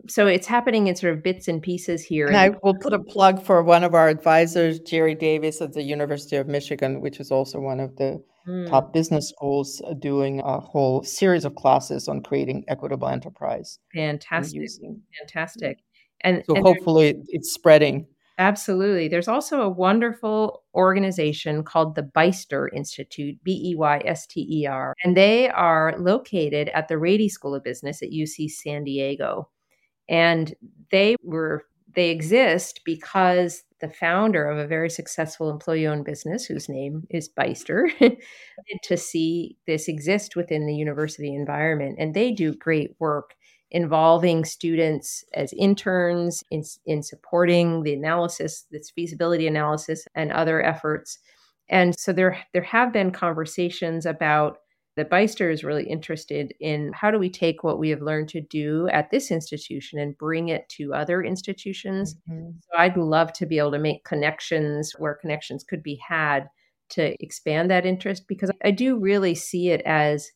so 0.09 0.27
it's 0.27 0.47
happening 0.47 0.87
in 0.87 0.97
sort 0.97 1.15
of 1.15 1.23
bits 1.23 1.49
and 1.49 1.63
pieces 1.63 2.05
here. 2.05 2.27
And 2.27 2.37
I 2.37 2.51
will 2.63 2.75
put 2.75 2.93
a 2.93 2.99
plug 2.99 3.43
for 3.43 3.63
one 3.63 3.83
of 3.83 3.95
our 3.95 4.09
advisors, 4.09 4.79
Jerry 4.81 5.15
Davis 5.15 5.61
at 5.61 5.73
the 5.73 5.83
University 5.83 6.37
of 6.37 6.47
Michigan, 6.47 7.01
which 7.01 7.19
is 7.19 7.31
also 7.31 7.61
one 7.61 7.81
of 7.81 7.97
the 7.97 8.23
mm. 8.47 8.69
top 8.69 8.93
business 8.93 9.29
schools, 9.29 9.83
uh, 9.87 9.95
doing 9.95 10.41
a 10.41 10.61
whole 10.61 11.03
series 11.03 11.45
of 11.45 11.55
classes 11.55 12.09
on 12.09 12.23
creating 12.23 12.65
equitable 12.69 13.09
enterprise. 13.09 13.79
Fantastic. 13.95 14.69
Fantastic. 15.19 15.79
And 16.21 16.43
so 16.47 16.57
and 16.57 16.65
hopefully 16.65 17.23
it's 17.29 17.53
spreading. 17.53 18.07
Absolutely. 18.39 19.09
There's 19.09 19.29
also 19.29 19.63
a 19.63 19.69
wonderful 19.69 20.63
organization 20.75 21.65
called 21.65 21.95
the 21.95 22.03
Beyster 22.03 22.69
Institute, 22.75 23.43
B 23.43 23.71
E 23.71 23.75
Y 23.75 24.03
S 24.05 24.27
T 24.27 24.47
E 24.63 24.67
R, 24.67 24.95
and 25.05 25.17
they 25.17 25.49
are 25.49 25.95
located 25.99 26.69
at 26.71 26.89
the 26.89 26.99
Rady 26.99 27.31
School 27.31 27.55
of 27.55 27.65
Business 27.65 28.03
at 28.03 28.11
UC 28.11 28.49
San 28.49 28.85
Diego. 28.85 29.49
And 30.09 30.55
they 30.93 31.17
were 31.23 31.65
they 31.95 32.11
exist 32.11 32.83
because 32.85 33.65
the 33.81 33.89
founder 33.91 34.47
of 34.51 34.59
a 34.59 34.67
very 34.67 34.91
successful 34.91 35.51
employee 35.51 35.87
owned 35.87 36.05
business, 36.07 36.45
whose 36.47 36.69
name 36.69 37.07
is 37.11 37.29
Beyster, 37.29 37.91
to 38.85 38.97
see 38.97 39.57
this 39.67 39.89
exist 39.89 40.37
within 40.37 40.67
the 40.67 40.75
university 40.75 41.35
environment. 41.35 41.97
And 41.99 42.15
they 42.15 42.33
do 42.33 42.55
great 42.55 42.93
work 42.99 43.35
involving 43.71 44.45
students 44.45 45.25
as 45.35 45.53
interns 45.55 46.43
in, 46.51 46.63
in 46.87 47.03
supporting 47.03 47.83
the 47.83 47.95
analysis, 47.95 48.65
this 48.71 48.91
feasibility 48.91 49.47
analysis, 49.47 50.07
and 50.15 50.33
other 50.33 50.63
efforts. 50.63 51.19
And 51.69 51.99
so 51.99 52.13
there, 52.13 52.39
there 52.53 52.63
have 52.63 52.93
been 52.93 53.11
conversations 53.11 54.07
about 54.07 54.59
that 54.97 55.11
Beyster 55.11 55.53
is 55.53 55.63
really 55.63 55.85
interested 55.85 56.55
in 56.59 56.91
how 56.95 57.11
do 57.11 57.19
we 57.19 57.29
take 57.29 57.63
what 57.63 57.79
we 57.79 57.91
have 57.91 58.01
learned 58.01 58.31
to 58.31 58.41
do 58.41 58.89
at 58.89 59.11
this 59.11 59.31
institution 59.31 59.99
and 59.99 60.17
bring 60.17 60.49
it 60.49 60.67
to 60.71 60.95
other 60.95 61.23
institutions. 61.23 62.17
Mm-hmm. 62.31 62.53
So 62.61 62.79
I'd 62.79 62.97
love 62.97 63.33
to 63.35 63.47
be 63.47 63.59
able 63.59 63.73
to 63.73 63.79
make 63.79 64.05
connections 64.05 64.95
where 64.99 65.15
connections 65.15 65.65
could 65.65 65.83
be 65.83 66.01
had 66.09 66.49
to 66.91 67.23
expand 67.23 67.71
that 67.71 67.85
interest 67.85 68.27
because 68.27 68.51
I 68.65 68.71
do 68.71 68.97
really 68.97 69.35
see 69.35 69.69
it 69.69 69.83
as, 69.85 70.31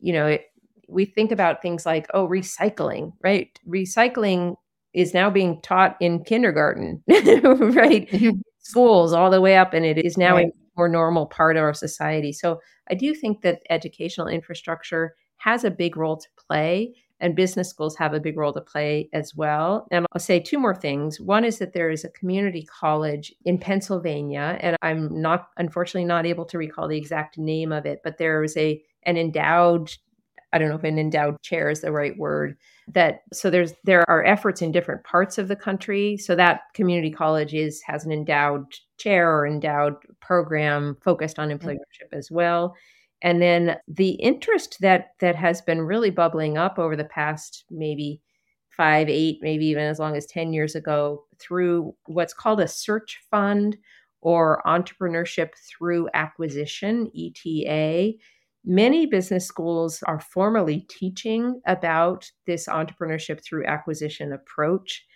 you 0.00 0.12
know, 0.12 0.26
it, 0.26 0.46
we 0.88 1.04
think 1.04 1.30
about 1.32 1.62
things 1.62 1.86
like, 1.86 2.06
oh, 2.14 2.26
recycling, 2.26 3.12
right? 3.22 3.58
Recycling 3.68 4.56
is 4.94 5.14
now 5.14 5.30
being 5.30 5.60
taught 5.62 5.96
in 6.00 6.24
kindergarten, 6.24 7.02
right? 7.08 8.08
Schools 8.60 9.12
all 9.12 9.30
the 9.30 9.40
way 9.40 9.56
up, 9.56 9.74
and 9.74 9.84
it 9.84 10.04
is 10.04 10.16
now 10.16 10.34
right. 10.34 10.48
a 10.48 10.50
more 10.76 10.88
normal 10.88 11.26
part 11.26 11.56
of 11.56 11.62
our 11.62 11.74
society. 11.74 12.32
So 12.32 12.60
I 12.90 12.94
do 12.94 13.14
think 13.14 13.42
that 13.42 13.62
educational 13.70 14.28
infrastructure 14.28 15.14
has 15.38 15.64
a 15.64 15.70
big 15.70 15.96
role 15.96 16.16
to 16.16 16.28
play 16.46 16.94
and 17.20 17.34
business 17.34 17.68
schools 17.68 17.96
have 17.96 18.14
a 18.14 18.20
big 18.20 18.36
role 18.36 18.52
to 18.52 18.60
play 18.60 19.08
as 19.12 19.34
well. 19.34 19.86
And 19.90 20.06
I'll 20.12 20.20
say 20.20 20.40
two 20.40 20.58
more 20.58 20.74
things. 20.74 21.20
One 21.20 21.44
is 21.44 21.58
that 21.58 21.72
there 21.72 21.90
is 21.90 22.04
a 22.04 22.10
community 22.10 22.66
college 22.80 23.34
in 23.44 23.58
Pennsylvania, 23.58 24.56
and 24.60 24.76
I'm 24.82 25.20
not, 25.20 25.48
unfortunately, 25.56 26.04
not 26.04 26.26
able 26.26 26.44
to 26.46 26.58
recall 26.58 26.88
the 26.88 26.96
exact 26.96 27.38
name 27.38 27.72
of 27.72 27.86
it, 27.86 28.00
but 28.04 28.18
there 28.18 28.42
is 28.44 28.56
a 28.56 28.82
an 29.04 29.16
endowed, 29.16 29.90
I 30.52 30.58
don't 30.58 30.68
know 30.68 30.76
if 30.76 30.84
an 30.84 30.98
endowed 30.98 31.40
chair 31.42 31.70
is 31.70 31.80
the 31.80 31.92
right 31.92 32.16
word. 32.16 32.56
That 32.88 33.20
so 33.32 33.50
there's 33.50 33.74
there 33.84 34.08
are 34.08 34.24
efforts 34.24 34.62
in 34.62 34.72
different 34.72 35.04
parts 35.04 35.38
of 35.38 35.48
the 35.48 35.56
country. 35.56 36.16
So 36.16 36.34
that 36.36 36.62
community 36.74 37.10
college 37.10 37.54
is 37.54 37.82
has 37.82 38.04
an 38.04 38.12
endowed 38.12 38.64
chair 38.96 39.30
or 39.30 39.46
endowed 39.46 39.94
program 40.20 40.96
focused 41.02 41.38
on 41.38 41.46
mm-hmm. 41.46 41.52
employee 41.52 41.74
ownership 41.74 42.08
as 42.12 42.30
well. 42.30 42.74
And 43.20 43.42
then 43.42 43.76
the 43.88 44.10
interest 44.10 44.78
that 44.80 45.10
that 45.20 45.36
has 45.36 45.60
been 45.60 45.82
really 45.82 46.10
bubbling 46.10 46.56
up 46.56 46.78
over 46.78 46.96
the 46.96 47.04
past 47.04 47.64
maybe 47.70 48.20
five, 48.78 49.08
eight, 49.08 49.40
maybe 49.42 49.66
even 49.66 49.82
as 49.82 49.98
long 49.98 50.16
as 50.16 50.24
10 50.26 50.52
years 50.52 50.76
ago 50.76 51.24
through 51.38 51.94
what's 52.06 52.32
called 52.32 52.60
a 52.60 52.68
search 52.68 53.20
fund 53.28 53.76
or 54.20 54.62
entrepreneurship 54.64 55.50
through 55.68 56.08
acquisition, 56.14 57.10
ETA. 57.14 58.12
Many 58.70 59.06
business 59.06 59.46
schools 59.46 60.02
are 60.02 60.20
formally 60.20 60.80
teaching 60.90 61.58
about 61.66 62.30
this 62.46 62.66
entrepreneurship 62.66 63.42
through 63.42 63.64
acquisition 63.64 64.30
approach, 64.30 65.06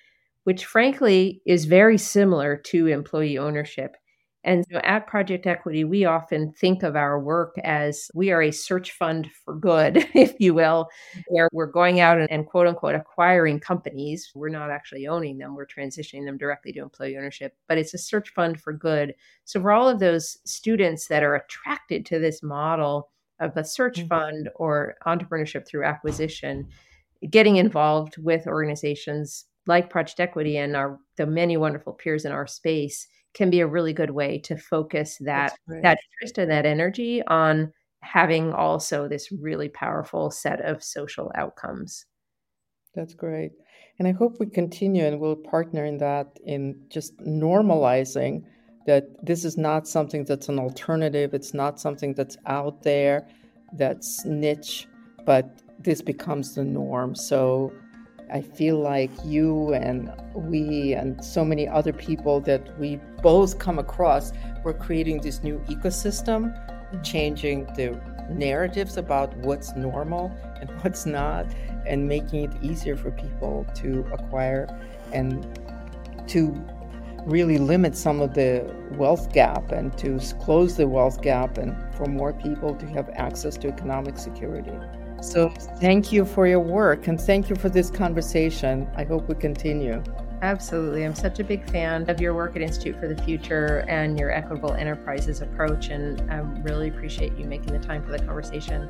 which 0.45 0.65
frankly 0.65 1.43
is 1.45 1.67
very 1.67 1.99
similar 1.99 2.57
to 2.57 2.87
employee 2.87 3.37
ownership. 3.37 3.95
And 4.43 4.65
so 4.73 4.79
at 4.79 5.07
Project 5.07 5.47
Equity, 5.47 5.85
we 5.85 6.07
often 6.07 6.55
think 6.55 6.83
of 6.83 6.97
our 6.97 7.21
work 7.21 7.55
as 7.63 8.11
we 8.15 8.31
are 8.31 8.41
a 8.41 8.51
search 8.51 8.93
fund 8.93 9.29
for 9.45 9.55
good, 9.55 9.99
if 10.15 10.35
you 10.41 10.55
will, 10.55 10.89
where 11.29 11.51
we're 11.53 11.67
going 11.67 12.01
out 12.01 12.19
and, 12.19 12.31
and, 12.31 12.47
quote 12.47 12.67
unquote 12.67 12.95
acquiring 12.95 13.61
companies. 13.61 14.33
We're 14.35 14.49
not 14.49 14.71
actually 14.71 15.07
owning 15.07 15.37
them, 15.37 15.55
we're 15.55 15.67
transitioning 15.67 16.25
them 16.25 16.39
directly 16.39 16.73
to 16.73 16.81
employee 16.81 17.19
ownership, 17.19 17.55
but 17.69 17.77
it's 17.77 17.93
a 17.93 17.99
search 17.99 18.31
fund 18.31 18.59
for 18.59 18.73
good. 18.73 19.15
So 19.45 19.61
for 19.61 19.73
all 19.73 19.91
of 19.91 20.01
those 20.01 20.39
students 20.47 21.07
that 21.09 21.23
are 21.23 21.35
attracted 21.35 22.07
to 22.07 22.19
this 22.19 22.43
model 22.43 23.12
of 23.43 23.57
a 23.57 23.65
search 23.65 23.99
mm-hmm. 23.99 24.09
fund 24.09 24.49
or 24.57 24.95
entrepreneurship 25.07 25.67
through 25.67 25.85
acquisition, 25.85 26.69
getting 27.29 27.57
involved 27.57 28.17
with 28.19 28.47
organizations 28.47 29.47
like 29.67 29.91
Project 29.91 30.21
Equity 30.21 30.57
and 30.57 30.75
our 30.77 30.99
the 31.17 31.27
many 31.27 31.57
wonderful 31.57 31.93
peers 31.93 32.25
in 32.25 32.33
our 32.33 32.47
space 32.47 33.07
can 33.35 33.51
be 33.51 33.61
a 33.61 33.67
really 33.67 33.93
good 33.93 34.11
way 34.11 34.39
to 34.39 34.57
focus 34.57 35.17
that 35.21 35.57
that 35.69 35.99
interest 36.15 36.39
and 36.39 36.51
that 36.51 36.67
energy 36.67 37.23
on 37.27 37.73
having 38.01 38.53
also 38.53 39.09
this 39.09 39.31
really 39.31 39.69
powerful 39.69 40.31
set 40.31 40.61
of 40.61 40.83
social 40.83 41.31
outcomes. 41.37 42.05
That's 42.95 43.15
great. 43.15 43.53
And 43.99 44.09
I 44.09 44.13
hope 44.13 44.39
we 44.41 44.47
continue 44.47 45.05
and 45.05 45.21
we'll 45.21 45.37
partner 45.37 45.85
in 45.85 45.99
that 45.99 46.39
in 46.45 46.83
just 46.89 47.17
normalizing 47.19 48.43
that 48.87 49.25
this 49.25 49.45
is 49.45 49.57
not 49.57 49.87
something 49.87 50.25
that's 50.25 50.49
an 50.49 50.59
alternative, 50.59 51.35
it's 51.35 51.55
not 51.55 51.79
something 51.79 52.15
that's 52.15 52.37
out 52.47 52.83
there, 52.83 53.27
that's 53.73 54.25
niche, 54.25 54.89
but 55.25 55.61
this 55.79 56.03
becomes 56.03 56.55
the 56.55 56.65
norm. 56.65 57.15
So 57.15 57.73
I 58.33 58.41
feel 58.41 58.79
like 58.81 59.11
you 59.25 59.75
and 59.75 60.11
we 60.35 60.95
and 60.95 61.23
so 61.23 61.45
many 61.45 61.69
other 61.69 61.93
people 61.93 62.41
that 62.41 62.79
we 62.79 62.97
both 63.23 63.59
come 63.59 63.79
across, 63.79 64.33
we're 64.65 64.73
creating 64.73 65.21
this 65.21 65.43
new 65.43 65.59
ecosystem, 65.69 66.53
mm-hmm. 66.53 67.03
changing 67.03 67.67
the 67.77 68.01
narratives 68.31 68.97
about 68.97 69.37
what's 69.39 69.75
normal 69.77 70.33
and 70.61 70.71
what's 70.83 71.05
not, 71.05 71.47
and 71.87 72.09
making 72.09 72.45
it 72.45 72.53
easier 72.63 72.97
for 72.97 73.11
people 73.11 73.67
to 73.75 74.07
acquire 74.13 74.67
and 75.13 75.47
to 76.29 76.55
really 77.27 77.59
limit 77.59 77.97
some 77.97 78.21
of 78.21 78.35
the 78.35 78.75
wealth 78.93 79.33
gap 79.33 79.73
and 79.73 79.97
to 79.99 80.19
close 80.41 80.77
the 80.77 80.87
wealth 80.87 81.23
gap 81.23 81.59
and 81.59 81.77
for 81.95 82.07
more 82.07 82.33
people 82.33 82.75
to 82.75 82.87
have 82.87 83.09
access 83.11 83.57
to 83.59 83.69
economic 83.69 84.19
security. 84.19 84.73
So 85.21 85.51
thank 85.81 86.11
you 86.11 86.25
for 86.25 86.49
your 86.49 86.61
work 86.61 87.07
and 87.07 87.21
thank 87.21 87.49
you 87.49 87.55
for 87.55 87.69
this 87.69 87.91
conversation. 87.91 88.89
I 88.97 89.05
hope 89.05 89.29
we 89.29 89.37
continue. 89.37 90.03
Absolutely. 90.43 91.05
I'm 91.05 91.15
such 91.15 91.39
a 91.39 91.45
big 91.45 91.71
fan 91.71 92.11
of 92.11 92.21
your 92.21 92.35
work 92.35 92.57
at 92.57 92.63
Institute 92.63 92.99
for 92.99 93.07
the 93.07 93.23
Future 93.23 93.85
and 93.87 94.19
your 94.19 94.33
equitable 94.33 94.73
enterprises 94.73 95.41
approach. 95.41 95.89
And 95.91 96.29
I 96.33 96.39
really 96.63 96.89
appreciate 96.89 97.39
you 97.39 97.45
making 97.45 97.73
the 97.73 97.79
time 97.79 98.05
for 98.05 98.11
the 98.11 98.19
conversation. 98.19 98.89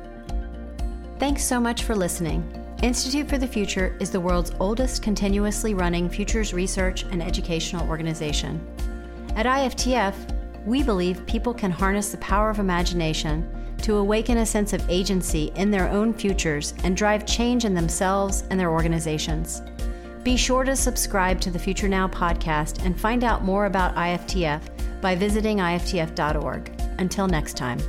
Thanks 1.19 1.45
so 1.45 1.59
much 1.59 1.83
for 1.83 1.95
listening. 1.95 2.62
Institute 2.83 3.29
for 3.29 3.37
the 3.37 3.47
Future 3.47 3.95
is 4.01 4.11
the 4.11 4.19
world's 4.19 4.51
oldest 4.59 5.01
continuously 5.01 5.73
running 5.73 6.09
futures 6.09 6.53
research 6.53 7.03
and 7.03 7.23
educational 7.23 7.87
organization. 7.87 8.59
At 9.37 9.45
IFTF, 9.45 10.65
we 10.65 10.83
believe 10.83 11.25
people 11.25 11.53
can 11.53 11.71
harness 11.71 12.11
the 12.11 12.17
power 12.17 12.49
of 12.49 12.59
imagination 12.59 13.49
to 13.83 13.95
awaken 13.95 14.39
a 14.39 14.45
sense 14.45 14.73
of 14.73 14.83
agency 14.89 15.53
in 15.55 15.71
their 15.71 15.87
own 15.87 16.13
futures 16.13 16.73
and 16.83 16.97
drive 16.97 17.25
change 17.25 17.63
in 17.63 17.73
themselves 17.73 18.43
and 18.49 18.59
their 18.59 18.71
organizations. 18.71 19.61
Be 20.23 20.35
sure 20.35 20.65
to 20.65 20.75
subscribe 20.75 21.39
to 21.39 21.51
the 21.51 21.59
Future 21.59 21.87
Now 21.87 22.09
podcast 22.09 22.85
and 22.85 22.99
find 22.99 23.23
out 23.23 23.45
more 23.45 23.65
about 23.65 23.95
IFTF 23.95 24.99
by 24.99 25.15
visiting 25.15 25.59
IFTF.org. 25.59 26.69
Until 26.99 27.27
next 27.27 27.55
time. 27.55 27.79